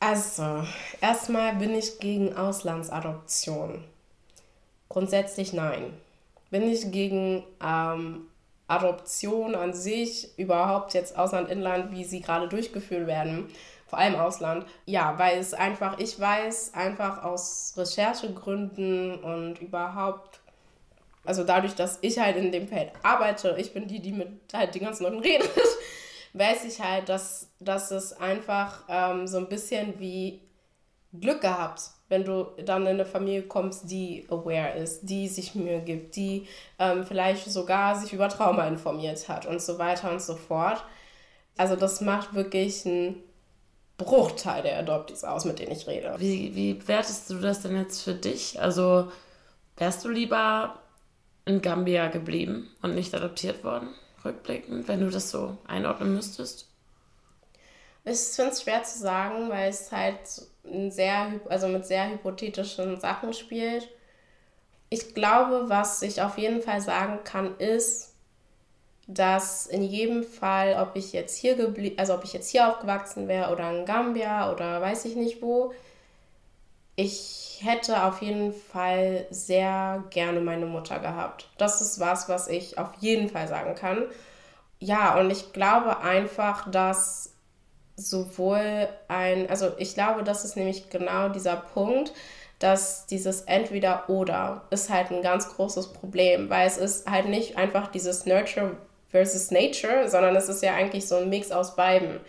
also, 0.00 0.66
erstmal 1.00 1.54
bin 1.56 1.74
ich 1.74 2.00
gegen 2.00 2.36
Auslandsadoption. 2.36 3.84
Grundsätzlich 4.88 5.52
nein. 5.52 5.94
Bin 6.50 6.64
ich 6.64 6.90
gegen 6.90 7.44
ähm, 7.64 8.26
Adoption 8.66 9.54
an 9.54 9.72
sich, 9.72 10.36
überhaupt 10.38 10.94
jetzt 10.94 11.16
Ausland, 11.16 11.48
Inland, 11.48 11.92
wie 11.92 12.04
sie 12.04 12.20
gerade 12.20 12.48
durchgeführt 12.48 13.06
werden, 13.06 13.48
vor 13.86 13.98
allem 13.98 14.16
Ausland. 14.16 14.66
Ja, 14.86 15.18
weil 15.18 15.38
es 15.38 15.54
einfach, 15.54 15.98
ich 15.98 16.18
weiß 16.18 16.74
einfach 16.74 17.22
aus 17.22 17.74
Recherchegründen 17.76 19.18
und 19.20 19.60
überhaupt, 19.60 20.41
also 21.24 21.44
dadurch, 21.44 21.74
dass 21.74 21.98
ich 22.02 22.18
halt 22.18 22.36
in 22.36 22.52
dem 22.52 22.68
Feld 22.68 22.92
arbeite, 23.02 23.56
ich 23.58 23.72
bin 23.72 23.86
die, 23.86 24.00
die 24.00 24.12
mit 24.12 24.28
halt 24.52 24.74
den 24.74 24.82
ganzen 24.82 25.04
Leuten 25.04 25.20
redet, 25.20 25.50
weiß 26.32 26.64
ich 26.64 26.80
halt, 26.80 27.08
dass, 27.08 27.50
dass 27.60 27.90
es 27.90 28.12
einfach 28.12 28.84
ähm, 28.88 29.26
so 29.26 29.38
ein 29.38 29.48
bisschen 29.48 29.98
wie 29.98 30.40
Glück 31.12 31.40
gehabt 31.42 31.82
wenn 32.12 32.24
du 32.24 32.52
dann 32.62 32.82
in 32.82 32.88
eine 32.88 33.06
Familie 33.06 33.44
kommst, 33.44 33.90
die 33.90 34.26
aware 34.28 34.76
ist, 34.76 35.00
die 35.00 35.28
sich 35.28 35.54
Mühe 35.54 35.80
gibt, 35.80 36.14
die 36.14 36.46
ähm, 36.78 37.06
vielleicht 37.06 37.50
sogar 37.50 37.98
sich 37.98 38.12
über 38.12 38.28
Trauma 38.28 38.68
informiert 38.68 39.26
hat 39.30 39.46
und 39.46 39.62
so 39.62 39.78
weiter 39.78 40.10
und 40.12 40.20
so 40.20 40.36
fort. 40.36 40.84
Also 41.56 41.74
das 41.74 42.02
macht 42.02 42.34
wirklich 42.34 42.84
einen 42.84 43.22
Bruchteil 43.96 44.62
der 44.62 44.78
Adoptees 44.80 45.24
aus, 45.24 45.46
mit 45.46 45.58
denen 45.58 45.72
ich 45.72 45.86
rede. 45.86 46.14
Wie, 46.18 46.54
wie 46.54 46.86
wertest 46.86 47.30
du 47.30 47.38
das 47.38 47.62
denn 47.62 47.78
jetzt 47.78 48.02
für 48.02 48.14
dich? 48.14 48.60
Also 48.60 49.10
wärst 49.78 50.04
du 50.04 50.10
lieber 50.10 50.81
in 51.44 51.62
Gambia 51.62 52.08
geblieben 52.08 52.70
und 52.82 52.94
nicht 52.94 53.14
adoptiert 53.14 53.64
worden, 53.64 53.88
rückblickend, 54.24 54.88
wenn 54.88 55.00
du 55.00 55.10
das 55.10 55.30
so 55.30 55.56
einordnen 55.66 56.14
müsstest? 56.14 56.68
Ich 58.04 58.18
finde 58.18 58.52
es 58.52 58.62
schwer 58.62 58.82
zu 58.82 58.98
sagen, 58.98 59.48
weil 59.48 59.70
es 59.70 59.92
halt 59.92 60.18
sehr, 60.90 61.40
also 61.48 61.68
mit 61.68 61.86
sehr 61.86 62.10
hypothetischen 62.10 63.00
Sachen 63.00 63.32
spielt. 63.32 63.88
Ich 64.90 65.14
glaube, 65.14 65.68
was 65.68 66.02
ich 66.02 66.20
auf 66.20 66.36
jeden 66.36 66.62
Fall 66.62 66.80
sagen 66.80 67.20
kann, 67.24 67.56
ist, 67.58 68.12
dass 69.06 69.66
in 69.66 69.82
jedem 69.82 70.22
Fall, 70.22 70.76
ob 70.80 70.96
ich 70.96 71.12
jetzt 71.12 71.36
hier 71.36 71.56
geblieben, 71.56 71.96
also 71.98 72.14
ob 72.14 72.24
ich 72.24 72.32
jetzt 72.32 72.50
hier 72.50 72.68
aufgewachsen 72.68 73.28
wäre 73.28 73.52
oder 73.52 73.70
in 73.70 73.84
Gambia 73.84 74.52
oder 74.52 74.80
weiß 74.80 75.04
ich 75.06 75.16
nicht 75.16 75.42
wo, 75.42 75.72
ich 76.96 77.60
hätte 77.62 78.04
auf 78.04 78.22
jeden 78.22 78.52
Fall 78.52 79.26
sehr 79.30 80.04
gerne 80.10 80.40
meine 80.40 80.66
Mutter 80.66 80.98
gehabt. 80.98 81.48
Das 81.58 81.80
ist 81.80 82.00
was, 82.00 82.28
was 82.28 82.48
ich 82.48 82.78
auf 82.78 82.90
jeden 83.00 83.28
Fall 83.28 83.48
sagen 83.48 83.74
kann. 83.74 84.04
Ja, 84.78 85.18
und 85.18 85.30
ich 85.30 85.52
glaube 85.52 86.00
einfach, 86.00 86.70
dass 86.70 87.32
sowohl 87.96 88.88
ein, 89.08 89.48
also 89.48 89.72
ich 89.78 89.94
glaube, 89.94 90.24
das 90.24 90.44
ist 90.44 90.56
nämlich 90.56 90.90
genau 90.90 91.28
dieser 91.28 91.56
Punkt, 91.56 92.12
dass 92.58 93.06
dieses 93.06 93.42
Entweder-Oder 93.42 94.62
ist 94.70 94.90
halt 94.90 95.10
ein 95.10 95.22
ganz 95.22 95.48
großes 95.48 95.92
Problem, 95.92 96.48
weil 96.50 96.66
es 96.66 96.76
ist 96.76 97.10
halt 97.10 97.28
nicht 97.28 97.56
einfach 97.56 97.88
dieses 97.88 98.24
Nurture 98.26 98.76
versus 99.08 99.50
Nature, 99.50 100.08
sondern 100.08 100.36
es 100.36 100.48
ist 100.48 100.62
ja 100.62 100.74
eigentlich 100.74 101.06
so 101.06 101.16
ein 101.16 101.28
Mix 101.28 101.50
aus 101.50 101.74
beiden. 101.76 102.20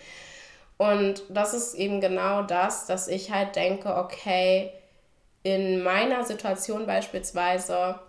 Und 0.78 1.24
das 1.30 1.54
ist 1.54 1.76
eben 1.76 2.02
genau 2.02 2.42
das, 2.44 2.86
dass 2.86 3.08
ich 3.08 3.32
halt 3.32 3.56
denke, 3.56 3.96
okay, 3.96 4.72
in 5.44 5.84
meiner 5.84 6.24
Situation 6.24 6.86
beispielsweise 6.86 8.00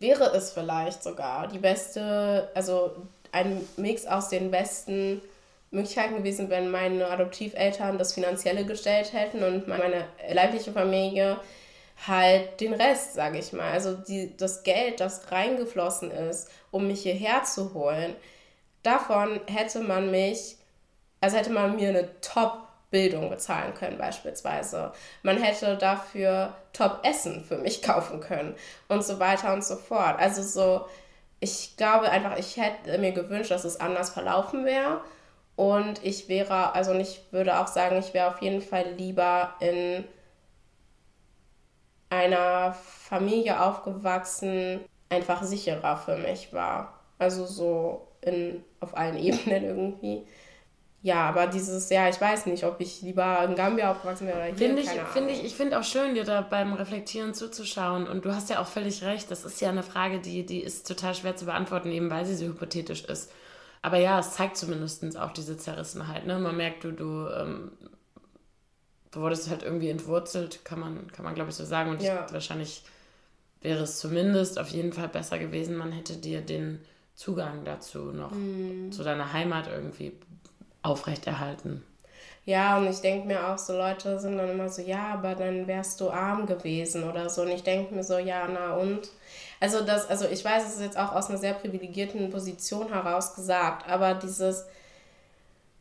wäre 0.00 0.34
es 0.34 0.52
vielleicht 0.52 1.02
sogar 1.02 1.48
die 1.48 1.58
beste, 1.58 2.50
also 2.54 2.90
ein 3.32 3.66
Mix 3.76 4.06
aus 4.06 4.28
den 4.28 4.50
besten 4.50 5.22
Möglichkeiten 5.70 6.16
gewesen, 6.16 6.50
wenn 6.50 6.70
meine 6.70 7.08
Adoptiveltern 7.08 7.98
das 7.98 8.12
Finanzielle 8.12 8.64
gestellt 8.64 9.12
hätten 9.12 9.42
und 9.42 9.66
meine 9.66 10.04
leibliche 10.32 10.72
Familie 10.72 11.38
halt 12.06 12.60
den 12.60 12.74
Rest, 12.74 13.14
sage 13.14 13.38
ich 13.38 13.52
mal. 13.52 13.72
Also 13.72 13.94
die, 13.94 14.36
das 14.36 14.62
Geld, 14.62 15.00
das 15.00 15.30
reingeflossen 15.30 16.10
ist, 16.10 16.48
um 16.70 16.86
mich 16.86 17.02
hierher 17.02 17.44
zu 17.44 17.74
holen, 17.74 18.14
davon 18.82 19.40
hätte 19.46 19.80
man 19.80 20.10
mich, 20.10 20.56
also 21.24 21.38
hätte 21.38 21.52
man 21.52 21.74
mir 21.76 21.88
eine 21.88 22.20
Top-Bildung 22.20 23.30
bezahlen 23.30 23.72
können 23.72 23.96
beispielsweise. 23.96 24.92
Man 25.22 25.42
hätte 25.42 25.78
dafür 25.78 26.52
Top-Essen 26.74 27.42
für 27.44 27.56
mich 27.56 27.80
kaufen 27.82 28.20
können 28.20 28.54
und 28.88 29.02
so 29.02 29.18
weiter 29.18 29.54
und 29.54 29.64
so 29.64 29.76
fort. 29.76 30.18
Also 30.18 30.42
so, 30.42 30.86
ich 31.40 31.78
glaube 31.78 32.10
einfach, 32.10 32.36
ich 32.36 32.58
hätte 32.58 32.98
mir 32.98 33.12
gewünscht, 33.12 33.50
dass 33.50 33.64
es 33.64 33.80
anders 33.80 34.10
verlaufen 34.10 34.66
wäre. 34.66 35.00
Und 35.56 36.04
ich 36.04 36.28
wäre, 36.28 36.74
also 36.74 36.92
ich 36.92 37.22
würde 37.30 37.58
auch 37.58 37.68
sagen, 37.68 37.96
ich 37.96 38.12
wäre 38.12 38.28
auf 38.28 38.42
jeden 38.42 38.60
Fall 38.60 38.92
lieber 38.98 39.54
in 39.60 40.04
einer 42.10 42.74
Familie 42.74 43.62
aufgewachsen, 43.62 44.80
einfach 45.08 45.42
sicherer 45.42 45.96
für 45.96 46.18
mich 46.18 46.52
war. 46.52 47.00
Also 47.18 47.46
so 47.46 48.08
in, 48.20 48.62
auf 48.80 48.94
allen 48.94 49.16
Ebenen 49.24 49.64
irgendwie. 49.64 50.26
Ja, 51.04 51.28
aber 51.28 51.46
dieses, 51.48 51.90
ja, 51.90 52.08
ich 52.08 52.18
weiß 52.18 52.46
nicht, 52.46 52.64
ob 52.64 52.80
ich 52.80 53.02
lieber 53.02 53.44
in 53.44 53.54
Gambia 53.54 53.90
aufgewachsen 53.90 54.26
wäre 54.26 54.38
oder 54.38 54.46
hier. 54.46 54.56
Finde 54.56 54.80
ich, 54.80 54.88
find 54.88 55.30
ich, 55.30 55.44
ich 55.44 55.54
finde 55.54 55.78
auch 55.78 55.84
schön, 55.84 56.14
dir 56.14 56.24
da 56.24 56.40
beim 56.40 56.72
Reflektieren 56.72 57.34
zuzuschauen. 57.34 58.08
Und 58.08 58.24
du 58.24 58.34
hast 58.34 58.48
ja 58.48 58.58
auch 58.58 58.66
völlig 58.66 59.04
recht. 59.04 59.30
Das 59.30 59.44
ist 59.44 59.60
ja 59.60 59.68
eine 59.68 59.82
Frage, 59.82 60.18
die, 60.18 60.46
die 60.46 60.60
ist 60.60 60.88
total 60.88 61.14
schwer 61.14 61.36
zu 61.36 61.44
beantworten, 61.44 61.90
eben 61.90 62.08
weil 62.08 62.24
sie 62.24 62.34
so 62.34 62.46
hypothetisch 62.46 63.04
ist. 63.04 63.30
Aber 63.82 63.98
ja, 63.98 64.18
es 64.18 64.32
zeigt 64.32 64.56
zumindest 64.56 65.18
auch 65.18 65.32
diese 65.32 65.58
Zerrissenheit. 65.58 66.26
Ne? 66.26 66.38
Man 66.38 66.56
merkt, 66.56 66.84
du, 66.84 66.92
du, 66.92 67.28
ähm, 67.28 67.72
du 69.10 69.20
wurdest 69.20 69.50
halt 69.50 69.62
irgendwie 69.62 69.90
entwurzelt, 69.90 70.64
kann 70.64 70.80
man, 70.80 71.12
kann 71.12 71.26
man 71.26 71.34
glaube 71.34 71.50
ich 71.50 71.56
so 71.56 71.66
sagen. 71.66 71.90
Und 71.90 72.00
ja. 72.00 72.24
ich, 72.24 72.32
wahrscheinlich 72.32 72.82
wäre 73.60 73.82
es 73.82 73.98
zumindest 73.98 74.58
auf 74.58 74.68
jeden 74.68 74.94
Fall 74.94 75.08
besser 75.08 75.38
gewesen, 75.38 75.76
man 75.76 75.92
hätte 75.92 76.16
dir 76.16 76.40
den 76.40 76.80
Zugang 77.14 77.66
dazu 77.66 78.10
noch, 78.10 78.32
mm. 78.32 78.90
zu 78.90 79.02
deiner 79.04 79.34
Heimat 79.34 79.68
irgendwie 79.68 80.14
aufrechterhalten. 80.84 81.82
Ja, 82.46 82.76
und 82.76 82.86
ich 82.88 83.00
denke 83.00 83.26
mir 83.26 83.48
auch, 83.48 83.56
so 83.58 83.72
Leute 83.72 84.20
sind 84.20 84.36
dann 84.36 84.50
immer 84.50 84.68
so, 84.68 84.82
ja, 84.82 85.14
aber 85.14 85.34
dann 85.34 85.66
wärst 85.66 86.00
du 86.00 86.10
arm 86.10 86.46
gewesen 86.46 87.08
oder 87.08 87.30
so. 87.30 87.42
Und 87.42 87.48
ich 87.48 87.62
denke 87.62 87.94
mir 87.94 88.04
so, 88.04 88.18
ja, 88.18 88.46
na 88.46 88.74
und? 88.74 89.08
Also 89.60 89.82
das, 89.82 90.10
also 90.10 90.26
ich 90.26 90.44
weiß, 90.44 90.66
es 90.66 90.74
ist 90.74 90.82
jetzt 90.82 90.98
auch 90.98 91.12
aus 91.12 91.30
einer 91.30 91.38
sehr 91.38 91.54
privilegierten 91.54 92.30
Position 92.30 92.92
heraus 92.92 93.34
gesagt, 93.34 93.88
aber 93.88 94.14
dieses, 94.14 94.66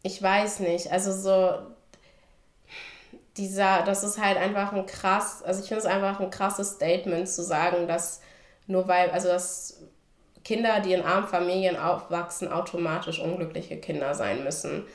ich 0.04 0.22
weiß 0.22 0.62
nicht, 0.62 0.90
also 0.90 1.12
so 1.12 1.60
dieser, 3.36 3.82
das 3.84 4.04
ist 4.04 4.24
halt 4.24 4.38
einfach 4.38 4.72
ein 4.72 4.86
krass, 4.86 5.44
also 5.44 5.62
ich 5.62 5.68
finde 5.68 5.82
es 5.82 5.86
einfach 5.86 6.22
ein 6.22 6.30
krasses 6.30 6.72
Statement 6.72 7.28
zu 7.28 7.44
sagen, 7.44 7.88
dass 7.88 8.22
nur 8.68 8.88
weil, 8.88 9.10
also 9.10 9.28
dass 9.28 9.80
Kinder, 10.44 10.80
die 10.82 10.94
in 10.94 11.04
armen 11.04 11.28
Familien 11.28 11.78
aufwachsen, 11.78 12.52
automatisch 12.52 13.20
unglückliche 13.20 13.78
Kinder 13.78 14.14
sein 14.16 14.44
müssen. 14.44 14.86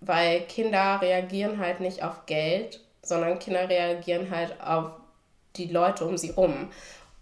weil 0.00 0.42
Kinder 0.42 1.00
reagieren 1.00 1.58
halt 1.58 1.80
nicht 1.80 2.02
auf 2.02 2.26
Geld, 2.26 2.80
sondern 3.02 3.38
Kinder 3.38 3.68
reagieren 3.68 4.30
halt 4.30 4.60
auf 4.60 4.90
die 5.56 5.66
Leute 5.66 6.04
um 6.04 6.16
sie 6.16 6.30
rum 6.30 6.68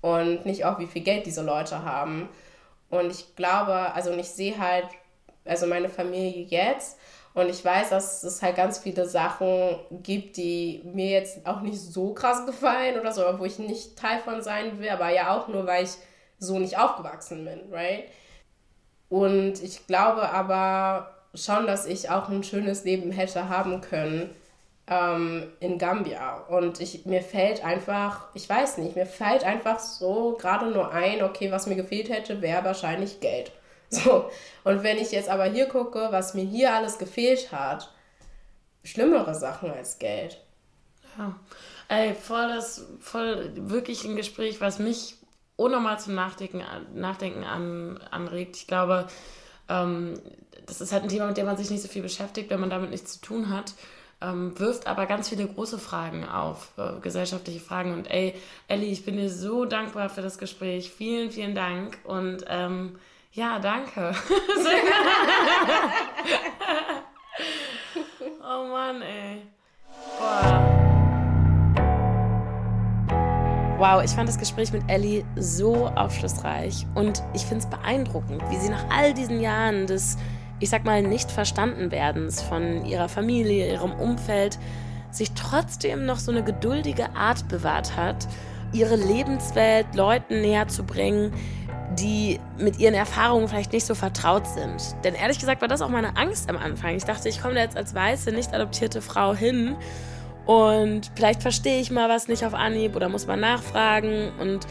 und 0.00 0.46
nicht 0.46 0.64
auf 0.64 0.78
wie 0.78 0.86
viel 0.86 1.02
Geld 1.02 1.26
diese 1.26 1.42
Leute 1.42 1.84
haben. 1.84 2.28
Und 2.90 3.10
ich 3.10 3.36
glaube, 3.36 3.92
also 3.94 4.12
ich 4.12 4.28
sehe 4.28 4.58
halt, 4.58 4.86
also 5.44 5.66
meine 5.66 5.88
Familie 5.88 6.44
jetzt 6.44 6.98
und 7.34 7.48
ich 7.48 7.64
weiß, 7.64 7.90
dass 7.90 8.22
es 8.22 8.42
halt 8.42 8.56
ganz 8.56 8.78
viele 8.78 9.06
Sachen 9.08 9.78
gibt, 10.02 10.36
die 10.36 10.82
mir 10.84 11.10
jetzt 11.10 11.46
auch 11.46 11.60
nicht 11.60 11.78
so 11.80 12.12
krass 12.14 12.44
gefallen 12.46 13.00
oder 13.00 13.12
so, 13.12 13.22
wo 13.38 13.44
ich 13.44 13.58
nicht 13.58 13.96
Teil 13.98 14.18
von 14.20 14.42
sein 14.42 14.78
will, 14.78 14.90
aber 14.90 15.10
ja 15.10 15.36
auch 15.36 15.48
nur, 15.48 15.66
weil 15.66 15.84
ich 15.84 15.92
so 16.42 16.58
nicht 16.58 16.78
aufgewachsen 16.78 17.44
bin, 17.44 17.60
right? 17.72 18.04
Und 19.08 19.62
ich 19.62 19.86
glaube 19.86 20.30
aber 20.30 21.14
schon, 21.34 21.66
dass 21.66 21.86
ich 21.86 22.10
auch 22.10 22.28
ein 22.28 22.42
schönes 22.42 22.84
Leben 22.84 23.10
hätte 23.10 23.48
haben 23.48 23.80
können 23.80 24.34
ähm, 24.86 25.52
in 25.60 25.78
Gambia. 25.78 26.36
Und 26.48 26.80
ich, 26.80 27.06
mir 27.06 27.22
fällt 27.22 27.64
einfach, 27.64 28.28
ich 28.34 28.48
weiß 28.48 28.78
nicht, 28.78 28.96
mir 28.96 29.06
fällt 29.06 29.44
einfach 29.44 29.78
so 29.78 30.36
gerade 30.40 30.70
nur 30.70 30.92
ein, 30.92 31.22
okay, 31.22 31.50
was 31.50 31.66
mir 31.66 31.76
gefehlt 31.76 32.10
hätte, 32.10 32.42
wäre 32.42 32.64
wahrscheinlich 32.64 33.20
Geld. 33.20 33.52
So. 33.92 34.30
Und 34.64 34.82
wenn 34.84 34.96
ich 34.96 35.12
jetzt 35.12 35.28
aber 35.28 35.44
hier 35.44 35.66
gucke, 35.66 36.08
was 36.12 36.32
mir 36.32 36.46
hier 36.46 36.72
alles 36.72 36.96
gefehlt 36.96 37.52
hat, 37.52 37.92
schlimmere 38.84 39.34
Sachen 39.34 39.70
als 39.70 39.98
Geld. 39.98 40.40
Ja. 41.18 41.38
Ey, 41.88 42.14
voll 42.14 42.48
das, 42.48 42.86
voll 43.00 43.52
wirklich 43.54 44.02
ein 44.04 44.16
Gespräch, 44.16 44.62
was 44.62 44.78
mich 44.78 45.16
unnormal 45.56 45.98
zum 46.00 46.14
Nachdenken, 46.14 46.62
Nachdenken 46.94 47.44
an, 47.44 48.00
anregt. 48.10 48.56
Ich 48.56 48.66
glaube, 48.66 49.06
ähm, 49.68 50.14
das 50.66 50.80
ist 50.80 50.92
halt 50.92 51.02
ein 51.02 51.08
Thema, 51.08 51.26
mit 51.26 51.36
dem 51.36 51.46
man 51.46 51.56
sich 51.56 51.70
nicht 51.70 51.82
so 51.82 51.88
viel 51.88 52.02
beschäftigt, 52.02 52.50
wenn 52.50 52.60
man 52.60 52.70
damit 52.70 52.90
nichts 52.90 53.14
zu 53.14 53.20
tun 53.20 53.48
hat. 53.50 53.74
Ähm, 54.20 54.58
wirft 54.58 54.86
aber 54.86 55.06
ganz 55.06 55.28
viele 55.28 55.46
große 55.48 55.78
Fragen 55.78 56.28
auf, 56.28 56.72
äh, 56.76 57.00
gesellschaftliche 57.00 57.58
Fragen. 57.58 57.92
Und 57.92 58.08
ey, 58.08 58.34
Ellie, 58.68 58.90
ich 58.90 59.04
bin 59.04 59.16
dir 59.16 59.28
so 59.28 59.64
dankbar 59.64 60.08
für 60.10 60.22
das 60.22 60.38
Gespräch. 60.38 60.92
Vielen, 60.92 61.32
vielen 61.32 61.56
Dank. 61.56 61.98
Und 62.04 62.44
ähm, 62.48 62.98
ja, 63.32 63.58
danke. 63.58 64.14
oh 68.42 68.68
Mann, 68.68 69.02
ey. 69.02 69.42
Boah. 70.18 70.71
Wow, 73.82 74.00
ich 74.04 74.12
fand 74.12 74.28
das 74.28 74.38
Gespräch 74.38 74.72
mit 74.72 74.84
Ellie 74.86 75.24
so 75.34 75.88
aufschlussreich 75.88 76.86
und 76.94 77.20
ich 77.34 77.42
finde 77.42 77.64
es 77.64 77.66
beeindruckend, 77.66 78.40
wie 78.48 78.56
sie 78.56 78.68
nach 78.68 78.84
all 78.90 79.12
diesen 79.12 79.40
Jahren 79.40 79.88
des, 79.88 80.18
ich 80.60 80.70
sag 80.70 80.84
mal, 80.84 81.02
nicht 81.02 81.32
verstanden 81.32 81.90
werdens 81.90 82.40
von 82.42 82.84
ihrer 82.84 83.08
Familie, 83.08 83.72
ihrem 83.72 83.90
Umfeld, 83.90 84.56
sich 85.10 85.32
trotzdem 85.32 86.06
noch 86.06 86.18
so 86.18 86.30
eine 86.30 86.44
geduldige 86.44 87.16
Art 87.16 87.48
bewahrt 87.48 87.96
hat, 87.96 88.28
ihre 88.72 88.94
Lebenswelt 88.94 89.96
Leuten 89.96 90.42
näher 90.42 90.68
zu 90.68 90.84
bringen, 90.84 91.32
die 91.98 92.38
mit 92.58 92.78
ihren 92.78 92.94
Erfahrungen 92.94 93.48
vielleicht 93.48 93.72
nicht 93.72 93.86
so 93.86 93.96
vertraut 93.96 94.46
sind. 94.46 94.94
Denn 95.02 95.16
ehrlich 95.16 95.40
gesagt 95.40 95.60
war 95.60 95.66
das 95.66 95.82
auch 95.82 95.88
meine 95.88 96.16
Angst 96.16 96.48
am 96.48 96.56
Anfang. 96.56 96.94
Ich 96.94 97.04
dachte, 97.04 97.28
ich 97.28 97.42
komme 97.42 97.54
da 97.54 97.62
jetzt 97.62 97.76
als 97.76 97.96
weiße, 97.96 98.30
nicht 98.30 98.54
adoptierte 98.54 99.02
Frau 99.02 99.34
hin 99.34 99.74
und 100.46 101.10
vielleicht 101.14 101.42
verstehe 101.42 101.80
ich 101.80 101.90
mal 101.90 102.08
was 102.08 102.28
nicht 102.28 102.44
auf 102.44 102.54
Anhieb 102.54 102.96
oder 102.96 103.08
muss 103.08 103.26
mal 103.26 103.36
nachfragen 103.36 104.32
und 104.40 104.66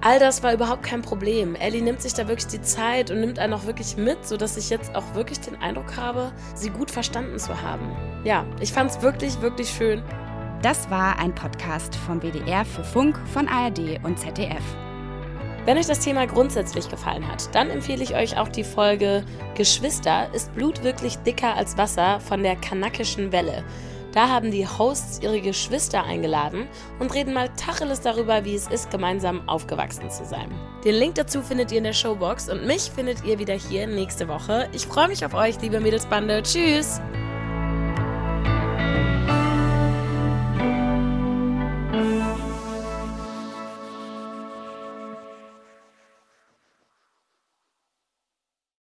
all 0.00 0.18
das 0.18 0.42
war 0.42 0.52
überhaupt 0.52 0.82
kein 0.82 1.02
Problem. 1.02 1.54
Ellie 1.56 1.82
nimmt 1.82 2.02
sich 2.02 2.14
da 2.14 2.28
wirklich 2.28 2.46
die 2.46 2.60
Zeit 2.60 3.10
und 3.10 3.20
nimmt 3.20 3.38
einen 3.38 3.54
auch 3.54 3.64
wirklich 3.66 3.96
mit, 3.96 4.26
sodass 4.26 4.56
ich 4.56 4.70
jetzt 4.70 4.94
auch 4.94 5.14
wirklich 5.14 5.40
den 5.40 5.56
Eindruck 5.56 5.96
habe, 5.96 6.32
sie 6.54 6.70
gut 6.70 6.90
verstanden 6.90 7.38
zu 7.38 7.60
haben. 7.62 7.96
Ja, 8.22 8.44
ich 8.60 8.72
fand 8.72 8.90
es 8.90 9.02
wirklich, 9.02 9.40
wirklich 9.40 9.68
schön. 9.68 10.02
Das 10.62 10.88
war 10.90 11.18
ein 11.18 11.34
Podcast 11.34 11.96
vom 11.96 12.20
WDR 12.22 12.64
für 12.64 12.84
Funk 12.84 13.18
von 13.32 13.48
ARD 13.48 14.00
und 14.02 14.18
ZDF. 14.18 14.62
Wenn 15.66 15.78
euch 15.78 15.86
das 15.86 16.00
Thema 16.00 16.26
grundsätzlich 16.26 16.90
gefallen 16.90 17.26
hat, 17.26 17.54
dann 17.54 17.70
empfehle 17.70 18.02
ich 18.02 18.14
euch 18.14 18.36
auch 18.36 18.48
die 18.48 18.64
Folge 18.64 19.24
Geschwister, 19.54 20.28
ist 20.34 20.54
Blut 20.54 20.84
wirklich 20.84 21.16
dicker 21.18 21.54
als 21.56 21.78
Wasser 21.78 22.20
von 22.20 22.42
der 22.42 22.56
kanakischen 22.56 23.32
Welle. 23.32 23.64
Da 24.14 24.28
haben 24.28 24.52
die 24.52 24.66
Hosts 24.66 25.20
ihre 25.22 25.40
Geschwister 25.40 26.04
eingeladen 26.04 26.68
und 27.00 27.12
reden 27.12 27.34
mal 27.34 27.48
Tacheles 27.56 28.00
darüber, 28.00 28.44
wie 28.44 28.54
es 28.54 28.68
ist, 28.68 28.90
gemeinsam 28.92 29.48
aufgewachsen 29.48 30.08
zu 30.08 30.24
sein. 30.24 30.48
Den 30.84 30.94
Link 30.94 31.16
dazu 31.16 31.42
findet 31.42 31.72
ihr 31.72 31.78
in 31.78 31.84
der 31.84 31.92
Showbox 31.92 32.48
und 32.48 32.64
mich 32.64 32.82
findet 32.82 33.24
ihr 33.24 33.40
wieder 33.40 33.54
hier 33.54 33.88
nächste 33.88 34.28
Woche. 34.28 34.68
Ich 34.72 34.86
freue 34.86 35.08
mich 35.08 35.26
auf 35.26 35.34
euch, 35.34 35.60
liebe 35.60 35.80
Mädelsbande. 35.80 36.42
Tschüss! 36.44 37.00